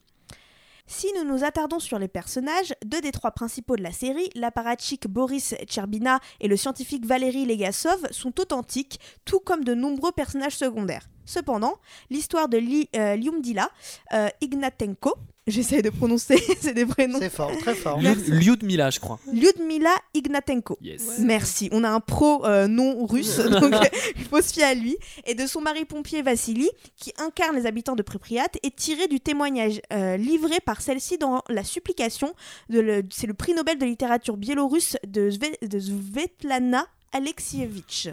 Si 0.87 1.07
nous 1.17 1.23
nous 1.23 1.43
attardons 1.43 1.79
sur 1.79 1.97
les 1.97 2.07
personnages, 2.07 2.73
deux 2.85 3.01
des 3.01 3.11
trois 3.11 3.31
principaux 3.31 3.75
de 3.75 3.81
la 3.81 3.91
série, 3.91 4.29
l'apparatchik 4.35 5.07
Boris 5.07 5.55
Tcherbina 5.65 6.19
et 6.39 6.47
le 6.47 6.55
scientifique 6.55 7.07
Valéry 7.07 7.45
Legasov, 7.45 8.05
sont 8.11 8.39
authentiques, 8.39 8.99
tout 9.25 9.39
comme 9.39 9.63
de 9.63 9.73
nombreux 9.73 10.11
personnages 10.11 10.55
secondaires. 10.57 11.09
Cependant, 11.25 11.79
l'histoire 12.11 12.49
de 12.49 12.57
Li, 12.57 12.87
euh, 12.95 13.15
Lyumdila 13.15 13.69
euh, 14.13 14.29
Ignatenko, 14.41 15.15
j'essaie 15.47 15.81
de 15.81 15.89
prononcer, 15.89 16.37
c'est 16.61 16.73
des 16.73 16.85
prénoms, 16.85 17.19
C'est 17.19 17.29
fort, 17.29 17.51
très 17.59 17.75
fort. 17.75 17.99
Lyudmila, 18.27 18.89
je 18.89 18.99
crois. 18.99 19.19
Lyudmila 19.31 19.93
Ignatenko. 20.13 20.77
Yes. 20.81 21.01
Ouais. 21.03 21.13
Merci, 21.25 21.69
on 21.71 21.83
a 21.83 21.89
un 21.89 21.99
pro 21.99 22.45
euh, 22.45 22.67
non 22.67 23.05
russe, 23.05 23.37
donc 23.37 23.73
il 24.17 24.23
faut 24.25 24.41
se 24.41 24.53
fier 24.53 24.63
à 24.63 24.73
lui. 24.73 24.97
Et 25.25 25.35
de 25.35 25.45
son 25.47 25.61
mari 25.61 25.85
pompier 25.85 26.21
Vassili, 26.21 26.69
qui 26.97 27.13
incarne 27.17 27.55
les 27.55 27.65
habitants 27.65 27.95
de 27.95 28.01
Pripyat, 28.03 28.47
est 28.63 28.75
tiré 28.75 29.07
du 29.07 29.19
témoignage 29.19 29.81
euh, 29.93 30.17
livré 30.17 30.59
par 30.65 30.81
celle-ci 30.81 31.17
dans 31.17 31.43
La 31.49 31.63
Supplication. 31.63 32.33
de 32.69 32.79
le- 32.79 33.03
C'est 33.11 33.27
le 33.27 33.33
prix 33.33 33.53
Nobel 33.53 33.77
de 33.77 33.85
littérature 33.85 34.37
biélorusse 34.37 34.97
de, 35.07 35.29
Sve- 35.29 35.67
de 35.67 35.79
Svetlana 35.79 36.87
Alexievitch. 37.11 38.09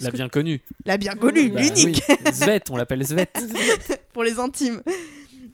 La 0.00 0.10
que- 0.10 0.16
bien 0.16 0.28
connue. 0.28 0.60
La 0.84 0.96
bien 0.98 1.14
connue, 1.14 1.48
Bah 1.48 1.60
l'unique 1.60 2.02
oui. 2.08 2.32
Svet, 2.32 2.62
on 2.70 2.76
l'appelle 2.76 3.04
Svet. 3.06 3.28
pour 4.12 4.22
les 4.22 4.38
intimes. 4.38 4.82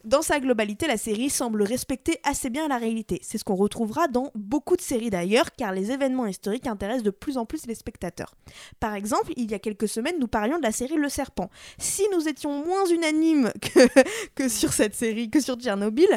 Dans 0.05 0.21
sa 0.21 0.39
globalité, 0.39 0.87
la 0.87 0.99
série 0.99 1.31
semble 1.31 1.63
respecter 1.63 2.19
assez 2.25 2.51
bien 2.51 2.69
la 2.69 2.77
réalité. 2.77 3.21
C'est 3.23 3.39
ce 3.39 3.45
qu'on 3.45 3.55
retrouvera 3.55 4.07
dans 4.07 4.31
beaucoup 4.35 4.77
de 4.77 4.83
séries 4.83 5.09
d'ailleurs, 5.09 5.53
car 5.53 5.73
les 5.73 5.93
événements 5.93 6.27
historiques 6.27 6.67
intéressent 6.67 7.05
de 7.05 7.11
plus 7.11 7.39
en 7.39 7.47
plus 7.47 7.67
les 7.67 7.75
spectateurs. 7.75 8.35
Par 8.81 8.95
exemple, 8.95 9.33
il 9.37 9.51
y 9.51 9.55
a 9.55 9.59
quelques 9.59 9.89
semaines, 9.89 10.17
nous 10.21 10.29
parlions 10.29 10.59
de 10.59 10.63
la 10.63 10.73
série 10.73 10.97
Le 10.97 11.09
Serpent. 11.09 11.49
Si 11.79 12.03
nous 12.13 12.29
étions 12.29 12.65
moins 12.65 12.85
unanimes 12.87 13.51
que, 13.61 13.89
que 14.35 14.49
sur 14.51 14.75
cette 14.75 14.95
série, 14.95 15.31
que 15.31 15.41
sur 15.41 15.57
Tchernobyl, 15.57 16.09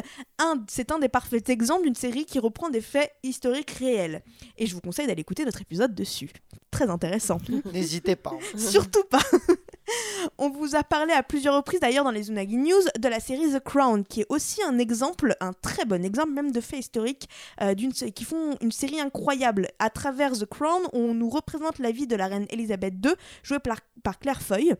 c'est 0.68 0.92
un 0.92 0.98
des 0.98 1.08
parfaits 1.08 1.48
exemples 1.48 1.84
d'une 1.84 1.94
série 1.94 2.26
qui 2.26 2.38
reprend 2.38 2.68
des 2.68 2.82
faits 2.82 3.10
historiques 3.22 3.70
réels. 3.70 4.22
Et 4.58 4.66
je 4.66 4.74
vous 4.74 4.82
conseille 4.82 5.06
d'aller 5.06 5.22
écouter 5.22 5.46
notre 5.46 5.62
épisode 5.62 5.94
dessus. 5.94 6.30
Très 6.70 6.90
intéressant. 6.90 7.38
N'hésitez 7.72 8.16
pas. 8.16 8.32
Surtout 8.54 9.04
pas. 9.04 9.22
On 10.38 10.50
vous 10.50 10.74
a 10.74 10.82
parlé 10.82 11.12
à 11.12 11.22
plusieurs 11.22 11.54
reprises 11.54 11.80
d'ailleurs 11.80 12.04
dans 12.04 12.10
les 12.10 12.30
Unagi 12.30 12.56
News 12.56 12.82
de 12.98 13.08
la 13.08 13.20
série 13.20 13.52
The 13.52 13.60
Crown, 13.60 14.04
qui 14.04 14.22
est 14.22 14.26
aussi 14.28 14.62
un 14.62 14.78
exemple, 14.78 15.36
un 15.40 15.52
très 15.52 15.84
bon 15.84 16.04
exemple 16.04 16.32
même 16.32 16.52
de 16.52 16.60
faits 16.60 16.80
historiques, 16.80 17.28
euh, 17.62 17.74
qui 18.14 18.24
font 18.24 18.56
une 18.60 18.72
série 18.72 19.00
incroyable. 19.00 19.68
À 19.78 19.90
travers 19.90 20.32
The 20.32 20.46
Crown, 20.46 20.82
on 20.92 21.14
nous 21.14 21.28
représente 21.28 21.78
la 21.78 21.90
vie 21.90 22.06
de 22.06 22.16
la 22.16 22.26
reine 22.26 22.46
Elisabeth 22.50 22.94
II, 23.04 23.12
jouée 23.42 23.58
par, 23.58 23.78
par 24.02 24.18
Claire 24.18 24.42
Foy, 24.42 24.74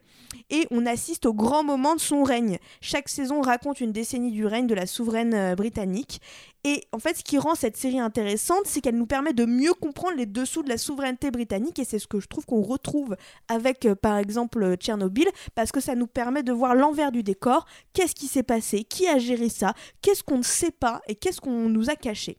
et 0.51 0.67
on 0.71 0.87
assiste 0.87 1.27
au 1.27 1.35
grand 1.35 1.63
moment 1.65 1.95
de 1.95 2.01
son 2.01 2.23
règne. 2.23 2.59
Chaque 2.81 3.09
saison 3.09 3.41
raconte 3.41 3.81
une 3.81 3.93
décennie 3.93 4.33
du 4.33 4.47
règne 4.47 4.67
de 4.67 4.75
la 4.75 4.87
souveraine 4.87 5.35
euh, 5.35 5.55
britannique, 5.55 6.21
Et 6.65 6.83
en 6.93 6.99
fait, 6.99 7.17
ce 7.17 7.23
qui 7.23 7.39
rend 7.39 7.55
cette 7.55 7.77
série 7.77 8.01
intéressante, 8.01 8.63
c'est 8.65 8.81
qu'elle 8.81 8.97
nous 8.97 9.07
permet 9.07 9.33
de 9.33 9.45
mieux 9.45 9.75
comprendre 9.75 10.17
les 10.17 10.27
dessous 10.27 10.63
de 10.63 10.69
la 10.69 10.79
souveraineté 10.79 11.31
britannique, 11.31 11.79
et 11.79 11.85
c'est 11.85 11.99
ce 11.99 12.09
que 12.09 12.21
je 12.21 12.27
trouve 12.27 12.47
qu'on 12.47 12.63
retrouve 12.63 13.17
avec, 13.47 13.87
euh, 13.87 13.95
par 13.95 14.19
exemple, 14.19 14.63
euh, 14.63 14.75
Tchernobyl, 14.75 15.29
parce 15.55 15.71
que 15.71 15.81
ça 15.81 15.95
nous 15.95 16.09
permet 16.09 16.43
de 16.43 16.53
voir 16.53 16.75
l'envers 16.75 17.13
du 17.13 17.23
décor, 17.23 17.67
qu'est-ce 17.93 18.15
qui 18.15 18.27
s'est 18.27 18.43
passé, 18.43 18.85
qui 18.85 19.07
a 19.07 19.19
géré 19.19 19.49
ça, 19.49 19.75
qu'est-ce 20.03 20.25
qu'on 20.25 20.39
ne 20.39 20.43
sait 20.43 20.73
pas, 20.73 21.01
et 21.07 21.15
qu'est-ce 21.15 21.41
qu'on 21.41 21.69
nous 21.69 21.91
a 21.91 21.95
caché? 21.95 22.39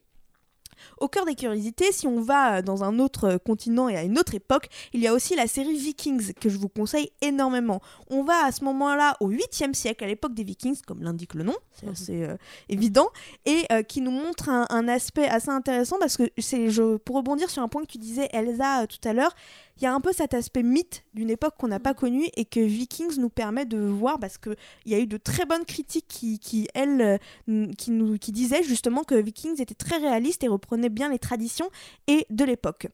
Au 0.98 1.08
cœur 1.08 1.24
des 1.24 1.34
curiosités, 1.34 1.92
si 1.92 2.06
on 2.06 2.20
va 2.20 2.56
euh, 2.58 2.62
dans 2.62 2.84
un 2.84 2.98
autre 2.98 3.24
euh, 3.24 3.38
continent 3.38 3.88
et 3.88 3.96
à 3.96 4.02
une 4.02 4.18
autre 4.18 4.34
époque, 4.34 4.68
il 4.92 5.00
y 5.00 5.06
a 5.06 5.12
aussi 5.14 5.34
la 5.36 5.46
série 5.46 5.76
Vikings 5.76 6.32
que 6.34 6.48
je 6.48 6.58
vous 6.58 6.68
conseille 6.68 7.10
énormément. 7.22 7.80
On 8.10 8.22
va 8.22 8.44
à 8.44 8.52
ce 8.52 8.64
moment-là 8.64 9.16
au 9.20 9.30
8e 9.30 9.74
siècle, 9.74 10.04
à 10.04 10.06
l'époque 10.06 10.34
des 10.34 10.44
Vikings, 10.44 10.80
comme 10.86 11.02
l'indique 11.02 11.34
le 11.34 11.44
nom, 11.44 11.54
c'est 11.72 11.86
Mhm. 11.86 11.92
assez 11.92 12.22
euh, 12.24 12.36
évident, 12.68 13.08
et 13.46 13.64
euh, 13.72 13.82
qui 13.82 14.00
nous 14.00 14.10
montre 14.10 14.48
un, 14.48 14.66
un 14.70 14.88
aspect 14.88 15.28
assez 15.28 15.50
intéressant 15.50 15.96
parce 15.98 16.16
que 16.16 16.24
c'est, 16.38 16.70
je, 16.70 16.96
pour 16.96 17.16
rebondir 17.16 17.50
sur 17.50 17.62
un 17.62 17.68
point 17.68 17.82
que 17.82 17.90
tu 17.90 17.98
disais, 17.98 18.28
Elsa, 18.32 18.82
euh, 18.82 18.86
tout 18.86 19.08
à 19.08 19.12
l'heure, 19.12 19.34
il 19.80 19.84
y 19.84 19.86
a 19.86 19.94
un 19.94 20.00
peu 20.00 20.12
cet 20.12 20.34
aspect 20.34 20.62
mythe 20.62 21.04
d'une 21.14 21.30
époque 21.30 21.54
qu'on 21.58 21.68
n'a 21.68 21.80
pas 21.80 21.94
connue 21.94 22.28
et 22.36 22.44
que 22.44 22.60
Vikings 22.60 23.18
nous 23.18 23.30
permet 23.30 23.64
de 23.64 23.78
voir 23.78 24.20
parce 24.20 24.36
qu'il 24.36 24.56
y 24.84 24.94
a 24.94 24.98
eu 24.98 25.06
de 25.06 25.16
très 25.16 25.46
bonnes 25.46 25.64
critiques 25.64 26.06
qui, 26.06 26.38
qui 26.38 26.68
elles, 26.74 27.18
euh, 27.48 27.66
qui, 27.78 27.90
nous, 27.90 28.18
qui 28.18 28.30
disaient 28.30 28.62
justement 28.62 29.04
que 29.04 29.14
Vikings 29.14 29.60
était 29.60 29.74
très 29.74 29.96
réaliste 29.96 30.44
et 30.44 30.48
reprenait 30.48 30.90
bien 30.90 31.08
les 31.08 31.18
traditions 31.18 31.70
et 32.08 32.26
de 32.28 32.44
l'époque. 32.44 32.88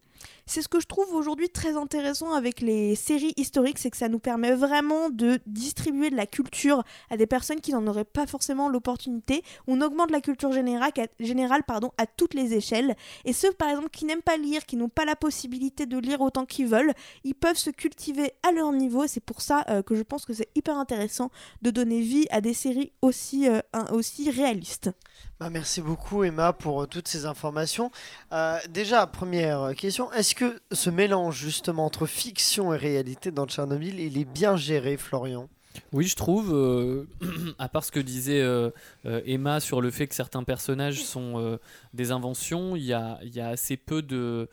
C'est 0.46 0.62
ce 0.62 0.68
que 0.68 0.80
je 0.80 0.86
trouve 0.86 1.12
aujourd'hui 1.14 1.48
très 1.48 1.76
intéressant 1.76 2.32
avec 2.32 2.60
les 2.60 2.94
séries 2.94 3.34
historiques, 3.36 3.78
c'est 3.78 3.90
que 3.90 3.96
ça 3.96 4.08
nous 4.08 4.20
permet 4.20 4.52
vraiment 4.52 5.10
de 5.10 5.40
distribuer 5.46 6.10
de 6.10 6.16
la 6.16 6.26
culture 6.26 6.84
à 7.10 7.16
des 7.16 7.26
personnes 7.26 7.60
qui 7.60 7.72
n'en 7.72 7.86
auraient 7.86 8.04
pas 8.04 8.26
forcément 8.26 8.68
l'opportunité. 8.68 9.42
On 9.66 9.80
augmente 9.80 10.10
la 10.10 10.20
culture 10.20 10.52
générale, 10.52 11.62
pardon, 11.66 11.90
à 11.98 12.06
toutes 12.06 12.34
les 12.34 12.54
échelles. 12.54 12.94
Et 13.24 13.32
ceux, 13.32 13.52
par 13.52 13.68
exemple, 13.68 13.90
qui 13.90 14.04
n'aiment 14.04 14.22
pas 14.22 14.36
lire, 14.36 14.66
qui 14.66 14.76
n'ont 14.76 14.88
pas 14.88 15.04
la 15.04 15.16
possibilité 15.16 15.86
de 15.86 15.98
lire 15.98 16.20
autant 16.20 16.46
qu'ils 16.46 16.68
veulent, 16.68 16.92
ils 17.24 17.34
peuvent 17.34 17.56
se 17.56 17.70
cultiver 17.70 18.32
à 18.46 18.52
leur 18.52 18.72
niveau. 18.72 19.06
C'est 19.06 19.20
pour 19.20 19.40
ça 19.40 19.64
euh, 19.68 19.82
que 19.82 19.96
je 19.96 20.02
pense 20.02 20.24
que 20.24 20.32
c'est 20.32 20.48
hyper 20.54 20.78
intéressant 20.78 21.30
de 21.62 21.70
donner 21.70 22.00
vie 22.00 22.26
à 22.30 22.40
des 22.40 22.54
séries 22.54 22.92
aussi, 23.02 23.48
euh, 23.48 23.60
aussi 23.92 24.30
réalistes. 24.30 24.90
Bah, 25.38 25.50
merci 25.50 25.82
beaucoup 25.82 26.24
Emma 26.24 26.54
pour 26.54 26.82
euh, 26.82 26.86
toutes 26.86 27.08
ces 27.08 27.26
informations. 27.26 27.90
Déjà, 28.70 29.06
première 29.06 29.60
euh, 29.62 29.74
est-ce 30.12 30.34
que 30.34 30.60
ce 30.72 30.90
mélange 30.90 31.38
justement 31.38 31.84
entre 31.84 32.06
fiction 32.06 32.74
et 32.74 32.76
réalité 32.76 33.30
dans 33.30 33.46
Tchernobyl, 33.46 34.00
il 34.00 34.18
est 34.18 34.24
bien 34.24 34.56
géré, 34.56 34.96
Florian? 34.96 35.48
Oui, 35.92 36.06
je 36.06 36.16
trouve, 36.16 36.52
euh, 36.54 37.04
à 37.58 37.68
part 37.68 37.84
ce 37.84 37.92
que 37.92 38.00
disait 38.00 38.40
euh, 38.40 38.70
euh, 39.06 39.20
Emma 39.26 39.60
sur 39.60 39.80
le 39.80 39.90
fait 39.90 40.06
que 40.06 40.14
certains 40.14 40.42
personnages 40.42 41.02
sont 41.04 41.58
des 41.94 42.10
inventions, 42.10 42.76
il 42.76 42.84
y 42.84 42.92
a, 42.92 43.18
assez 43.42 43.76
peu 43.76 44.02
de, 44.02 44.48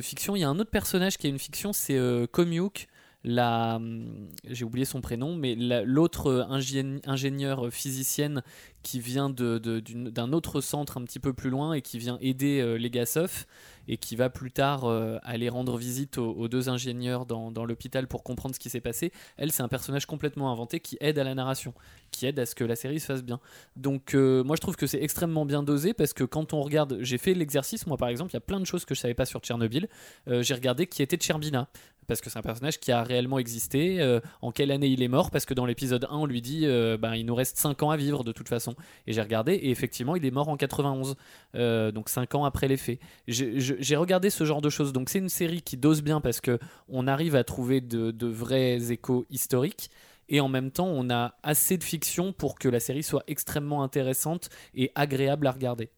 fiction. 0.00 0.36
Il 0.36 0.40
y 0.40 0.44
a 0.44 0.48
un 0.48 0.58
autre 0.58 0.70
personnage 0.70 1.18
qui 1.18 1.26
a 1.26 1.30
une 1.30 1.38
fiction, 1.38 1.72
c'est 1.72 1.98
Komyuk, 2.32 2.88
la, 3.24 3.76
hum, 3.76 4.28
j'ai 4.48 4.64
oublié 4.64 4.84
son 4.84 5.00
prénom, 5.00 5.34
mais 5.34 5.56
la- 5.56 5.82
l'autre 5.82 6.46
ingénie- 6.48 7.00
ingénieure 7.06 7.72
physicienne 7.72 8.42
qui 8.82 9.00
vient 9.00 9.30
d'un 9.30 10.32
autre 10.32 10.60
centre 10.60 10.96
un 10.96 11.04
petit 11.04 11.18
peu 11.18 11.32
plus 11.32 11.50
loin 11.50 11.72
et 11.72 11.82
qui 11.82 11.98
vient 11.98 12.18
aider 12.20 12.62
Legasov 12.78 13.46
et 13.88 13.96
qui 13.96 14.16
va 14.16 14.30
plus 14.30 14.50
tard 14.50 14.84
euh, 14.84 15.18
aller 15.22 15.48
rendre 15.48 15.76
visite 15.76 16.18
aux, 16.18 16.48
deux 16.48 16.68
ingénieurs 16.68 17.26
dans, 17.26 17.50
dans 17.50 17.64
l'hôpital 17.64 18.06
pour 18.06 18.22
comprendre 18.22 18.54
ce 18.54 18.60
qui 18.60 18.70
s'est 18.70 18.80
passé. 18.80 19.12
Elle, 19.36 19.52
c'est 19.52 19.62
un 19.62 19.68
personnage 19.68 20.06
complètement 20.06 20.50
inventé 20.50 20.80
qui 20.80 20.96
aide 21.00 21.18
à 21.18 21.24
la 21.24 21.34
narration, 21.34 21.74
qui 22.10 22.26
aide 22.26 22.38
à 22.38 22.46
ce 22.46 22.54
que 22.54 22.64
la 22.64 22.76
série 22.76 23.00
se 23.00 23.06
fasse 23.06 23.22
bien. 23.22 23.40
Donc, 23.76 24.14
euh, 24.14 24.42
moi, 24.44 24.56
je 24.56 24.60
trouve 24.60 24.76
que 24.76 24.86
c'est 24.86 25.02
extrêmement 25.02 25.46
bien 25.46 25.62
dosé 25.62 25.94
parce 25.94 26.12
que 26.12 26.24
quand 26.24 26.52
on 26.52 26.62
regarde, 26.62 26.98
j'ai 27.00 27.18
fait 27.18 27.34
l'exercice, 27.34 27.86
moi 27.86 27.96
par 27.96 28.08
exemple, 28.08 28.30
il 28.32 28.34
y 28.34 28.38
a 28.38 28.40
plein 28.40 28.60
de 28.60 28.66
choses 28.66 28.84
que 28.84 28.94
je 28.94 29.00
savais 29.00 29.14
pas 29.14 29.26
sur 29.26 29.40
Tchernobyl. 29.40 29.88
Euh, 30.28 30.42
j'ai 30.42 30.54
regardé 30.54 30.86
qui 30.86 31.02
était 31.02 31.16
Tcherbina. 31.16 31.68
Parce 32.06 32.20
que 32.20 32.30
c'est 32.30 32.38
un 32.38 32.42
personnage 32.42 32.78
qui 32.78 32.92
a 32.92 33.02
réellement 33.02 33.38
existé. 33.38 34.00
euh, 34.00 34.20
en 34.42 34.52
quelle 34.52 34.70
année 34.70 34.88
il 34.88 35.02
est 35.02 35.08
mort 35.08 35.30
Parce 35.30 35.44
que 35.44 35.54
dans 35.54 35.66
l'épisode 35.66 36.06
1, 36.10 36.16
on 36.16 36.26
lui 36.26 36.42
dit 36.42 36.62
euh, 36.64 36.96
ben, 36.96 37.14
il 37.14 37.26
nous 37.26 37.34
reste 37.34 37.58
5 37.58 37.82
ans 37.82 37.90
à 37.90 37.96
vivre 37.96 38.24
de 38.24 38.32
toute 38.32 38.48
façon. 38.48 38.74
Et 39.06 39.12
j'ai 39.12 39.22
regardé, 39.22 39.52
et 39.52 39.70
effectivement, 39.70 40.16
il 40.16 40.24
est 40.24 40.30
mort 40.30 40.48
en 40.48 40.56
91. 40.56 41.16
euh, 41.54 41.92
donc 41.92 42.08
5 42.08 42.34
ans 42.34 42.44
après 42.44 42.68
les 42.68 42.76
faits. 42.76 43.00
J'ai 43.26 43.96
regardé 43.96 44.30
ce 44.30 44.44
genre 44.44 44.62
de 44.62 44.70
choses. 44.70 44.92
Donc 44.92 45.08
c'est 45.08 45.18
une 45.18 45.28
série 45.28 45.62
qui 45.62 45.76
dose 45.76 46.02
bien 46.02 46.20
parce 46.20 46.40
que 46.40 46.58
on 46.88 47.06
arrive 47.06 47.36
à 47.36 47.44
trouver 47.44 47.80
de 47.80 48.26
vrais 48.26 48.92
échos 48.92 49.26
historiques. 49.30 49.90
Et 50.28 50.40
en 50.40 50.48
même 50.48 50.70
temps, 50.70 50.88
on 50.88 51.08
a 51.10 51.34
assez 51.42 51.78
de 51.78 51.84
fiction 51.84 52.32
pour 52.32 52.58
que 52.58 52.68
la 52.68 52.80
série 52.80 53.02
soit 53.02 53.22
extrêmement 53.26 53.82
intéressante 53.82 54.48
et 54.74 54.90
agréable 54.94 55.46
à 55.46 55.52
regarder. 55.52 55.90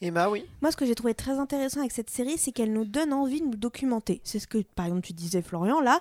Emma, 0.00 0.28
oui 0.28 0.44
Moi, 0.60 0.70
ce 0.70 0.76
que 0.76 0.86
j'ai 0.86 0.94
trouvé 0.94 1.14
très 1.14 1.38
intéressant 1.38 1.80
avec 1.80 1.92
cette 1.92 2.10
série, 2.10 2.38
c'est 2.38 2.52
qu'elle 2.52 2.72
nous 2.72 2.84
donne 2.84 3.12
envie 3.12 3.40
de 3.40 3.46
nous 3.46 3.56
documenter. 3.56 4.20
C'est 4.22 4.38
ce 4.38 4.46
que, 4.46 4.58
par 4.74 4.86
exemple, 4.86 5.02
tu 5.06 5.12
disais, 5.12 5.42
Florian, 5.42 5.80
là. 5.80 6.00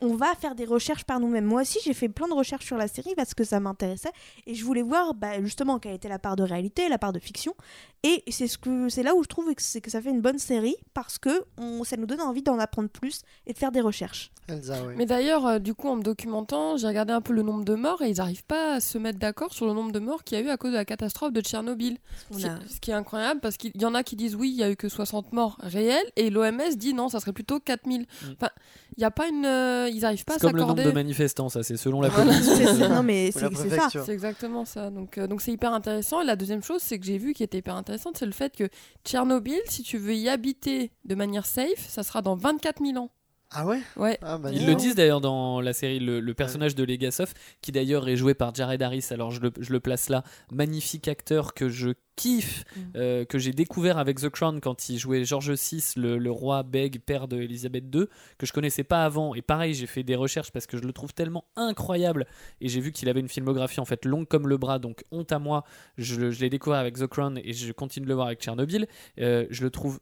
On 0.00 0.14
va 0.16 0.34
faire 0.34 0.54
des 0.54 0.64
recherches 0.64 1.04
par 1.04 1.20
nous-mêmes. 1.20 1.44
Moi 1.44 1.62
aussi, 1.62 1.78
j'ai 1.84 1.94
fait 1.94 2.08
plein 2.08 2.28
de 2.28 2.34
recherches 2.34 2.66
sur 2.66 2.76
la 2.76 2.88
série 2.88 3.14
parce 3.16 3.34
que 3.34 3.44
ça 3.44 3.60
m'intéressait 3.60 4.10
et 4.46 4.54
je 4.54 4.64
voulais 4.64 4.82
voir 4.82 5.14
bah, 5.14 5.40
justement 5.42 5.78
quelle 5.78 5.94
était 5.94 6.08
la 6.08 6.18
part 6.18 6.36
de 6.36 6.42
réalité, 6.42 6.88
la 6.88 6.98
part 6.98 7.12
de 7.12 7.18
fiction. 7.18 7.54
Et 8.02 8.22
c'est 8.30 8.48
ce 8.48 8.58
que 8.58 8.88
c'est 8.90 9.02
là 9.02 9.14
où 9.14 9.22
je 9.22 9.28
trouve 9.28 9.54
que, 9.54 9.62
c'est 9.62 9.80
que 9.80 9.90
ça 9.90 10.02
fait 10.02 10.10
une 10.10 10.20
bonne 10.20 10.38
série 10.38 10.76
parce 10.92 11.18
que 11.18 11.44
on, 11.56 11.84
ça 11.84 11.96
nous 11.96 12.06
donne 12.06 12.20
envie 12.20 12.42
d'en 12.42 12.58
apprendre 12.58 12.88
plus 12.90 13.22
et 13.46 13.52
de 13.54 13.58
faire 13.58 13.72
des 13.72 13.80
recherches. 13.80 14.30
Elsa, 14.46 14.76
oui. 14.86 14.92
Mais 14.98 15.06
d'ailleurs, 15.06 15.46
euh, 15.46 15.58
du 15.58 15.72
coup, 15.72 15.88
en 15.88 15.96
me 15.96 16.02
documentant, 16.02 16.76
j'ai 16.76 16.86
regardé 16.86 17.14
un 17.14 17.22
peu 17.22 17.32
le 17.32 17.40
nombre 17.42 17.64
de 17.64 17.74
morts 17.74 18.02
et 18.02 18.10
ils 18.10 18.16
n'arrivent 18.18 18.44
pas 18.44 18.74
à 18.74 18.80
se 18.80 18.98
mettre 18.98 19.18
d'accord 19.18 19.54
sur 19.54 19.64
le 19.66 19.72
nombre 19.72 19.90
de 19.90 20.00
morts 20.00 20.22
qu'il 20.22 20.36
y 20.38 20.40
a 20.42 20.44
eu 20.44 20.50
à 20.50 20.58
cause 20.58 20.72
de 20.72 20.76
la 20.76 20.84
catastrophe 20.84 21.32
de 21.32 21.40
Tchernobyl. 21.40 21.96
Ce 22.30 22.46
a- 22.46 22.58
qui- 22.58 22.74
Ce 22.74 22.80
qui 22.80 22.90
est 22.90 22.94
incroyable 22.94 23.40
parce 23.40 23.56
qu'il 23.56 23.72
y 23.80 23.86
en 23.86 23.94
a 23.94 24.02
qui 24.02 24.16
disent 24.16 24.34
oui, 24.36 24.50
il 24.50 24.56
y 24.56 24.62
a 24.62 24.70
eu 24.70 24.76
que 24.76 24.90
60 24.90 25.32
morts 25.32 25.56
réels 25.60 26.04
et 26.16 26.28
l'OMS 26.28 26.76
dit 26.76 26.92
non, 26.92 27.08
ça 27.08 27.20
serait 27.20 27.32
plutôt 27.32 27.58
4000. 27.58 28.06
Enfin, 28.32 28.50
il 28.96 29.02
y 29.02 29.04
a 29.04 29.10
pas 29.10 29.28
une. 29.28 29.44
euh, 29.44 29.88
ils 29.92 30.00
n'arrivent 30.00 30.24
pas 30.24 30.34
C'est 30.38 30.46
à 30.46 30.48
comme 30.50 30.56
le 30.56 30.62
nombre 30.62 30.72
s'accorder. 30.76 30.90
de 30.90 30.94
manifestants, 30.94 31.48
ça 31.48 31.62
c'est 31.62 31.76
selon 31.76 32.00
la 32.00 32.10
police. 32.10 32.48
Non 32.88 33.02
mais 33.02 33.30
c'est 33.32 33.50
ça. 33.70 33.88
C'est 33.90 34.12
exactement 34.12 34.64
ça. 34.64 34.90
Donc, 34.90 35.18
euh, 35.18 35.26
donc 35.26 35.42
c'est 35.42 35.52
hyper 35.52 35.72
intéressant. 35.72 36.20
Et 36.20 36.24
la 36.24 36.36
deuxième 36.36 36.62
chose, 36.62 36.80
c'est 36.82 36.98
que 36.98 37.06
j'ai 37.06 37.18
vu 37.18 37.32
qui 37.34 37.42
était 37.42 37.58
hyper 37.58 37.76
intéressante, 37.76 38.16
c'est 38.18 38.26
le 38.26 38.32
fait 38.32 38.54
que 38.56 38.68
Tchernobyl, 39.04 39.60
si 39.66 39.82
tu 39.82 39.98
veux 39.98 40.14
y 40.14 40.28
habiter 40.28 40.92
de 41.04 41.14
manière 41.14 41.46
safe, 41.46 41.86
ça 41.88 42.02
sera 42.02 42.22
dans 42.22 42.36
24 42.36 42.82
000 42.84 42.96
ans. 42.98 43.10
Ah 43.54 43.66
ouais 43.66 43.80
Ouais. 43.96 44.18
ah, 44.22 44.38
bah, 44.38 44.50
Ils 44.52 44.66
le 44.66 44.74
disent 44.74 44.94
d'ailleurs 44.94 45.20
dans 45.20 45.60
la 45.60 45.72
série, 45.72 46.00
le, 46.00 46.20
le 46.20 46.34
personnage 46.34 46.74
de 46.74 46.84
Legasov, 46.84 47.32
qui 47.62 47.72
d'ailleurs 47.72 48.08
est 48.08 48.16
joué 48.16 48.34
par 48.34 48.54
Jared 48.54 48.82
Harris, 48.82 49.06
alors 49.10 49.30
je 49.30 49.40
le, 49.40 49.52
je 49.60 49.72
le 49.72 49.80
place 49.80 50.08
là, 50.08 50.24
magnifique 50.50 51.08
acteur 51.08 51.54
que 51.54 51.68
je 51.68 51.90
kiffe, 52.16 52.64
Mm. 52.76 52.80
euh, 52.96 53.24
que 53.24 53.38
j'ai 53.38 53.50
découvert 53.52 53.98
avec 53.98 54.20
The 54.20 54.28
Crown 54.28 54.60
quand 54.60 54.88
il 54.88 54.98
jouait 54.98 55.24
George 55.24 55.50
VI, 55.52 55.82
le, 55.96 56.16
le 56.18 56.30
roi 56.30 56.62
bègue, 56.62 57.00
père 57.00 57.26
de 57.28 57.40
Elisabeth 57.40 57.84
II, 57.92 58.06
que 58.38 58.46
je 58.46 58.52
connaissais 58.52 58.84
pas 58.84 59.04
avant. 59.04 59.34
Et 59.34 59.42
pareil, 59.42 59.74
j'ai 59.74 59.86
fait 59.86 60.02
des 60.04 60.14
recherches 60.14 60.50
parce 60.52 60.66
que 60.66 60.76
je 60.76 60.82
le 60.84 60.92
trouve 60.92 61.12
tellement 61.12 61.44
incroyable. 61.56 62.26
Et 62.60 62.68
j'ai 62.68 62.80
vu 62.80 62.92
qu'il 62.92 63.08
avait 63.08 63.20
une 63.20 63.28
filmographie 63.28 63.80
en 63.80 63.84
fait 63.84 64.04
longue 64.04 64.28
comme 64.28 64.46
le 64.48 64.56
bras, 64.56 64.78
donc 64.78 65.04
honte 65.10 65.32
à 65.32 65.38
moi. 65.40 65.64
Je, 65.98 66.30
je 66.30 66.40
l'ai 66.40 66.50
découvert 66.50 66.78
avec 66.78 66.96
The 66.98 67.06
Crown 67.08 67.40
et 67.42 67.52
je 67.52 67.72
continue 67.72 68.04
de 68.04 68.08
le 68.10 68.14
voir 68.14 68.26
avec 68.28 68.40
Tchernobyl. 68.40 68.86
Euh, 69.20 69.46
je 69.50 69.62
le 69.64 69.70
trouve 69.70 69.98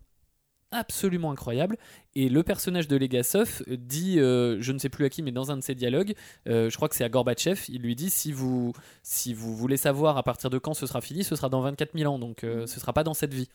absolument 0.72 1.30
incroyable. 1.30 1.76
Et 2.16 2.28
le 2.28 2.42
personnage 2.42 2.88
de 2.88 2.96
Legasov 2.96 3.62
dit, 3.68 4.18
euh, 4.18 4.60
je 4.60 4.72
ne 4.72 4.78
sais 4.78 4.88
plus 4.88 5.04
à 5.04 5.08
qui, 5.10 5.22
mais 5.22 5.30
dans 5.30 5.50
un 5.52 5.56
de 5.56 5.62
ses 5.62 5.74
dialogues, 5.74 6.14
euh, 6.48 6.68
je 6.68 6.76
crois 6.76 6.88
que 6.88 6.96
c'est 6.96 7.04
à 7.04 7.08
Gorbatchev, 7.08 7.60
il 7.68 7.82
lui 7.82 7.94
dit 7.94 8.10
si 8.10 8.32
vous, 8.32 8.72
si 9.02 9.32
vous 9.34 9.54
voulez 9.56 9.76
savoir 9.76 10.16
à 10.16 10.22
partir 10.22 10.50
de 10.50 10.58
quand 10.58 10.74
ce 10.74 10.86
sera 10.86 11.00
fini, 11.00 11.22
ce 11.24 11.36
sera 11.36 11.48
dans 11.48 11.60
24 11.60 11.96
000 11.96 12.12
ans, 12.12 12.18
donc 12.18 12.42
euh, 12.42 12.66
ce 12.66 12.80
sera 12.80 12.92
pas 12.92 13.04
dans 13.04 13.14
cette 13.14 13.32
vie. 13.34 13.48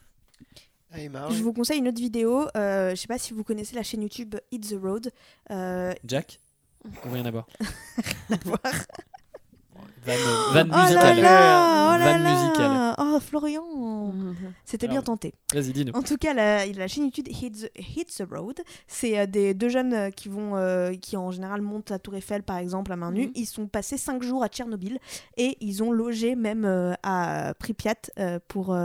Ah, 0.94 0.98
Je 1.30 1.44
vous 1.44 1.52
conseille 1.52 1.80
une 1.80 1.90
autre 1.90 2.00
vidéo. 2.00 2.48
euh, 2.56 2.92
je 2.92 2.96
sais 2.96 3.08
pas 3.08 3.18
si 3.18 3.34
vous 3.34 3.44
connaissez 3.44 3.76
la 3.76 3.84
chaîne 3.84 4.02
YouTube 4.04 4.36
Hit 4.52 4.70
the 4.70 4.80
Road. 4.82 5.12
Euh, 5.52 5.94
Jack? 6.06 6.40
Ou 6.86 7.12
rien 7.12 7.26
à 7.26 7.32
voir. 7.32 7.46
Vanne 10.08 10.70
Oh 10.72 10.74
là 10.74 10.84
musicale. 10.84 11.22
là, 11.22 11.96
oh 11.96 12.60
là. 12.60 12.96
Oh 13.00 13.20
Florian, 13.20 13.64
c'était 14.66 14.88
bien 14.88 15.02
tenté. 15.02 15.34
Vas-y, 15.54 15.72
dis-nous. 15.72 15.94
En 15.94 16.02
tout 16.02 16.18
cas, 16.18 16.34
la, 16.34 16.66
la 16.66 16.88
chaîne 16.88 17.06
YouTube 17.06 17.28
Hit 17.30 17.70
the, 17.76 18.24
Road, 18.30 18.62
c'est 18.88 19.18
euh, 19.18 19.26
des 19.26 19.54
deux 19.54 19.70
jeunes 19.70 19.94
euh, 19.94 20.10
qui 20.10 20.30
vont, 20.30 20.56
euh, 20.56 20.94
qui 20.94 21.18
en 21.18 21.32
général 21.32 21.62
montent 21.62 21.90
la 21.90 22.00
Tour 22.00 22.16
Eiffel 22.16 22.44
par 22.44 22.58
exemple 22.58 22.92
à 22.92 22.96
main 22.96 23.12
nue. 23.12 23.28
Mhm. 23.28 23.34
Ils 23.36 23.46
sont 23.46 23.68
passés 23.68 23.98
cinq 23.98 24.24
jours 24.24 24.44
à 24.44 24.48
Tchernobyl 24.48 25.00
et 25.38 25.58
ils 25.62 25.84
ont 25.84 25.92
logé 25.92 26.36
même 26.36 26.66
euh, 26.66 26.94
à 27.04 27.54
Pripyat 27.60 27.96
pour, 28.48 28.78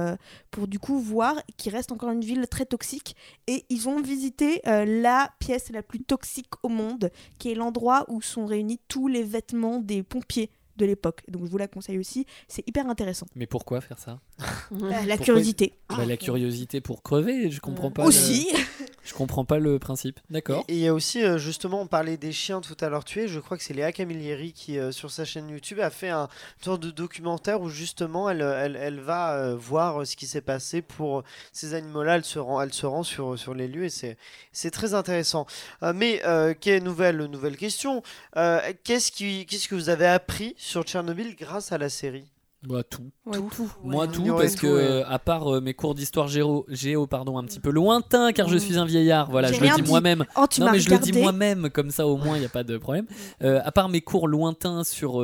pour 0.51 0.69
du 0.69 0.79
coup 0.79 0.99
voir 0.99 1.37
qui 1.57 1.71
reste 1.71 1.93
encore 1.93 2.11
une 2.11 2.25
ville 2.25 2.47
très 2.49 2.67
toxique. 2.67 3.17
Et 3.47 3.65
ils 3.69 3.89
ont 3.89 4.01
visité 4.01 4.61
la 4.65 5.31
pièce 5.39 5.71
la 5.71 5.83
plus 5.83 6.03
toxique 6.03 6.51
au 6.63 6.69
monde, 6.69 7.11
qui 7.39 7.51
est 7.51 7.55
l'endroit 7.55 8.05
où 8.09 8.23
sont 8.23 8.47
réunis 8.47 8.81
tous 8.89 9.09
les 9.09 9.23
vêtements 9.23 9.79
des 9.79 10.03
pompiers 10.03 10.51
de 10.77 10.87
l'époque. 10.87 11.23
Donc 11.29 11.45
je 11.47 11.51
vous 11.51 11.59
la 11.59 11.69
conseille 11.69 11.99
aussi, 11.99 12.27
c'est 12.49 12.67
hyper 12.69 12.89
intéressant. 12.89 13.27
Mais 13.35 13.47
pourquoi 13.47 13.81
faire 13.81 13.99
ça? 13.99 14.21
Euh, 14.41 14.45
la 14.91 14.99
Pourquoi 15.01 15.17
curiosité. 15.25 15.75
Bah, 15.89 16.05
La 16.07 16.17
curiosité 16.17 16.81
pour 16.81 17.03
crever, 17.03 17.51
je 17.51 17.61
comprends 17.61 17.91
pas. 17.91 18.03
le- 18.03 18.09
Aussi. 18.09 18.49
Je 19.05 19.15
comprends 19.15 19.45
pas 19.45 19.59
le 19.59 19.79
principe. 19.79 20.21
D'accord. 20.31 20.65
Et 20.69 20.75
il 20.75 20.81
y 20.81 20.87
a 20.87 20.95
aussi, 20.95 21.25
euh, 21.25 21.37
justement, 21.37 21.81
on 21.81 21.87
parlait 21.87 22.17
des 22.17 22.33
chiens 22.33 22.61
tout 22.61 22.77
à 22.81 22.89
l'heure 22.89 23.05
tués. 23.05 23.27
Je 23.27 23.41
crois 23.41 23.57
que 23.57 23.65
c'est 23.65 23.75
Léa 23.75 23.91
Camilleri 23.91 24.53
qui, 24.53 24.79
euh, 24.79 24.93
sur 24.93 25.11
sa 25.11 25.25
chaîne 25.25 25.49
YouTube, 25.49 25.81
a 25.81 25.91
fait 25.91 26.11
un 26.11 26.29
genre 26.65 26.79
de 26.79 26.91
documentaire 26.91 27.61
où 27.61 27.69
justement 27.69 28.31
elle, 28.31 28.43
euh, 28.43 28.65
elle, 28.65 28.77
elle 28.77 29.01
va 29.01 29.55
voir 29.55 30.07
ce 30.07 30.15
qui 30.15 30.27
s'est 30.27 30.41
passé 30.41 30.83
pour 30.83 31.25
ces 31.53 31.75
animaux-là. 31.75 32.17
Elle 32.17 32.25
se 32.25 32.39
rend, 32.39 32.61
elle 32.61 32.73
se 32.73 32.87
rend 32.87 33.03
sur, 33.03 33.39
sur 33.39 33.55
les 33.55 33.67
lieux 33.67 33.85
et 33.85 34.17
c'est, 34.53 34.71
très 34.71 34.95
intéressant. 34.95 35.47
Mais, 35.95 36.23
quelle 36.61 36.83
nouvelle, 36.83 37.17
nouvelle 37.27 37.57
question 37.57 38.03
qu'est-ce, 38.35 39.11
qui, 39.11 39.47
qu'est-ce 39.47 39.69
que 39.69 39.75
vous 39.75 39.89
avez 39.89 40.07
appris 40.07 40.55
sur 40.57 40.85
Tchernobyl 40.85 41.35
grâce 41.37 41.73
à 41.73 41.79
la 41.79 41.89
série? 41.89 42.32
Bah, 42.65 42.83
tout. 42.89 43.11
Ouais, 43.27 43.39
tout. 43.57 43.69
Moi 43.83 44.07
Ouais. 44.07 44.13
tout 44.13 44.25
parce 44.37 44.55
tout, 44.55 44.63
que 44.63 44.67
ouais. 44.69 44.83
euh, 44.83 45.05
à 45.09 45.19
part 45.19 45.53
euh, 45.53 45.61
mes 45.61 45.75
cours 45.75 45.97
d'histoire 45.97 46.29
géo, 46.29 46.65
géo 46.69 47.09
pardon 47.09 47.37
un 47.37 47.43
petit 47.45 47.59
peu 47.59 47.71
lointain 47.71 48.33
car 48.33 48.49
je 48.49 48.57
suis 48.57 48.79
un 48.79 48.85
vieillard 48.85 49.31
voilà 49.33 49.51
je 49.51 49.61
le 49.61 49.69
dis 49.75 49.83
moi-même 49.91 50.25
Oh, 50.37 50.47
tu 50.49 50.61
non 50.61 50.71
mais 50.71 50.79
je 50.79 50.89
le 50.89 50.99
dis 50.99 51.13
moi-même 51.13 51.71
comme 51.71 51.91
ça 51.91 52.07
au 52.07 52.17
moins 52.17 52.37
il 52.37 52.41
n'y 52.41 52.47
a 52.47 52.51
pas 52.51 52.63
de 52.63 52.79
problème 52.79 53.07
Euh, 53.43 53.61
à 53.65 53.73
part 53.73 53.89
mes 53.89 54.01
cours 54.01 54.29
lointains 54.29 54.85
sur 54.85 55.21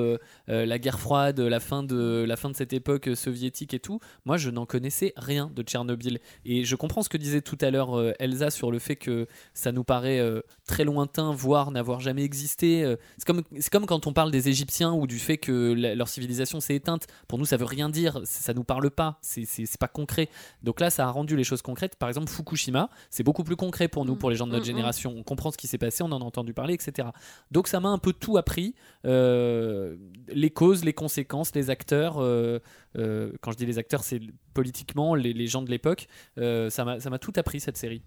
euh, 0.49 0.67
la 0.67 0.79
guerre 0.79 0.99
froide 0.99 1.41
la 1.41 1.61
fin 1.61 1.83
de 1.83 2.25
la 2.27 2.37
fin 2.37 2.51
de 2.51 2.57
cette 2.57 2.73
époque 2.73 3.09
euh, 3.09 3.15
soviétique 3.15 3.75
et 3.75 3.81
tout 3.81 4.01
moi 4.25 4.37
je 4.37 4.51
n'en 4.51 4.67
connaissais 4.67 5.13
rien 5.17 5.51
de 5.55 5.63
Tchernobyl. 5.63 6.21
Et 6.45 6.65
je 6.65 6.77
comprends 6.77 7.03
ce 7.03 7.09
que 7.09 7.17
disait 7.19 7.41
tout 7.43 7.59
à 7.61 7.71
l'heure 7.71 7.99
euh, 7.99 8.13
Elsa 8.19 8.51
sur 8.51 8.71
le 8.71 8.79
fait 8.79 8.97
que 8.97 9.27
ça 9.55 9.73
nous 9.73 9.85
paraît 9.85 10.23
très 10.67 10.85
lointain 10.85 11.33
voire 11.33 11.71
n'avoir 11.71 12.01
jamais 12.01 12.23
existé 12.25 12.97
c'est 13.17 13.27
comme 13.27 13.43
c'est 13.59 13.71
comme 13.71 13.87
quand 13.87 14.07
on 14.07 14.13
parle 14.13 14.31
des 14.31 14.49
Égyptiens 14.49 14.93
ou 14.93 15.07
du 15.07 15.19
fait 15.19 15.39
que 15.39 15.73
la- 15.73 15.95
leur 15.95 16.09
civilisation 16.09 16.61
s'est 16.61 16.75
éteinte. 16.77 17.07
Pour 17.27 17.39
nous 17.39 17.45
ça 17.45 17.57
veut 17.57 17.65
rien 17.65 17.89
dire. 17.89 18.21
Ça 18.25 18.55
nous 18.55 18.65
parle 18.65 18.91
pas. 18.91 19.19
C'est 19.23 19.45
c'est 19.45 19.67
c'est 19.67 19.79
pas 19.81 19.89
concret. 19.89 20.29
Donc 20.63 20.81
là 20.81 20.91
ça 20.91 21.07
a 21.07 21.11
rendu 21.11 21.37
les 21.37 21.45
choses 21.45 21.63
concrètes. 21.63 21.97
Par 21.97 22.09
exemple 22.09 22.29
Fukushima 22.29 22.91
c'est 23.11 23.23
beaucoup 23.23 23.45
plus 23.45 23.57
concret 23.57 23.89
pour 23.89 24.05
nous 24.05 24.15
Mm. 24.15 24.19
pour 24.19 24.31
les 24.31 24.37
gens 24.37 24.47
de 24.47 24.53
notre 24.53 24.63
Mm, 24.65 24.71
mm. 24.71 24.73
génération. 24.77 25.15
On 25.17 25.23
comprend 25.23 25.51
ce 25.51 25.59
qui 25.59 25.67
s'est 25.67 25.79
passé 25.79 26.03
on 26.03 26.13
en 26.13 26.21
a 26.21 26.25
entendu 26.25 26.53
parler 26.55 26.75
etc 26.75 27.09
donc 27.51 27.69
ça 27.69 27.81
m'a 27.81 27.89
un 27.89 27.99
peu 27.99 28.13
tout 28.13 28.37
appris 28.37 28.75
euh, 29.05 29.97
les 30.41 30.51
causes 30.51 30.85
les 30.85 30.93
conséquences 30.95 31.55
les 31.55 31.71
acteurs 31.71 32.17
euh, 32.19 32.59
euh, 32.97 33.33
quand 33.41 33.53
je 33.53 33.57
dis 33.57 33.67
les 33.67 33.79
acteurs 33.79 34.03
c'est 34.05 34.21
politiquement 34.55 35.15
les, 35.15 35.33
les 35.33 35.47
gens 35.47 35.63
de 35.63 35.71
l'époque 35.71 36.07
euh, 36.39 36.71
ça 36.71 36.85
m'a 36.85 37.01
ça 37.01 37.11
m'a 37.11 37.19
tout 37.19 37.33
appris 37.37 37.61
cette 37.61 37.77
série 37.77 38.03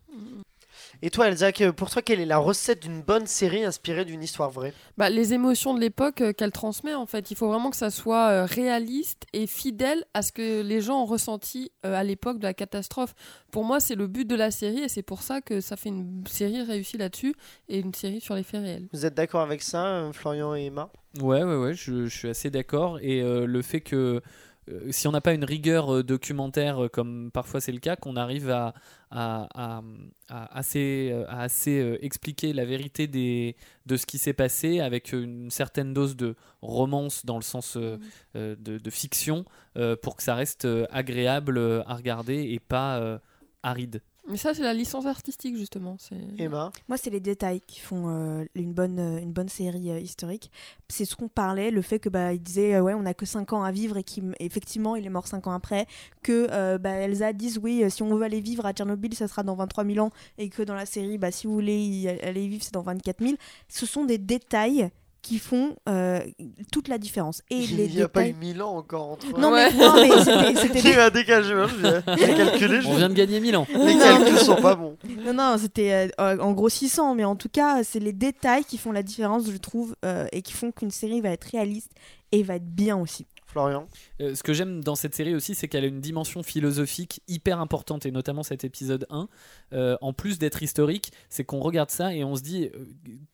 Et 1.04 1.10
toi, 1.10 1.28
Elsa, 1.30 1.52
que- 1.52 1.72
pour 1.72 1.90
toi, 1.90 2.02
quelle 2.02 2.20
est 2.20 2.26
la 2.26 2.38
recette 2.38 2.82
d'une 2.84 3.02
bonne 3.02 3.26
série 3.26 3.64
inspirée 3.64 4.06
d'une 4.06 4.22
histoire 4.22 4.50
vraie? 4.52 4.74
Bah, 4.98 5.10
les 5.10 5.34
émotions 5.34 5.74
de 5.74 5.80
l'époque 5.80 6.22
euh, 6.22 6.34
qu'elle 6.34 6.52
transmet, 6.52 6.94
en 6.94 7.06
fait. 7.06 7.32
Il 7.32 7.38
faut 7.38 7.48
vraiment 7.48 7.70
que 7.72 7.78
ça 7.78 7.90
soit 7.90 8.28
euh, 8.30 8.46
réaliste 8.46 9.26
et 9.34 9.48
fidèle 9.48 10.04
à 10.14 10.22
ce 10.22 10.32
que 10.32 10.62
les 10.62 10.82
gens 10.82 11.02
ont 11.04 11.06
ressenti 11.06 11.72
euh, 11.86 11.96
à 11.96 12.04
l'époque 12.04 12.38
de 12.40 12.44
la 12.44 12.54
catastrophe. 12.54 13.14
Pour 13.52 13.64
moi, 13.64 13.80
c'est 13.80 13.96
le 13.96 14.08
but 14.08 14.28
de 14.28 14.36
la 14.36 14.52
série 14.52 14.82
et 14.84 14.90
c'est 14.90 15.02
pour 15.12 15.22
ça 15.22 15.42
que 15.42 15.62
ça 15.62 15.76
fait 15.76 15.90
une 15.90 16.24
série 16.28 16.62
réussie 16.62 16.98
là-dessus 16.98 17.34
et 17.70 17.80
une 17.80 17.94
série 17.94 18.22
sur 18.22 18.36
les 18.36 18.44
faits 18.44 18.62
réels. 18.62 18.88
Vous 18.94 19.06
êtes 19.06 19.16
d'accord 19.16 19.42
avec 19.42 19.62
ça, 19.62 20.10
Florian 20.14 20.56
et 20.56 20.66
Emma? 20.66 20.90
Ouais, 21.20 21.43
ouais, 21.43 21.55
ouais, 21.57 21.74
je, 21.74 22.05
je 22.05 22.18
suis 22.18 22.30
assez 22.30 22.49
d'accord. 22.49 22.97
Et 23.01 23.22
euh, 23.22 23.45
le 23.45 23.62
fait 23.62 23.82
que 23.82 24.22
euh, 24.70 24.91
si 24.91 25.07
on 25.07 25.12
n'a 25.12 25.20
pas 25.20 25.34
une 25.34 25.43
rigueur 25.43 25.93
euh, 25.93 26.03
documentaire, 26.03 26.88
comme 26.93 27.32
parfois 27.34 27.59
c'est 27.59 27.74
le 27.74 27.80
cas, 27.80 27.97
qu'on 27.97 28.16
arrive 28.16 28.49
à, 28.49 28.74
à, 29.09 29.47
à- 29.53 29.82
à 30.30 30.57
assez, 30.57 31.12
à 31.28 31.41
assez 31.41 31.97
expliquer 32.01 32.53
la 32.53 32.64
vérité 32.64 33.07
des, 33.07 33.57
de 33.88 33.97
ce 33.97 34.05
qui 34.05 34.18
s'est 34.20 34.32
passé 34.34 34.80
avec 34.80 35.12
une 35.12 35.49
certaine 35.51 35.93
dose 35.93 36.16
de 36.16 36.36
romance 36.62 37.26
dans 37.26 37.36
le 37.36 37.41
sens 37.43 37.76
euh, 37.76 37.97
de, 38.36 38.78
de 38.78 38.89
fiction, 38.89 39.43
pour 40.01 40.16
que 40.16 40.24
ça 40.24 40.36
reste 40.36 40.66
agréable 40.91 41.57
à 41.88 41.95
regarder 41.95 42.36
et 42.53 42.59
pas 42.59 43.20
aride. 43.64 44.01
Mais 44.28 44.38
ça, 44.38 44.53
c'est 44.53 44.61
la 44.61 44.74
licence 44.74 45.05
artistique, 45.07 45.57
justement. 45.57 45.97
C'est... 45.99 46.15
Emma 46.38 46.72
Moi, 46.88 46.97
c'est 46.97 47.09
les 47.09 47.19
détails 47.19 47.59
qui 47.61 47.80
font 47.80 48.09
euh, 48.09 48.45
une, 48.55 48.72
bonne, 48.72 48.99
euh, 48.99 49.19
une 49.19 49.34
bonne 49.34 49.49
série 49.49 49.89
euh, 49.89 49.99
historique. 49.99 50.51
C'est 50.89 51.05
ce 51.05 51.15
qu'on 51.15 51.28
parlait, 51.28 51.72
le 51.72 51.82
fait 51.82 51.99
que 51.99 52.07
bah, 52.07 52.32
il 52.34 52.41
disait 52.41 52.76
euh, 52.76 52.82
ouais, 52.82 52.93
on 52.93 53.05
a 53.05 53.13
que 53.13 53.26
5 53.26 53.51
ans 53.53 53.63
à 53.63 53.72
vivre 53.72 53.97
et 53.97 54.03
qu'effectivement, 54.03 54.95
il 54.95 55.05
est 55.05 55.09
mort 55.09 55.28
5 55.28 55.47
ans 55.47 55.53
après. 55.53 55.88
Que 56.22 56.47
euh, 56.51 56.78
bah, 56.78 56.91
Elsa 56.91 57.34
dise 57.34 57.57
oui, 57.57 57.84
si 57.89 58.03
on 58.03 58.15
veut 58.15 58.24
aller 58.24 58.41
vivre 58.41 58.65
à 58.65 58.74
Tchernobyl, 58.74 59.13
ça 59.15 59.28
sera 59.28 59.41
dans 59.43 59.55
23 59.55 59.86
000 59.86 60.05
ans. 60.05 60.11
Et 60.38 60.49
que 60.49 60.61
dans 60.61 60.76
la 60.76 60.86
série, 60.86 61.17
bah, 61.17 61.32
si 61.32 61.47
vous 61.47 61.53
voulez 61.53 61.80
y 61.84 62.07
aller 62.07 62.47
vivre, 62.47 62.63
c'est 62.63 62.74
dans 62.74 62.84
24 62.84 63.24
000. 63.24 63.36
Ce 63.69 63.86
sont 63.86 64.05
des 64.05 64.19
détails 64.19 64.91
qui 65.22 65.38
font 65.39 65.76
euh, 65.88 66.19
toute 66.72 66.88
la 66.88 66.97
différence. 66.97 67.41
Et 67.49 67.59
les 67.67 67.86
Il 67.86 67.95
n'y 67.95 68.01
a 68.01 68.07
pas 68.09 68.22
eu 68.24 68.34
détails. 68.34 68.39
1000 68.47 68.61
ans 68.63 68.76
encore 68.78 69.11
entre 69.11 69.39
Non, 69.39 69.51
Ouais. 69.51 69.69
mais, 69.72 69.78
non, 69.78 69.93
mais 69.95 70.55
c'était- 70.55 71.11
dégagé, 71.11 71.53
hein, 71.53 71.67
je- 71.67 72.15
j'ai 72.17 72.34
calculé, 72.34 72.82
je- 72.82 72.88
On 72.88 72.95
vient 72.95 73.09
de 73.09 73.13
gagner 73.13 73.39
Milan. 73.39 73.67
les 73.69 73.95
Non. 73.95 73.99
calculs 73.99 74.38
sont 74.39 74.55
pas 74.61 74.76
bons. 74.76 74.97
Non, 75.26 75.34
non, 75.34 75.55
c'était 75.59 76.11
euh, 76.19 76.38
en 76.39 76.51
grossissant, 76.53 77.13
mais 77.15 77.24
en 77.26 77.36
tout 77.36 77.49
cas, 77.49 77.84
c'est 77.84 77.99
les 77.99 78.13
détails 78.13 78.63
qui 78.65 78.78
font 78.78 78.91
la 78.91 79.03
différence, 79.03 79.49
je 79.51 79.57
trouve, 79.57 79.95
euh, 80.05 80.26
et 80.32 80.41
qui 80.41 80.53
font 80.53 80.72
qu'une 80.72 80.91
série 80.91 81.22
va 81.22 81.30
être 81.30 81.45
réaliste 81.51 81.91
et 82.32 82.43
va 82.43 82.55
être 82.55 82.65
bien 82.69 82.97
aussi. 82.97 83.26
Florian 83.52 83.88
Euh, 84.22 84.34
ce 84.36 84.43
que 84.43 84.54
j'aime 84.54 84.84
dans 84.84 84.95
cette 84.95 85.14
série 85.16 85.36
aussi, 85.36 85.56
c'est 85.56 85.68
qu'elle 85.68 85.84
a 85.84 85.88
une 85.88 85.99
dimension 86.02 86.41
philosophique 86.43 87.22
hyper 87.28 87.60
importante, 87.60 88.06
et 88.06 88.12
notamment 88.12 88.43
cet 88.43 88.64
épisode 88.64 89.06
1. 89.10 89.28
Euh, 89.74 89.97
en 90.02 90.14
plus 90.14 90.39
d'être 90.39 90.64
historique, 90.64 91.12
c'est 91.30 91.43
qu'on 91.43 91.60
regarde 91.60 91.89
ça 91.91 92.14
et 92.16 92.24
on 92.24 92.36
se 92.36 92.41
dit 92.41 92.70
euh, 92.74 92.86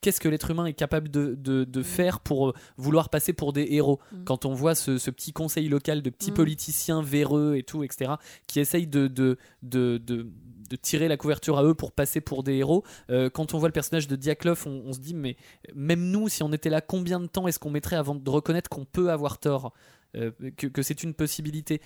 qu'est-ce 0.01 0.19
que 0.19 0.27
l'être 0.29 0.49
humain 0.51 0.65
est 0.65 0.73
capable 0.73 1.09
de, 1.09 1.35
de- 1.35 1.63
de 1.65 1.83
faire 1.83 2.19
pour 2.19 2.53
vouloir 2.77 3.09
passer 3.09 3.33
pour 3.33 3.53
des 3.53 3.67
héros. 3.71 3.99
Mm. 4.11 4.23
Quand 4.25 4.45
on 4.45 4.53
voit 4.53 4.75
ce, 4.75 4.97
ce 4.97 5.11
petit 5.11 5.33
conseil 5.33 5.69
local 5.69 6.01
de 6.01 6.09
petits 6.09 6.31
Mm. 6.31 6.35
politiciens 6.35 7.01
véreux 7.01 7.55
et 7.55 7.63
tout, 7.63 7.83
etc., 7.83 8.13
qui 8.47 8.59
essayent 8.59 8.87
de, 8.87 9.07
de, 9.07 9.37
de, 9.63 9.97
de- 9.97 10.27
de 10.69 10.75
tirer 10.75 11.07
la 11.07 11.15
couverture 11.15 11.57
à 11.57 11.63
eux 11.63 11.73
pour 11.75 11.93
passer 11.93 12.19
pour 12.19 12.43
des 12.43 12.55
héros. 12.55 12.83
Euh, 13.09 13.29
quand 13.29 13.53
on 13.53 13.57
voit 13.57 13.69
le 13.69 13.73
personnage 13.73 14.07
de 14.09 14.17
Diaklov, 14.17 14.63
on, 14.67 14.83
on 14.87 14.91
se 14.91 14.99
dit 14.99 15.13
mais 15.13 15.37
même 15.73 16.01
nous, 16.11 16.27
si 16.27 16.43
on 16.43 16.51
était 16.51 16.69
là, 16.69 16.81
combien 16.81 17.21
de 17.21 17.27
temps 17.27 17.47
est-ce 17.47 17.57
qu'on 17.57 17.69
mettrait 17.69 17.95
avant 17.95 18.15
de 18.15 18.29
reconnaître 18.29 18.69
qu'on 18.69 18.83
peut 18.83 19.09
avoir 19.09 19.37
tort? 19.37 19.73
Euh, 20.15 20.31
que, 20.55 20.81
c'est 20.81 21.03
une 21.03 21.13
possibilité. 21.13 21.81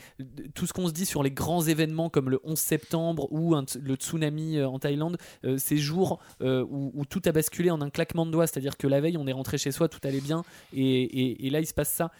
Tout 0.53 0.67
ce 0.67 0.73
qu'on 0.73 0.87
se 0.87 0.93
dit 0.93 1.05
sur 1.05 1.23
les 1.23 1.31
grands 1.31 1.61
événements 1.61 2.09
comme 2.09 2.29
le 2.29 2.39
11 2.43 2.57
septembre 2.57 3.31
ou 3.31 3.55
le 3.55 3.95
tsunami 3.95 4.57
euh, 4.57 4.67
en 4.67 4.79
Thaïlande, 4.79 5.17
euh, 5.45 5.57
ces 5.57 5.77
jours 5.77 6.19
où, 6.41 7.03
tout 7.09 7.21
a 7.25 7.31
basculé 7.31 7.71
en 7.71 7.81
un 7.81 7.89
claquement 7.89 8.25
de 8.25 8.31
doigts, 8.31 8.47
c'est-à-dire 8.47 8.77
que 8.77 8.87
la 8.87 9.01
veille 9.01 9.17
on 9.17 9.27
est 9.27 9.31
rentré 9.31 9.57
chez 9.57 9.71
soi, 9.71 9.89
tout 9.89 9.99
allait 10.03 10.21
bien, 10.21 10.43
et, 10.73 11.49
là 11.49 11.59
il 11.59 11.65
se 11.65 11.73
passe 11.73 11.89
ça. 11.89 12.11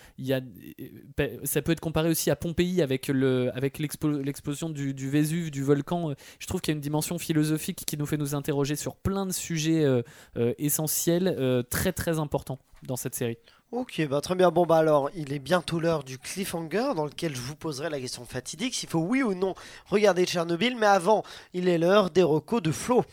Ça 1.43 1.61
peut 1.61 1.71
être 1.71 1.79
comparé 1.79 2.09
aussi 2.09 2.29
à 2.29 2.35
Pompéi 2.35 2.81
avec 2.81 3.07
l'explosion 3.07 4.69
du, 4.69 4.93
du 4.93 5.09
Vésuve, 5.09 5.51
du 5.51 5.63
volcan. 5.63 6.13
Je 6.39 6.47
trouve 6.47 6.61
qu'il 6.61 6.73
y 6.73 6.75
a 6.75 6.77
une 6.77 6.81
dimension 6.81 7.17
philosophique 7.17 7.83
qui 7.85 7.97
nous 7.97 8.05
fait 8.05 8.17
nous 8.17 8.35
interroger 8.35 8.75
sur 8.75 8.95
plein 8.95 9.25
de 9.25 9.31
sujets 9.31 9.85
essentiels, 10.57 11.63
très 11.69 11.93
très 11.93 12.19
importants 12.19 12.59
dans 12.83 12.97
cette 12.97 13.15
série. 13.15 13.37
Ok, 13.71 14.05
bah 14.09 14.19
très 14.19 14.35
bien. 14.35 14.51
Bon, 14.51 14.65
bah 14.65 14.75
alors, 14.75 15.09
il 15.15 15.31
est 15.31 15.39
bientôt 15.39 15.79
l'heure 15.79 16.03
du 16.03 16.17
cliffhanger 16.17 16.93
dans 16.93 17.05
lequel 17.05 17.33
je 17.33 17.39
vous 17.39 17.55
poserai 17.55 17.89
la 17.89 18.01
question 18.01 18.25
fatidique 18.25 18.75
s'il 18.75 18.89
faut 18.89 18.99
oui 18.99 19.23
ou 19.23 19.33
non 19.33 19.55
regarder 19.85 20.25
Tchernobyl. 20.25 20.75
Mais 20.75 20.87
avant, 20.87 21.23
il 21.53 21.69
est 21.69 21.77
l'heure 21.77 22.09
des 22.09 22.21
recos 22.21 22.61
de 22.61 22.73
Flo. 22.73 23.05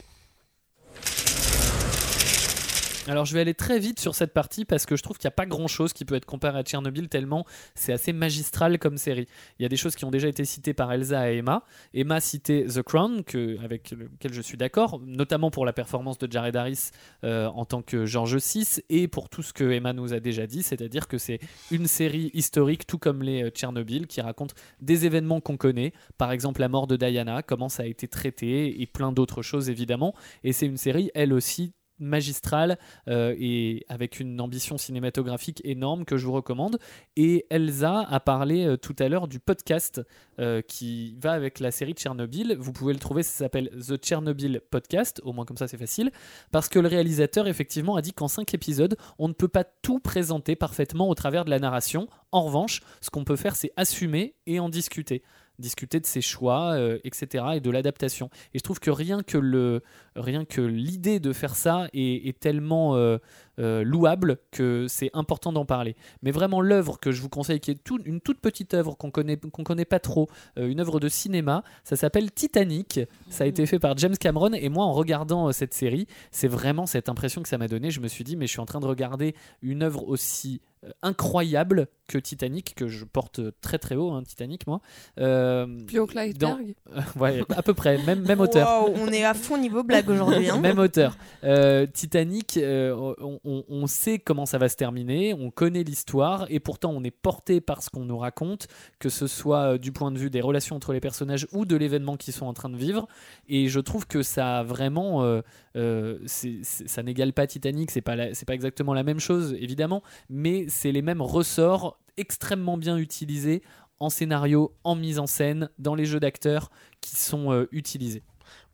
Alors 3.08 3.24
je 3.24 3.32
vais 3.32 3.40
aller 3.40 3.54
très 3.54 3.78
vite 3.78 3.98
sur 4.00 4.14
cette 4.14 4.34
partie 4.34 4.66
parce 4.66 4.84
que 4.84 4.94
je 4.94 5.02
trouve 5.02 5.16
qu'il 5.16 5.26
n'y 5.26 5.32
a 5.32 5.36
pas 5.36 5.46
grand 5.46 5.66
chose 5.66 5.94
qui 5.94 6.04
peut 6.04 6.14
être 6.14 6.26
comparé 6.26 6.58
à 6.58 6.62
Tchernobyl 6.62 7.08
tellement 7.08 7.46
c'est 7.74 7.92
assez 7.92 8.12
magistral 8.12 8.78
comme 8.78 8.98
série. 8.98 9.26
Il 9.58 9.62
y 9.62 9.66
a 9.66 9.68
des 9.70 9.76
choses 9.76 9.94
qui 9.94 10.04
ont 10.04 10.10
déjà 10.10 10.28
été 10.28 10.44
citées 10.44 10.74
par 10.74 10.92
Elsa 10.92 11.32
et 11.32 11.38
Emma. 11.38 11.64
Emma 11.94 12.20
citait 12.20 12.66
The 12.66 12.82
Crown, 12.82 13.22
avec 13.64 13.92
lequel 13.92 14.32
je 14.32 14.42
suis 14.42 14.58
d'accord, 14.58 15.00
notamment 15.00 15.50
pour 15.50 15.64
la 15.64 15.72
performance 15.72 16.18
de 16.18 16.30
Jared 16.30 16.54
Harris 16.54 16.90
euh, 17.24 17.46
en 17.46 17.64
tant 17.64 17.80
que 17.80 18.04
George 18.04 18.36
VI 18.36 18.82
et 18.90 19.08
pour 19.08 19.30
tout 19.30 19.42
ce 19.42 19.54
que 19.54 19.64
Emma 19.64 19.94
nous 19.94 20.12
a 20.12 20.20
déjà 20.20 20.46
dit, 20.46 20.62
c'est-à-dire 20.62 21.08
que 21.08 21.16
c'est 21.16 21.38
une 21.70 21.86
série 21.86 22.30
historique 22.34 22.86
tout 22.86 22.98
comme 22.98 23.22
les 23.22 23.44
euh, 23.44 23.50
Tchernobyl 23.50 24.06
qui 24.06 24.20
raconte 24.20 24.54
des 24.82 25.06
événements 25.06 25.40
qu'on 25.40 25.56
connaît, 25.56 25.94
par 26.18 26.30
exemple 26.30 26.60
la 26.60 26.68
mort 26.68 26.86
de 26.86 26.96
Diana, 26.96 27.42
comment 27.42 27.70
ça 27.70 27.84
a 27.84 27.86
été 27.86 28.06
traité 28.06 28.82
et 28.82 28.86
plein 28.86 29.12
d'autres 29.12 29.42
choses 29.42 29.70
évidemment. 29.70 30.14
Et 30.44 30.52
c'est 30.52 30.66
une 30.66 30.76
série 30.76 31.10
elle 31.14 31.32
aussi 31.32 31.72
magistrale 31.98 32.78
euh, 33.08 33.34
et 33.38 33.84
avec 33.88 34.20
une 34.20 34.40
ambition 34.40 34.78
cinématographique 34.78 35.60
énorme 35.64 36.04
que 36.04 36.16
je 36.16 36.26
vous 36.26 36.32
recommande. 36.32 36.78
Et 37.16 37.46
Elsa 37.50 38.00
a 38.00 38.20
parlé 38.20 38.64
euh, 38.64 38.76
tout 38.76 38.96
à 38.98 39.08
l'heure 39.08 39.28
du 39.28 39.40
podcast 39.40 40.00
euh, 40.38 40.62
qui 40.62 41.16
va 41.20 41.32
avec 41.32 41.60
la 41.60 41.70
série 41.70 41.92
Tchernobyl. 41.92 42.56
Vous 42.58 42.72
pouvez 42.72 42.92
le 42.92 42.98
trouver, 42.98 43.22
ça 43.22 43.44
s'appelle 43.44 43.70
The 43.70 43.96
Tchernobyl 43.96 44.60
Podcast, 44.70 45.20
au 45.24 45.32
moins 45.32 45.44
comme 45.44 45.56
ça 45.56 45.68
c'est 45.68 45.78
facile, 45.78 46.10
parce 46.50 46.68
que 46.68 46.78
le 46.78 46.88
réalisateur 46.88 47.46
effectivement 47.46 47.96
a 47.96 48.02
dit 48.02 48.12
qu'en 48.12 48.28
cinq 48.28 48.54
épisodes, 48.54 48.96
on 49.18 49.28
ne 49.28 49.32
peut 49.32 49.48
pas 49.48 49.64
tout 49.64 49.98
présenter 49.98 50.56
parfaitement 50.56 51.08
au 51.08 51.14
travers 51.14 51.44
de 51.44 51.50
la 51.50 51.58
narration. 51.58 52.08
En 52.32 52.42
revanche, 52.42 52.82
ce 53.00 53.10
qu'on 53.10 53.24
peut 53.24 53.36
faire, 53.36 53.56
c'est 53.56 53.72
assumer 53.76 54.34
et 54.46 54.60
en 54.60 54.68
discuter 54.68 55.22
discuter 55.58 56.00
de 56.00 56.06
ses 56.06 56.20
choix, 56.20 56.72
euh, 56.72 56.98
etc. 57.04 57.44
et 57.54 57.60
de 57.60 57.70
l'adaptation. 57.70 58.30
Et 58.54 58.58
je 58.58 58.62
trouve 58.62 58.80
que 58.80 58.90
rien 58.90 59.22
que 59.22 60.60
l'idée 60.60 61.20
de 61.20 61.32
faire 61.32 61.56
ça 61.56 61.88
est, 61.92 62.28
est 62.28 62.38
tellement, 62.38 62.96
euh, 62.96 63.18
euh, 63.58 63.82
louable 63.82 64.38
que 64.50 64.86
c'est 64.88 65.10
important 65.14 65.52
d'en 65.52 65.64
parler. 65.64 65.96
Mais 66.22 66.30
vraiment 66.30 66.60
l'œuvre 66.60 66.98
que 67.00 67.10
je 67.12 67.20
vous 67.22 67.28
conseille, 67.28 67.60
qui 67.60 67.70
est 67.72 67.82
tout- 67.82 68.00
une 68.04 68.20
toute 68.20 68.40
petite 68.40 68.74
œuvre 68.74 68.96
qu'on 68.96 69.10
connaît, 69.10 69.36
qu'on 69.36 69.64
connaît 69.64 69.84
pas 69.84 69.98
trop, 70.00 70.28
euh, 70.58 70.68
une 70.68 70.80
œuvre 70.80 71.00
de 71.00 71.08
cinéma, 71.08 71.62
ça 71.84 71.96
s'appelle 71.96 72.30
Titanic. 72.32 73.00
Ça 73.28 73.44
a 73.44 73.46
été 73.46 73.64
fait 73.66 73.78
par 73.78 73.96
James 73.98 74.16
Cameron 74.18 74.52
et 74.52 74.68
moi 74.68 74.84
en 74.84 74.92
regardant 74.92 75.48
euh, 75.48 75.52
cette 75.52 75.74
série, 75.74 76.06
c'est 76.30 76.48
vraiment 76.48 76.86
cette 76.86 77.08
impression 77.08 77.42
que 77.42 77.48
ça 77.48 77.58
m'a 77.58 77.68
donné. 77.68 77.90
Je 77.90 78.00
me 78.00 78.08
suis 78.08 78.24
dit 78.24 78.36
mais 78.36 78.46
je 78.46 78.52
suis 78.52 78.60
en 78.60 78.66
train 78.66 78.80
de 78.80 78.86
regarder 78.86 79.34
une 79.62 79.82
œuvre 79.82 80.06
aussi 80.08 80.60
incroyable 81.02 81.88
que 82.06 82.18
Titanic 82.18 82.74
que 82.76 82.86
je 82.86 83.04
porte 83.04 83.40
très 83.60 83.78
très 83.78 83.96
haut, 83.96 84.12
hein, 84.12 84.22
Titanic 84.22 84.66
moi. 84.66 84.80
Euh, 85.18 85.66
Plus 85.86 85.98
haut 85.98 86.06
que 86.06 86.14
l'iceberg. 86.14 86.74
ouais, 87.18 87.42
à 87.56 87.62
peu 87.62 87.74
près, 87.74 87.98
même 88.04 88.20
même 88.20 88.40
hauteur. 88.40 88.84
Wow, 88.88 88.94
on 88.96 89.08
est 89.08 89.24
à 89.24 89.34
fond 89.34 89.58
niveau 89.58 89.82
blague 89.82 90.08
aujourd'hui. 90.08 90.48
hein. 90.48 90.58
Même 90.60 90.78
hauteur. 90.78 91.16
Euh, 91.44 91.86
Titanic, 91.86 92.56
euh, 92.56 92.94
on, 93.20 93.38
on- 93.68 93.86
sait 93.86 94.18
comment 94.18 94.44
ça 94.44 94.58
va 94.58 94.68
se 94.68 94.76
terminer, 94.76 95.32
on 95.34 95.50
connaît 95.50 95.82
l'histoire, 95.82 96.46
et 96.50 96.60
pourtant 96.60 96.90
on 96.90 97.02
est 97.04 97.10
porté 97.10 97.60
par 97.60 97.82
ce 97.82 97.88
qu'on 97.90 98.04
nous 98.04 98.18
raconte, 98.18 98.68
que 98.98 99.08
ce 99.08 99.26
soit 99.26 99.74
euh, 99.74 99.78
du 99.78 99.92
point 99.92 100.10
de 100.12 100.18
vue 100.18 100.28
des 100.30 100.40
relations 100.42 100.76
entre 100.76 100.92
les 100.92 101.00
personnages 101.00 101.46
ou 101.52 101.64
de 101.64 101.74
l'événement 101.74 102.16
qu'ils 102.16 102.34
sont 102.34 102.46
en 102.46 102.52
train 102.52 102.68
de 102.68 102.76
vivre. 102.76 103.08
Et 103.48 103.68
je 103.68 103.80
trouve 103.80 104.06
que 104.06 104.22
ça 104.22 104.62
vraiment, 104.62 105.22
euh, 105.22 105.40
euh, 105.76 106.18
ça 106.26 107.02
n'égale 107.02 107.32
pas 107.32 107.46
Titanic, 107.46 107.90
c'est 107.90 108.02
pas, 108.02 108.16
pas 108.16 108.54
exactement 108.54 108.92
la 108.94 109.02
même 109.02 109.20
chose 109.20 109.54
évidemment, 109.58 110.02
mais 110.28 110.66
c'est 110.68 110.92
les 110.92 111.02
mêmes 111.02 111.22
ressorts 111.22 111.98
extrêmement 112.16 112.76
bien 112.76 112.98
utilisés 112.98 113.62
en 114.00 114.10
scénario, 114.10 114.74
en 114.84 114.94
mise 114.94 115.18
en 115.18 115.26
scène, 115.26 115.70
dans 115.78 115.94
les 115.94 116.04
jeux 116.04 116.20
d'acteurs 116.20 116.70
qui 117.00 117.16
sont 117.16 117.66
utilisés. 117.72 118.22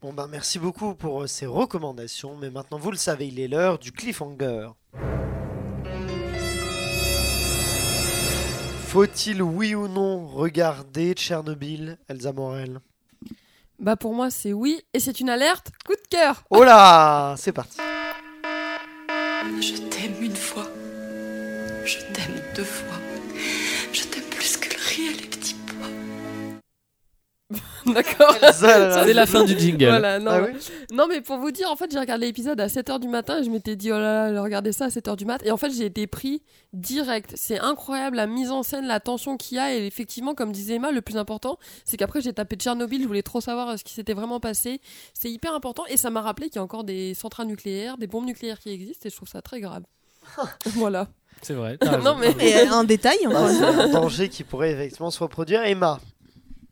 Bon 0.05 0.13
ben 0.13 0.27
merci 0.27 0.59
beaucoup 0.59 0.95
pour 0.95 1.23
euh, 1.23 1.27
ces 1.27 1.47
recommandations, 1.47 2.37
mais 2.37 2.51
maintenant 2.51 2.77
vous 2.77 2.91
le 2.91 2.97
savez, 2.99 3.29
il 3.29 3.41
est 3.41 3.49
l'heure 3.49 3.79
du 3.79 3.91
cliffhanger. 3.91 4.69
Faut-il 8.87 9.41
oui 9.41 9.75
ou 9.75 9.89
non 9.89 10.27
regarder 10.27 11.15
Tchernobyl, 11.15 11.97
Elsa 12.07 12.35
Morel? 12.35 12.81
Bah 13.79 13.97
pour 13.97 14.13
moi 14.13 14.29
c'est 14.29 14.53
oui 14.53 14.83
et 14.93 15.01
c'est 15.01 15.21
une 15.21 15.31
alerte 15.31 15.71
coup 15.87 15.95
de 15.95 16.07
cœur. 16.11 16.45
Oh 16.51 16.65
là 16.65 17.35
C'est 17.39 17.53
parti 17.53 17.79
Je 19.59 19.89
t'aime 19.89 20.23
une 20.23 20.37
fois. 20.37 20.69
Je 21.87 22.01
t'aime 22.13 22.43
deux 22.55 22.63
fois. 22.63 23.04
D'accord. 27.87 28.35
C'est 28.53 29.13
la 29.13 29.27
fin 29.27 29.45
du 29.45 29.59
jingle. 29.59 29.87
Voilà, 29.87 30.19
non, 30.19 30.31
Ah 30.33 30.41
oui 30.43 30.59
non 30.93 31.07
mais 31.09 31.21
pour 31.21 31.39
vous 31.39 31.51
dire 31.51 31.71
en 31.71 31.77
fait 31.77 31.91
j'ai 31.91 31.99
regardé 31.99 32.27
l'épisode 32.27 32.61
à 32.61 32.67
7h 32.69 32.99
du 33.01 33.09
matin 33.09 33.41
et 33.41 33.45
je 33.45 33.51
m'étais 33.51 33.77
dit 33.77 33.91
oh 33.93 33.99
là 33.99 34.31
là 34.31 34.43
regardez 34.43 34.73
ça 34.73 34.87
à 34.87 34.89
7h 34.89 35.17
du 35.17 35.25
matin 35.25 35.45
et 35.47 35.51
en 35.51 35.57
fait 35.57 35.71
j'ai 35.71 35.85
été 35.87 36.07
pris 36.07 36.43
direct. 36.73 37.33
C'est 37.37 37.59
incroyable 37.59 38.17
la 38.17 38.27
mise 38.27 38.51
en 38.51 38.63
scène 38.63 38.87
la 38.87 39.01
tension 39.01 39.37
qu'il 39.37 39.57
y 39.57 39.61
a. 39.61 39.75
Et 39.75 39.87
effectivement 39.87 40.35
comme 40.35 40.53
disait 40.53 40.75
Emma 40.75 40.91
le 40.93 41.03
plus 41.03 41.17
important 41.17 41.59
c'est 41.85 41.97
qu'après 41.97 42.21
j'ai 42.21 42.33
tapé 42.33 42.57
Tchernobyl. 42.57 43.03
Je 43.03 43.07
voulais 43.07 43.23
trop 43.23 43.41
savoir 43.41 43.71
euh, 43.71 43.77
ce 43.77 43.85
qui 43.85 43.93
s'était 43.93 44.15
vraiment 44.15 44.41
passé. 44.41 44.81
C'est 45.13 45.31
hyper 45.31 45.55
important. 45.55 45.85
Et 45.89 45.97
ça 45.97 46.11
m'a 46.11 46.21
rappelé 46.23 46.49
qu'il 46.49 46.57
y 46.57 46.61
a 46.61 46.63
encore 46.65 46.85
des 46.85 47.15
centrales 47.15 47.47
nucléaires 47.47 47.99
des 47.99 48.07
bombes 48.07 48.25
nucléaires 48.27 48.59
qui 48.59 48.71
existent. 48.71 49.07
Et 49.07 49.11
je 49.11 49.17
trouve 49.17 49.29
ça 49.29 49.43
très 49.43 49.61
grave. 49.61 49.83
Voilà. 50.77 51.09
C'est 51.43 51.55
vrai. 51.55 51.77
Non, 52.03 52.15
mais- 52.17 52.35
Et 52.41 52.57
euh, 52.57 52.73
un 52.73 52.85
détail, 52.85 53.19
Ah, 53.35 53.49
C'est 53.51 53.65
un 53.65 53.89
danger 53.89 54.29
qui 54.29 54.45
pourrait 54.45 54.71
effectivement 54.73 55.11
se 55.11 55.19
reproduire. 55.23 55.63
Emma 55.65 56.01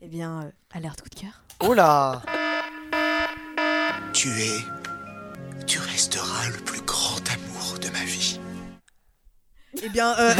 Eh 0.02 0.08
bien, 0.08 0.42
euh, 0.42 0.50
alerte 0.72 1.00
coup 1.02 1.08
de 1.08 1.14
cœur. 1.20 1.42
Oh 1.60 1.74
là 1.74 2.22
Tu 4.12 4.28
es. 4.30 4.58
Tu 5.66 5.78
resteras 5.78 6.48
le 6.50 6.58
plus 6.64 6.80
grand 6.82 7.18
amour 7.30 7.78
de 7.80 7.88
ma 7.90 8.04
vie. 8.04 8.40
Eh 9.82 9.88
bien, 9.88 10.14
euh, 10.18 10.30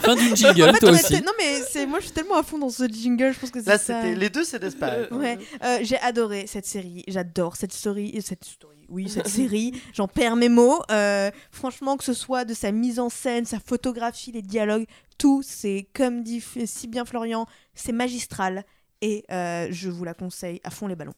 Fin 0.00 0.16
d'une 0.16 0.32
en 0.32 0.34
jingle, 0.34 0.72
fait, 0.72 0.78
toi 0.80 0.90
on 0.90 0.92
aussi. 0.94 1.14
était- 1.14 1.24
Non, 1.24 1.32
mais 1.38 1.60
c'est 1.70 1.86
moi, 1.86 2.00
je 2.00 2.06
suis 2.06 2.14
tellement 2.14 2.36
à 2.36 2.42
fond 2.42 2.58
dans 2.58 2.68
ce 2.70 2.84
jingle. 2.88 3.32
Je 3.32 3.38
pense 3.38 3.50
que 3.50 3.60
c'est 3.62 3.68
Là, 3.70 3.78
ça. 3.78 4.02
les 4.02 4.28
deux, 4.28 4.44
c'est 4.44 4.58
Despair. 4.58 5.08
Ouais, 5.12 5.38
euh, 5.62 5.78
j'ai 5.82 5.98
adoré 6.00 6.46
cette 6.48 6.66
série. 6.66 7.04
J'adore 7.06 7.56
cette 7.56 7.72
story, 7.72 8.20
cette 8.26 8.44
story. 8.44 8.86
Oui, 8.88 9.08
cette 9.08 9.28
série. 9.28 9.80
J'en 9.94 10.08
perds 10.08 10.36
mes 10.36 10.48
mots. 10.48 10.82
Euh, 10.90 11.30
franchement, 11.52 11.96
que 11.96 12.04
ce 12.04 12.12
soit 12.14 12.44
de 12.44 12.54
sa 12.54 12.72
mise 12.72 12.98
en 12.98 13.08
scène, 13.08 13.44
sa 13.44 13.60
photographie, 13.60 14.32
les 14.32 14.42
dialogues, 14.42 14.86
tout, 15.16 15.42
c'est 15.46 15.86
comme 15.94 16.22
dit 16.24 16.42
si 16.66 16.88
bien 16.88 17.04
Florian, 17.04 17.46
c'est 17.74 17.92
magistral. 17.92 18.64
Et 19.02 19.24
euh, 19.30 19.66
je 19.70 19.90
vous 19.90 20.04
la 20.04 20.14
conseille 20.14 20.60
à 20.64 20.70
fond 20.70 20.86
les 20.86 20.94
ballons. 20.96 21.12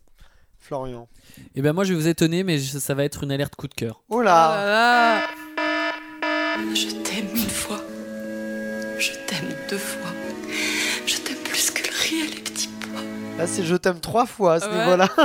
Florian. 0.59 1.07
Et 1.55 1.61
ben 1.62 1.72
moi 1.74 1.85
je 1.85 1.93
vais 1.93 2.01
vous 2.01 2.09
étonner, 2.09 2.43
mais 2.43 2.59
je- 2.59 2.78
ça 2.78 2.95
va 2.95 3.05
être 3.05 3.22
une 3.24 3.30
alerte 3.30 3.55
coup 3.55 3.68
de 3.68 3.74
cœur. 3.74 4.03
Oh 4.09 4.16
Oh 4.16 4.22
là 4.22 4.57
là 4.57 5.20
là. 5.20 5.22
Je 6.74 6.87
t'aime 7.03 7.28
une 7.35 7.51
fois. 7.51 7.80
Je 8.99 9.11
t'aime 9.26 9.55
deux 9.70 9.76
fois. 9.78 10.11
Là, 13.37 13.49
c'est 13.49 13.64
je 13.64 13.74
t'aime 13.74 13.99
trois 13.99 14.26
fois 14.26 14.55
à 14.55 14.61
ce 14.61 14.66
Ouais. 14.68 14.78
niveau-là. 14.78 15.09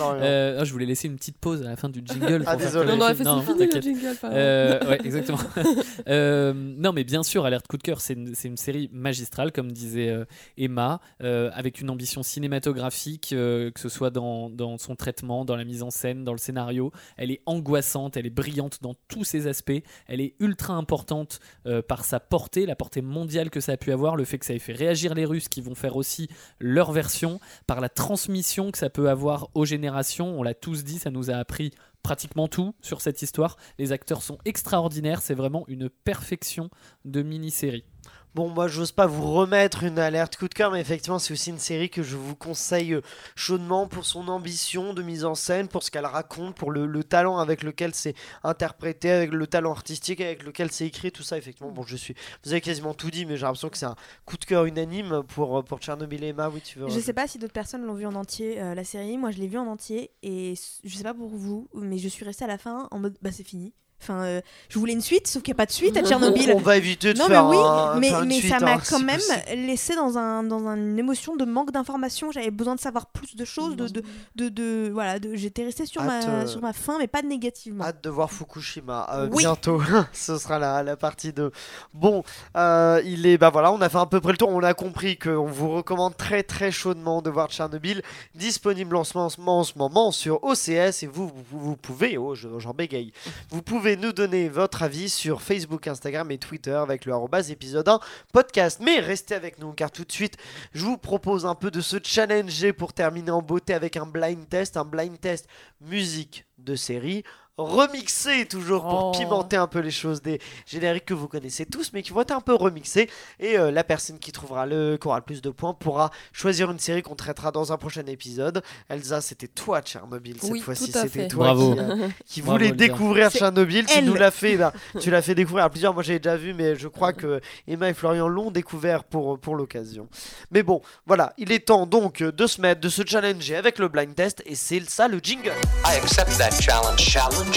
Euh, 0.00 0.58
ah, 0.60 0.64
je 0.64 0.72
voulais 0.72 0.86
laisser 0.86 1.08
une 1.08 1.16
petite 1.16 1.36
pause 1.38 1.60
à 1.62 1.68
la 1.68 1.76
fin 1.76 1.88
du 1.88 2.02
jingle. 2.04 2.42
Ah, 2.46 2.56
désolé. 2.56 2.88
que 2.88 2.96
on 2.96 3.00
aurait 3.00 3.14
fait 3.14 3.22
non, 3.24 3.42
fini 3.42 3.66
le 3.66 3.80
jingle. 3.80 4.16
Euh, 4.24 4.88
ouais, 4.88 4.98
exactement. 5.04 5.38
Euh, 6.08 6.52
non, 6.54 6.92
mais 6.92 7.04
bien 7.04 7.22
sûr, 7.22 7.44
Alerte 7.44 7.66
Coup 7.68 7.76
de 7.76 7.82
cœur, 7.82 8.00
c'est 8.00 8.14
une, 8.14 8.56
série 8.56 8.88
magistrale, 8.92 9.52
comme 9.52 9.70
disait 9.70 10.08
euh, 10.08 10.24
Emma, 10.56 11.00
euh, 11.22 11.50
avec 11.52 11.80
une 11.80 11.90
ambition 11.90 12.22
cinématographique, 12.22 13.32
euh, 13.32 13.70
que 13.70 13.78
ce 13.78 13.88
soit 13.88 14.10
dans, 14.10 14.48
dans 14.48 14.78
son 14.78 14.96
traitement, 14.96 15.44
dans 15.44 15.56
la 15.56 15.64
mise 15.64 15.82
en 15.82 15.90
scène, 15.90 16.24
dans 16.24 16.32
le 16.32 16.38
scénario. 16.38 16.90
Elle 17.16 17.30
est 17.30 17.42
angoissante, 17.46 18.16
elle 18.16 18.26
est 18.26 18.30
brillante 18.30 18.78
dans 18.82 18.94
tous 19.08 19.24
ses 19.24 19.46
aspects. 19.46 19.82
Elle 20.08 20.20
est 20.20 20.34
ultra 20.40 20.74
importante 20.74 21.40
euh, 21.66 21.82
par 21.82 22.04
sa 22.04 22.18
portée, 22.18 22.64
la 22.66 22.76
portée 22.76 23.02
mondiale 23.02 23.50
que 23.50 23.60
ça 23.60 23.72
a 23.72 23.76
pu 23.76 23.92
avoir, 23.92 24.16
le 24.16 24.24
fait 24.24 24.38
que 24.38 24.46
ça 24.46 24.54
ait 24.54 24.58
fait 24.58 24.72
réagir 24.72 25.14
les 25.14 25.26
Russes 25.26 25.48
qui 25.48 25.60
vont 25.60 25.74
faire 25.74 25.96
aussi 25.96 26.28
leur 26.58 26.92
version, 26.92 27.38
par 27.66 27.80
la 27.80 27.88
transmission 27.88 28.70
que 28.70 28.78
ça 28.78 28.90
peut 28.90 29.08
avoir 29.08 29.48
aux 29.54 29.64
générations. 29.64 30.38
On 30.38 30.42
l'a 30.42 30.54
tous 30.54 30.84
dit, 30.84 30.98
ça 30.98 31.10
nous 31.10 31.30
a 31.30 31.34
appris 31.34 31.72
pratiquement 32.02 32.48
tout 32.48 32.74
sur 32.80 33.00
cette 33.00 33.22
histoire. 33.22 33.56
Les 33.78 33.92
acteurs 33.92 34.22
sont 34.22 34.38
extraordinaires, 34.44 35.22
c'est 35.22 35.34
vraiment 35.34 35.64
une 35.68 35.88
perfection 35.88 36.70
de 37.04 37.22
mini-série. 37.22 37.84
Bon, 38.32 38.48
moi, 38.48 38.68
j'ose 38.68 38.92
pas 38.92 39.06
vous 39.06 39.32
remettre 39.32 39.82
une 39.82 39.98
alerte 39.98 40.36
coup 40.36 40.46
de 40.46 40.54
cœur, 40.54 40.70
mais 40.70 40.80
effectivement, 40.80 41.18
c'est 41.18 41.32
aussi 41.32 41.50
une 41.50 41.58
série 41.58 41.90
que 41.90 42.04
je 42.04 42.16
vous 42.16 42.36
conseille 42.36 42.94
euh, 42.94 43.00
chaudement 43.34 43.88
pour 43.88 44.04
son 44.04 44.28
ambition 44.28 44.94
de 44.94 45.02
mise 45.02 45.24
en 45.24 45.34
scène, 45.34 45.66
pour 45.66 45.82
ce 45.82 45.90
qu'elle 45.90 46.06
raconte, 46.06 46.54
pour 46.54 46.70
le, 46.70 46.86
le 46.86 47.02
talent 47.02 47.38
avec 47.38 47.64
lequel 47.64 47.92
c'est 47.92 48.14
interprété, 48.44 49.10
avec 49.10 49.32
le 49.32 49.48
talent 49.48 49.72
artistique 49.72 50.20
avec 50.20 50.44
lequel 50.44 50.70
c'est 50.70 50.86
écrit, 50.86 51.10
tout 51.10 51.24
ça. 51.24 51.38
Effectivement, 51.38 51.72
bon, 51.72 51.82
je 51.82 51.96
suis. 51.96 52.14
Vous 52.44 52.52
avez 52.52 52.60
quasiment 52.60 52.94
tout 52.94 53.10
dit, 53.10 53.26
mais 53.26 53.36
j'ai 53.36 53.42
l'impression 53.42 53.68
que 53.68 53.76
c'est 53.76 53.86
un 53.86 53.96
coup 54.26 54.36
de 54.36 54.44
cœur 54.44 54.64
unanime 54.64 55.24
pour, 55.26 55.58
euh, 55.58 55.62
pour 55.62 55.80
Tchernobyl 55.80 56.22
et 56.22 56.28
Emma. 56.28 56.50
Oui, 56.50 56.60
tu 56.60 56.78
veux. 56.78 56.88
Je 56.88 57.00
sais 57.00 57.12
pas 57.12 57.26
si 57.26 57.38
d'autres 57.40 57.52
personnes 57.52 57.84
l'ont 57.84 57.94
vu 57.94 58.06
en 58.06 58.14
entier, 58.14 58.60
euh, 58.60 58.76
la 58.76 58.84
série. 58.84 59.18
Moi, 59.18 59.32
je 59.32 59.38
l'ai 59.38 59.48
vu 59.48 59.58
en 59.58 59.66
entier. 59.66 60.12
Et 60.22 60.54
je 60.84 60.96
sais 60.96 61.02
pas 61.02 61.14
pour 61.14 61.30
vous, 61.30 61.68
mais 61.74 61.98
je 61.98 62.06
suis 62.06 62.24
restée 62.24 62.44
à 62.44 62.48
la 62.48 62.58
fin 62.58 62.86
en 62.92 63.00
mode 63.00 63.16
bah, 63.22 63.32
c'est 63.32 63.42
fini. 63.42 63.72
Enfin, 64.02 64.22
euh, 64.22 64.40
je 64.68 64.78
voulais 64.78 64.92
une 64.94 65.00
suite, 65.00 65.26
sauf 65.26 65.42
qu'il 65.42 65.52
n'y 65.52 65.56
a 65.56 65.58
pas 65.58 65.66
de 65.66 65.72
suite 65.72 65.96
à 65.96 66.02
Tchernobyl. 66.02 66.52
On 66.56 66.58
va 66.60 66.76
éviter 66.76 67.12
de 67.12 67.18
Non 67.18 67.26
mais 67.28 67.34
faire 67.34 67.46
oui, 67.48 67.56
un- 67.58 67.94
mais, 67.98 68.10
mais 68.26 68.34
suite, 68.38 68.48
ça 68.50 68.56
hein, 68.56 68.60
m'a 68.60 68.82
si 68.82 68.90
quand 68.90 69.00
même 69.00 69.16
possible. 69.16 69.66
laissé 69.66 69.94
dans, 69.94 70.16
un, 70.16 70.42
dans 70.42 70.66
un- 70.66 70.76
une 70.76 70.98
émotion 70.98 71.36
de 71.36 71.44
manque 71.44 71.70
d'informations. 71.70 72.32
J'avais 72.32 72.50
besoin 72.50 72.74
de 72.76 72.80
savoir 72.80 73.06
plus 73.06 73.36
de 73.36 73.44
choses. 73.44 73.76
De, 73.76 73.88
de, 73.88 74.02
de, 74.36 74.48
de- 74.48 74.90
voilà, 74.92 75.16
j'étais 75.34 75.64
restée 75.64 75.84
sur, 75.86 76.00
Hâte, 76.00 76.26
ma, 76.26 76.32
euh, 76.32 76.46
sur 76.46 76.60
ma 76.62 76.72
fin, 76.72 76.98
mais 76.98 77.08
pas 77.08 77.22
négativement. 77.22 77.84
Hâte 77.84 78.02
de 78.02 78.08
voir 78.10 78.30
Fukushima 78.30 79.06
euh, 79.12 79.28
Oui. 79.30 79.42
bientôt. 79.42 79.82
Ce 80.12 80.38
sera 80.38 80.58
la, 80.58 80.82
la 80.82 80.96
partie 80.96 81.32
2. 81.32 81.50
Bon, 81.92 82.24
euh, 82.56 83.02
il 83.04 83.26
est 83.26 83.36
bah 83.38 83.50
voilà, 83.50 83.70
on 83.72 83.80
a 83.80 83.88
fait 83.88 83.98
à 83.98 84.06
peu 84.06 84.20
près 84.20 84.32
le 84.32 84.38
tour. 84.38 84.48
On 84.48 84.62
a 84.62 84.74
compris 84.74 85.18
qu'on 85.18 85.46
vous 85.46 85.70
recommande 85.70 86.16
très 86.16 86.42
très 86.42 86.70
chaudement 86.72 87.20
de 87.22 87.28
voir 87.30 87.48
Tchernobyl, 87.50 88.02
disponible 88.34 88.96
en 88.96 89.04
ce, 89.04 89.16
moment- 89.18 89.58
en 89.58 89.64
ce 89.64 89.76
moment 89.78 90.10
sur 90.10 90.42
OCS 90.42 91.02
et 91.02 91.06
vous 91.06 91.28
vous, 91.28 91.58
vous 91.60 91.76
pouvez, 91.76 92.16
oh 92.16 92.34
je- 92.34 92.58
j'en 92.58 92.72
bégaye, 92.72 93.12
vous 93.50 93.62
pouvez 93.62 93.89
nous 93.96 94.12
donner 94.12 94.48
votre 94.48 94.82
avis 94.82 95.08
sur 95.08 95.42
Facebook, 95.42 95.86
Instagram 95.86 96.30
et 96.30 96.38
Twitter 96.38 96.72
avec 96.72 97.04
le 97.04 97.14
épisode 97.50 97.88
1 97.88 98.00
podcast. 98.32 98.80
Mais 98.84 99.00
restez 99.00 99.34
avec 99.34 99.58
nous 99.58 99.72
car 99.72 99.90
tout 99.90 100.04
de 100.04 100.12
suite, 100.12 100.36
je 100.72 100.84
vous 100.84 100.98
propose 100.98 101.46
un 101.46 101.54
peu 101.54 101.70
de 101.70 101.80
se 101.80 101.96
challenger 102.02 102.72
pour 102.72 102.92
terminer 102.92 103.30
en 103.30 103.42
beauté 103.42 103.74
avec 103.74 103.96
un 103.96 104.06
blind 104.06 104.48
test, 104.48 104.76
un 104.76 104.84
blind 104.84 105.18
test 105.20 105.48
musique 105.80 106.46
de 106.58 106.74
série 106.74 107.24
remixé 107.64 108.46
toujours 108.46 108.82
pour 108.82 109.04
Oh. 109.06 109.10
pimenter 109.12 109.56
un 109.56 109.66
peu 109.66 109.78
les 109.80 109.90
choses 109.90 110.20
des 110.22 110.40
génériques 110.66 111.04
que 111.06 111.14
vous 111.14 111.28
connaissez 111.28 111.64
tous 111.66 111.92
mais 111.92 112.02
qui 112.02 112.10
vont 112.12 112.20
être 112.22 112.32
un 112.32 112.40
peu 112.40 112.54
remixés. 112.54 113.08
Et 113.38 113.58
euh, 113.58 113.70
la 113.70 113.84
personne 113.84 114.18
qui 114.18 114.32
trouvera 114.32 114.66
le 114.66 114.96
qui 115.00 115.06
aura 115.06 115.18
le 115.18 115.22
plus 115.24 115.42
de 115.42 115.50
points 115.50 115.74
pourra 115.74 116.10
choisir 116.32 116.70
une 116.70 116.78
série 116.78 117.02
qu'on 117.02 117.14
traitera 117.14 117.50
dans 117.52 117.72
un 117.72 117.76
prochain 117.76 118.04
épisode. 118.06 118.62
Elsa 118.88 119.20
c'était 119.20 119.48
toi 119.48 119.80
Tchernobyl 119.82 120.36
cette 120.40 120.50
Oui, 120.50 120.60
fois-ci. 120.60 120.92
c'était 120.92 121.28
toi 121.28 121.46
Bravo. 121.46 121.74
qui, 121.74 121.80
euh, 121.80 122.08
qui 122.26 122.42
Bravo, 122.42 122.58
voulait 122.58 122.72
découvrir 122.72 123.30
Tchernobyl. 123.30 123.86
Tu 123.86 124.02
nous 124.02 124.14
l'as 124.14 124.30
fait 124.30 124.56
ben, 124.56 124.72
tu 125.00 125.10
l'as 125.10 125.22
fait 125.22 125.34
découvrir 125.34 125.64
à 125.64 125.70
plusieurs. 125.70 125.94
Moi 125.94 126.02
j'avais 126.02 126.18
déjà 126.18 126.36
vu 126.36 126.54
mais 126.54 126.76
je 126.76 126.88
crois 126.88 127.12
que 127.12 127.40
Emma 127.68 127.88
et 127.90 127.94
Florian 127.94 128.28
l'ont 128.28 128.50
découvert 128.50 129.04
pour, 129.04 129.38
pour 129.38 129.54
l'occasion. 129.56 130.08
Mais 130.50 130.62
bon 130.62 130.80
voilà. 131.06 131.32
Il 131.38 131.52
est 131.52 131.66
temps 131.66 131.86
donc 131.86 132.22
de 132.22 132.46
se 132.46 132.60
mettre 132.60 132.80
de 132.80 132.88
se 132.88 133.02
challenger 133.06 133.56
avec 133.56 133.78
le 133.78 133.88
blind 133.88 134.14
test. 134.14 134.42
Et 134.46 134.54
c'est 134.54 134.80
ça 134.88 135.08
le 135.08 135.18
jingle. 135.22 135.52
I 135.86 135.96
accept 135.96 136.36
that 136.38 136.50
challenge. 136.60 137.00
Challenge 137.00 137.30
J'accepte. 137.30 137.49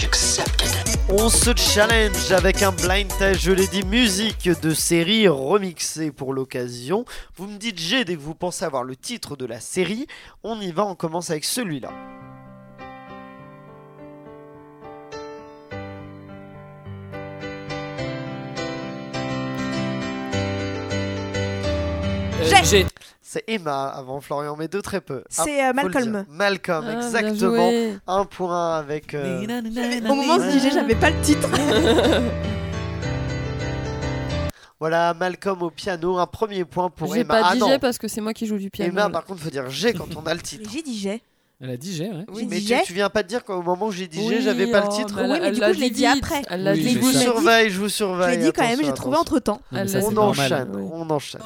On 1.09 1.29
se 1.29 1.55
challenge 1.55 2.31
avec 2.31 2.63
un 2.63 2.71
blind 2.71 3.07
test, 3.19 3.41
je 3.41 3.51
l'ai 3.51 3.67
dit, 3.67 3.83
musique 3.83 4.49
de 4.61 4.73
série 4.73 5.27
remixée 5.27 6.11
pour 6.11 6.33
l'occasion. 6.33 7.05
Vous 7.35 7.47
me 7.47 7.57
dites 7.57 7.77
G 7.79 8.03
dès 8.03 8.15
que 8.15 8.21
vous 8.21 8.33
pensez 8.33 8.65
avoir 8.65 8.83
le 8.83 8.95
titre 8.95 9.35
de 9.35 9.45
la 9.45 9.59
série. 9.59 10.07
On 10.43 10.59
y 10.59 10.71
va, 10.71 10.85
on 10.85 10.95
commence 10.95 11.29
avec 11.29 11.43
celui-là. 11.43 11.91
Euh, 22.41 22.49
J'ai. 22.49 22.63
J'ai. 22.65 22.85
C'est 23.33 23.43
Emma 23.47 23.87
avant 23.87 24.21
Florian, 24.21 24.55
mais 24.55 24.67
de 24.67 24.79
très 24.79 25.01
peu. 25.01 25.23
C'est, 25.27 25.59
Ah, 25.59 25.71
euh, 25.71 25.73
faut 25.81 25.87
le 25.87 25.91
Malcolm. 25.91 26.25
Malcolm, 26.29 26.85
Ah, 26.87 26.93
exactement. 26.97 27.71
Un 28.05 28.25
point 28.25 28.77
avec. 28.77 29.15
euh, 29.15 29.41
Au 30.07 30.13
moment 30.13 30.35
où 30.35 30.41
je 30.43 30.51
disais, 30.51 30.69
j'avais 30.69 30.93
pas 30.93 31.09
le 31.09 31.19
titre. 31.21 31.49
Voilà, 34.79 35.13
Malcolm 35.15 35.63
au 35.63 35.71
piano, 35.71 36.17
un 36.19 36.27
premier 36.27 36.63
point 36.65 36.89
pour 36.91 37.11
J'ai 37.13 37.21
Emma. 37.21 37.41
pas 37.41 37.51
ah 37.53 37.55
j'ai 37.69 37.79
parce 37.79 37.97
que 37.97 38.07
c'est 38.09 38.19
moi 38.21 38.33
qui 38.33 38.45
joue 38.45 38.57
du 38.57 38.69
piano. 38.69 38.91
Emma, 38.91 39.03
là. 39.03 39.09
par 39.09 39.23
contre, 39.23 39.41
faut 39.41 39.49
dire 39.49 39.67
G 39.69 39.93
quand 39.93 40.07
on 40.15 40.27
a 40.27 40.33
le 40.35 40.41
titre. 40.43 40.69
J'ai 40.71 40.81
dit 40.83 40.97
j'ai. 40.99 41.21
Elle 41.61 41.69
a 41.69 41.77
dit 41.77 41.95
j'ai, 41.95 42.09
ouais. 42.09 42.25
J'ai 42.37 42.45
mais 42.45 42.57
tu, 42.59 42.67
j'ai. 42.67 42.81
tu 42.83 42.93
viens 42.93 43.09
pas 43.09 43.23
de 43.23 43.29
dire 43.29 43.45
qu'au 43.45 43.61
moment 43.61 43.85
où 43.87 43.91
j'ai 43.91 44.07
dit 44.07 44.19
G, 44.21 44.27
Oui, 44.27 44.41
j'avais 44.43 44.67
pas 44.67 44.81
le 44.81 44.87
oh, 44.91 44.95
titre 44.95 45.15
mais 45.15 45.31
Oui, 45.31 45.39
mais 45.41 45.51
du 45.51 45.61
coup, 45.61 45.73
je 45.73 45.79
l'ai 45.79 45.89
dit 45.89 46.05
après. 46.05 46.41
Elle 46.49 46.67
Oui, 46.67 46.73
dit 46.81 46.89
Je 46.89 46.89
j'ai 46.95 46.99
vous 46.99 47.11
surveille, 47.13 47.69
je 47.69 47.79
vous 47.79 47.87
Je 47.87 47.93
surveille. 47.93 48.37
l'ai 48.37 48.43
dit 48.43 48.51
quand 48.51 48.67
même, 48.67 48.83
j'ai 48.83 48.93
trouvé 48.93 49.15
entre 49.17 49.39
temps. 49.39 49.61
C'est 49.87 50.03
On 50.03 50.17
enchaîne, 50.17 50.69
Oui. 50.75 50.83
on 50.91 51.09
enchaîne. 51.09 51.41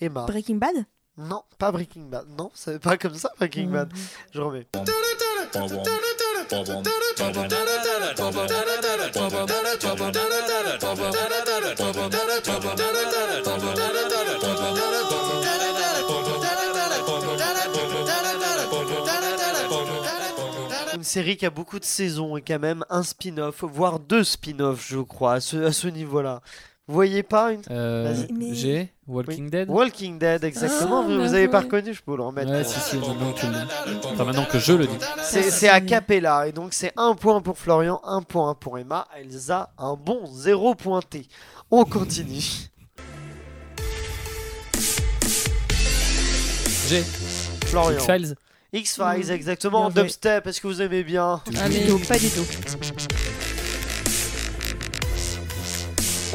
Emma. 0.00 0.26
Breaking 0.26 0.56
Bad 0.56 0.84
Non, 1.16 1.42
pas 1.58 1.72
Breaking 1.72 2.08
Bad. 2.08 2.26
Non, 2.36 2.50
c'est 2.54 2.78
pas 2.80 2.96
comme 2.96 3.14
ça 3.14 3.30
Breaking 3.38 3.68
Bad. 3.68 3.92
Je 4.32 4.40
remets. 4.40 4.66
Une 21.04 21.08
série 21.10 21.36
qui 21.36 21.44
a 21.44 21.50
beaucoup 21.50 21.78
de 21.78 21.84
saisons 21.84 22.38
et 22.38 22.40
qui 22.40 22.54
a 22.54 22.58
même 22.58 22.82
un 22.88 23.02
spin-off, 23.02 23.62
voire 23.62 23.98
deux 23.98 24.24
spin-offs, 24.24 24.86
je 24.88 24.96
crois, 25.00 25.34
à 25.34 25.40
ce, 25.40 25.58
à 25.58 25.70
ce 25.70 25.86
niveau-là. 25.86 26.40
Vous 26.88 26.94
voyez 26.94 27.22
pas 27.22 27.52
une 27.52 27.60
Euh. 27.70 28.24
Mais- 28.32 28.54
J'ai 28.54 28.90
Walking 29.06 29.50
Dead. 29.50 29.68
Walking 29.68 30.18
Dead, 30.18 30.42
exactement. 30.44 31.00
Ah, 31.00 31.06
vous 31.06 31.20
vous 31.20 31.34
avez 31.34 31.48
pas 31.48 31.60
reconnu, 31.60 31.92
je 31.92 32.02
peux 32.02 32.16
le 32.16 32.22
remettre. 32.22 32.50
Ouais, 32.50 32.64
si, 32.64 32.80
si, 32.80 32.96
maintenant 32.96 33.32
que 33.34 33.38
tu 33.38 33.46
le 33.46 33.52
dis. 33.52 34.06
Enfin, 34.14 34.24
maintenant 34.24 34.46
que 34.50 34.58
je 34.58 34.72
le 34.72 34.86
dis. 34.86 34.96
C'est 35.22 35.50
c'est 35.50 35.68
a 35.68 35.82
cappella 35.82 36.48
et 36.48 36.52
donc 36.52 36.72
c'est 36.72 36.94
un 36.96 37.14
point 37.14 37.42
pour 37.42 37.58
Florian, 37.58 38.00
un 38.04 38.22
point 38.22 38.54
pour 38.54 38.78
Emma. 38.78 39.06
Elsa, 39.14 39.74
un 39.76 39.96
bon 39.96 40.24
zéro 40.32 40.74
pointé. 40.74 41.28
On 41.70 41.84
continue. 41.84 42.70
J'ai 46.88 47.02
Florian. 47.66 47.98
X-Files. 47.98 48.36
X-Files, 48.74 49.28
Mm. 49.28 49.30
exactement. 49.30 49.88
Bien. 49.90 50.02
Dubstep, 50.02 50.46
est-ce 50.46 50.60
que 50.60 50.66
vous 50.66 50.82
aimez 50.82 51.04
bien 51.04 51.40
Allez. 51.62 51.86
Donc, 51.86 52.06
pas 52.06 52.18
du 52.18 52.28
tout. 52.28 52.44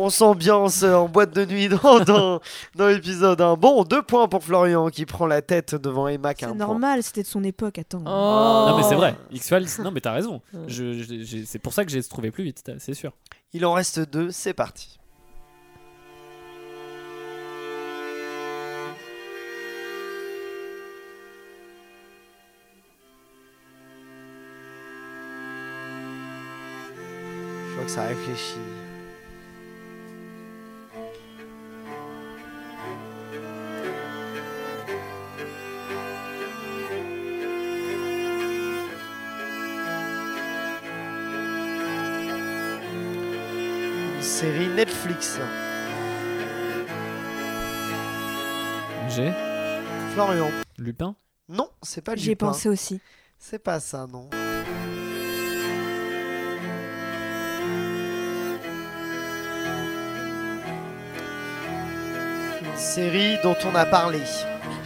On 0.02 0.10
s'ambiance 0.10 0.84
en 0.84 1.10
boîte 1.10 1.36
de 1.36 1.44
nuit 1.46 1.68
dans, 1.68 2.00
dans, 2.06 2.40
dans 2.76 2.88
l'épisode 2.88 3.42
1. 3.42 3.56
Bon, 3.56 3.84
deux 3.84 4.02
points 4.02 4.30
pour 4.30 4.42
Florian 4.42 4.88
qui 4.90 5.06
prend 5.06 5.26
la 5.28 5.42
tête 5.42 5.76
devant 5.76 6.08
Emma 6.08 6.32
C'est 6.40 6.54
normal, 6.54 7.04
c'était 7.04 7.24
de 7.24 7.28
son 7.28 7.44
époque, 7.44 7.78
attends. 7.80 8.04
Oh. 8.06 8.70
Non, 8.70 8.78
mais 8.78 8.84
c'est 8.84 8.96
vrai. 8.96 9.16
X-Files, 9.32 9.68
non, 9.84 9.92
mais 9.92 10.00
t'as 10.00 10.14
raison. 10.14 10.42
Je, 10.68 10.94
je- 11.04 11.44
c'est 11.46 11.60
pour 11.60 11.74
ça 11.74 11.84
que 11.84 11.92
j'ai 11.92 12.02
trouvé 12.02 12.32
plus 12.32 12.46
vite, 12.46 12.64
c'est 12.78 12.94
sûr. 12.94 13.12
Il 13.52 13.66
en 13.66 13.74
reste 13.74 14.00
deux, 14.00 14.32
c'est 14.32 14.54
parti. 14.54 14.99
Que 27.90 27.96
ça 27.96 28.04
réfléchit. 28.04 28.60
Une 44.16 44.22
série 44.22 44.68
Netflix. 44.68 45.40
J'ai 49.10 49.32
Florian. 50.14 50.52
Lupin? 50.78 51.16
Non, 51.48 51.70
c'est 51.82 52.02
pas 52.02 52.14
Lupin. 52.14 52.48
pensé 52.48 52.70
aussi. 52.70 53.02
C'est 53.40 53.60
pas 53.60 53.80
ça, 53.80 54.06
non. 54.06 54.30
Série 62.80 63.38
dont 63.44 63.56
on 63.72 63.76
a 63.76 63.86
parlé. 63.86 64.20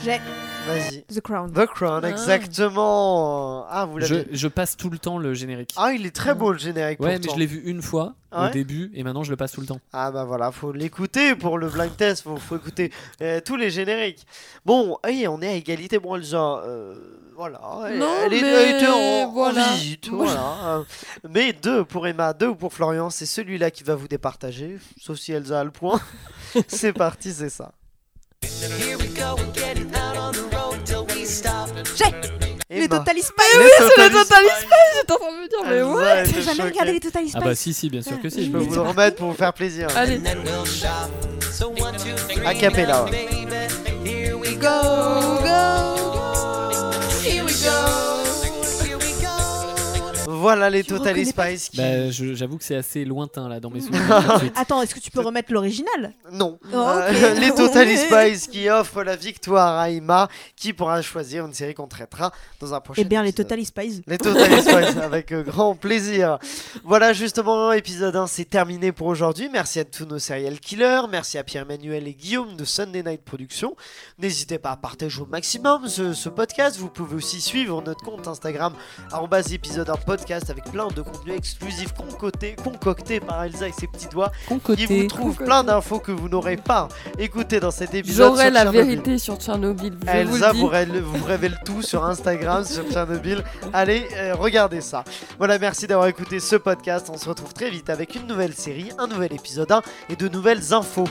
J'ai 0.03 0.19
Vas-y. 0.65 1.03
The 1.13 1.19
Crown. 1.19 1.51
The 1.51 1.65
Crown, 1.65 2.01
Ah. 2.05 2.09
exactement. 2.09 3.65
Ah, 3.69 3.85
vous 3.85 3.99
Je, 3.99 4.15
l'avez. 4.15 4.27
je 4.31 4.47
passe 4.47 4.77
tout 4.77 4.89
le 4.89 4.97
temps 4.97 5.17
le 5.17 5.33
générique. 5.33 5.73
Ah, 5.75 5.91
il 5.91 6.05
est 6.05 6.15
très 6.15 6.33
beau 6.33 6.53
le 6.53 6.57
générique. 6.57 7.01
ouais, 7.01 7.19
mais 7.19 7.27
je 7.33 7.37
l'ai 7.37 7.45
vu 7.45 7.61
une 7.65 7.81
fois 7.81 8.13
Ah 8.31 8.43
ouais 8.43 8.49
au 8.49 8.53
début 8.53 8.89
et 8.93 9.03
maintenant 9.03 9.23
je 9.23 9.29
le 9.29 9.35
passe 9.35 9.51
tout 9.51 9.59
le 9.59 9.67
temps. 9.67 9.81
Ah 9.91 10.09
bah 10.11 10.23
voilà, 10.23 10.51
faut 10.53 10.71
l'écouter 10.71 11.35
pour 11.35 11.57
le 11.57 11.67
blind 11.67 11.95
test, 11.97 12.23
faut, 12.23 12.37
faut 12.37 12.55
écouter 12.55 12.93
euh, 13.21 13.41
tous 13.43 13.57
les 13.57 13.69
génériques. 13.71 14.25
Bon, 14.65 14.97
hey, 15.03 15.27
on 15.27 15.41
est 15.41 15.49
à 15.49 15.53
égalité, 15.53 15.99
bon 15.99 16.15
Elsa, 16.15 16.61
euh, 16.65 16.95
voilà, 17.35 17.59
elle, 17.89 17.99
Non, 17.99 18.07
elle 18.25 18.33
est- 18.33 18.41
mais 18.41 18.47
elle 18.47 18.75
était 18.77 18.87
en, 18.87 19.27
en 19.27 19.31
voilà. 19.33 19.67
visite, 19.73 20.07
voilà. 20.11 20.55
euh, 20.65 20.83
mais 21.29 21.51
deux 21.51 21.83
pour 21.83 22.07
Emma, 22.07 22.31
deux 22.31 22.55
pour 22.55 22.71
Florian, 22.73 23.09
c'est 23.09 23.25
celui-là 23.25 23.69
qui 23.69 23.83
va 23.83 23.95
vous 23.95 24.07
départager, 24.07 24.77
sauf 24.97 25.17
si 25.17 25.33
Elsa 25.33 25.59
a 25.59 25.63
le 25.65 25.71
point. 25.71 25.99
c'est 26.69 26.93
parti, 26.93 27.33
c'est 27.33 27.49
ça. 27.49 27.73
Les 32.69 32.85
Emma. 32.85 32.97
Total 32.99 33.17
Spice 33.17 33.33
Les 33.59 33.69
C'est 33.77 33.87
Total 33.87 34.11
le 34.11 34.17
Total 34.23 34.43
j'étais 34.95 35.13
en 35.13 35.17
train 35.17 35.31
de 35.31 35.37
me 35.37 35.47
dire, 35.47 35.59
mais 35.65 35.75
Elsa 35.77 35.93
ouais. 35.93 36.23
T'as 36.33 36.41
jamais 36.41 36.69
regardé 36.69 36.91
les 36.93 36.99
Total 36.99 37.23
Spice 37.23 37.35
Ah 37.35 37.39
bah 37.43 37.55
si, 37.55 37.73
si, 37.73 37.89
bien 37.89 38.01
sûr 38.01 38.19
que 38.21 38.29
si. 38.29 38.45
Je 38.45 38.51
peux 38.51 38.57
vous 38.59 38.73
le 38.73 38.81
remettre 38.81 39.17
pour 39.17 39.29
vous 39.31 39.37
faire 39.37 39.53
plaisir. 39.53 39.87
Allez. 39.95 40.19
A 42.45 42.55
cappella. 42.55 43.05
ouais. 43.05 43.27
Voilà 50.43 50.69
les 50.69 50.83
Tu 50.83 50.89
Total 50.89 51.25
Spice 51.25 51.69
qui... 51.69 51.77
Bah, 51.77 52.11
je- 52.11 52.33
j'avoue 52.33 52.57
que 52.57 52.65
c'est 52.65 52.75
assez 52.75 53.05
lointain 53.05 53.47
là 53.47 53.61
dans 53.61 53.69
mes 53.69 53.79
souvenirs. 53.85 54.41
Attends, 54.55 54.81
est-ce 54.81 54.93
que 54.93 54.99
tu 54.99 55.09
peux 55.09 55.21
remettre 55.21 55.53
l'original? 55.53 56.13
Non. 56.33 56.59
Oh. 56.73 56.75
Euh, 56.75 57.33
les 57.39 57.51
Total 57.51 57.87
Spice 57.97 58.47
qui 58.47 58.69
offrent 58.69 59.03
la 59.03 59.15
victoire 59.15 59.79
à 59.79 59.89
Emma, 59.89 60.27
qui 60.57 60.73
pourra 60.73 61.01
choisir 61.01 61.45
une 61.45 61.53
série 61.53 61.73
qu'on 61.73 61.87
traitera 61.87 62.33
dans 62.59 62.73
un 62.73 62.81
prochain 62.81 63.01
Eh 63.01 63.05
bien, 63.05 63.23
les 63.23 63.29
épisode. 63.29 63.47
Total 63.47 63.65
Spice. 63.65 64.01
Les 64.05 64.17
Total 64.17 64.61
Spice, 64.61 64.97
avec 65.01 65.31
euh, 65.31 65.43
grand 65.43 65.75
plaisir. 65.75 66.39
Voilà, 66.83 67.13
justement, 67.13 67.71
épisode 67.71 68.15
1, 68.17 68.27
c'est 68.27 68.43
terminé 68.45 68.91
pour 68.91 69.07
aujourd'hui. 69.07 69.47
Merci 69.49 69.79
à 69.79 69.85
tous 69.85 70.05
nos 70.05 70.19
serial 70.19 70.59
killers. 70.59 71.03
Merci 71.09 71.37
à 71.37 71.45
Pierre-Emmanuel 71.45 72.05
et 72.05 72.13
Guillaume 72.13 72.57
de 72.57 72.65
Sunday 72.65 73.01
Night 73.01 73.23
Productions. 73.23 73.77
N'hésitez 74.19 74.57
pas 74.57 74.71
à 74.71 74.75
partager 74.77 75.21
au 75.21 75.25
maximum 75.25 75.87
ce, 75.87 76.11
ce 76.13 76.27
podcast. 76.27 76.75
Vous 76.77 76.89
pouvez 76.89 77.15
aussi 77.15 77.39
suivre 77.39 77.81
notre 77.81 78.03
compte 78.03 78.27
Instagram, 78.27 78.73
épisode 79.53 79.89
1 79.89 79.93
podcast, 79.97 80.32
avec 80.49 80.63
plein 80.71 80.87
de 80.87 81.01
contenus 81.01 81.35
exclusifs 81.37 81.93
concoctés, 81.93 82.55
concoctés 82.63 83.19
par 83.19 83.43
Elsa 83.43 83.67
et 83.67 83.71
ses 83.71 83.87
petits 83.87 84.07
doigts. 84.07 84.31
qui 84.47 84.53
vous 84.53 84.59
Concocté. 84.59 85.07
trouve 85.07 85.35
plein 85.37 85.63
d'infos 85.63 85.99
que 85.99 86.11
vous 86.11 86.29
n'aurez 86.29 86.57
pas 86.57 86.87
écoutées 87.19 87.59
dans 87.59 87.71
cet 87.71 87.93
épisode. 87.93 88.31
J'aurai 88.31 88.49
la 88.49 88.63
Tchernobyl. 88.63 88.81
vérité 88.85 89.17
sur 89.17 89.35
Tchernobyl. 89.37 89.97
Je 90.05 90.09
Elsa 90.11 90.51
vous 90.51 90.67
le 90.67 90.69
dis. 90.69 90.75
révèle, 90.77 91.01
vous 91.01 91.25
révèle 91.25 91.59
tout 91.65 91.81
sur 91.81 92.03
Instagram, 92.03 92.63
sur 92.65 92.89
Tchernobyl. 92.89 93.43
Allez, 93.73 94.07
euh, 94.15 94.35
regardez 94.35 94.81
ça. 94.81 95.03
Voilà, 95.37 95.59
merci 95.59 95.87
d'avoir 95.87 96.07
écouté 96.07 96.39
ce 96.39 96.55
podcast. 96.55 97.07
On 97.13 97.17
se 97.17 97.29
retrouve 97.29 97.53
très 97.53 97.69
vite 97.69 97.89
avec 97.89 98.15
une 98.15 98.27
nouvelle 98.27 98.53
série, 98.53 98.89
un 98.97 99.07
nouvel 99.07 99.33
épisode 99.33 99.71
1 99.71 99.81
et 100.09 100.15
de 100.15 100.27
nouvelles 100.27 100.73
infos. 100.73 101.07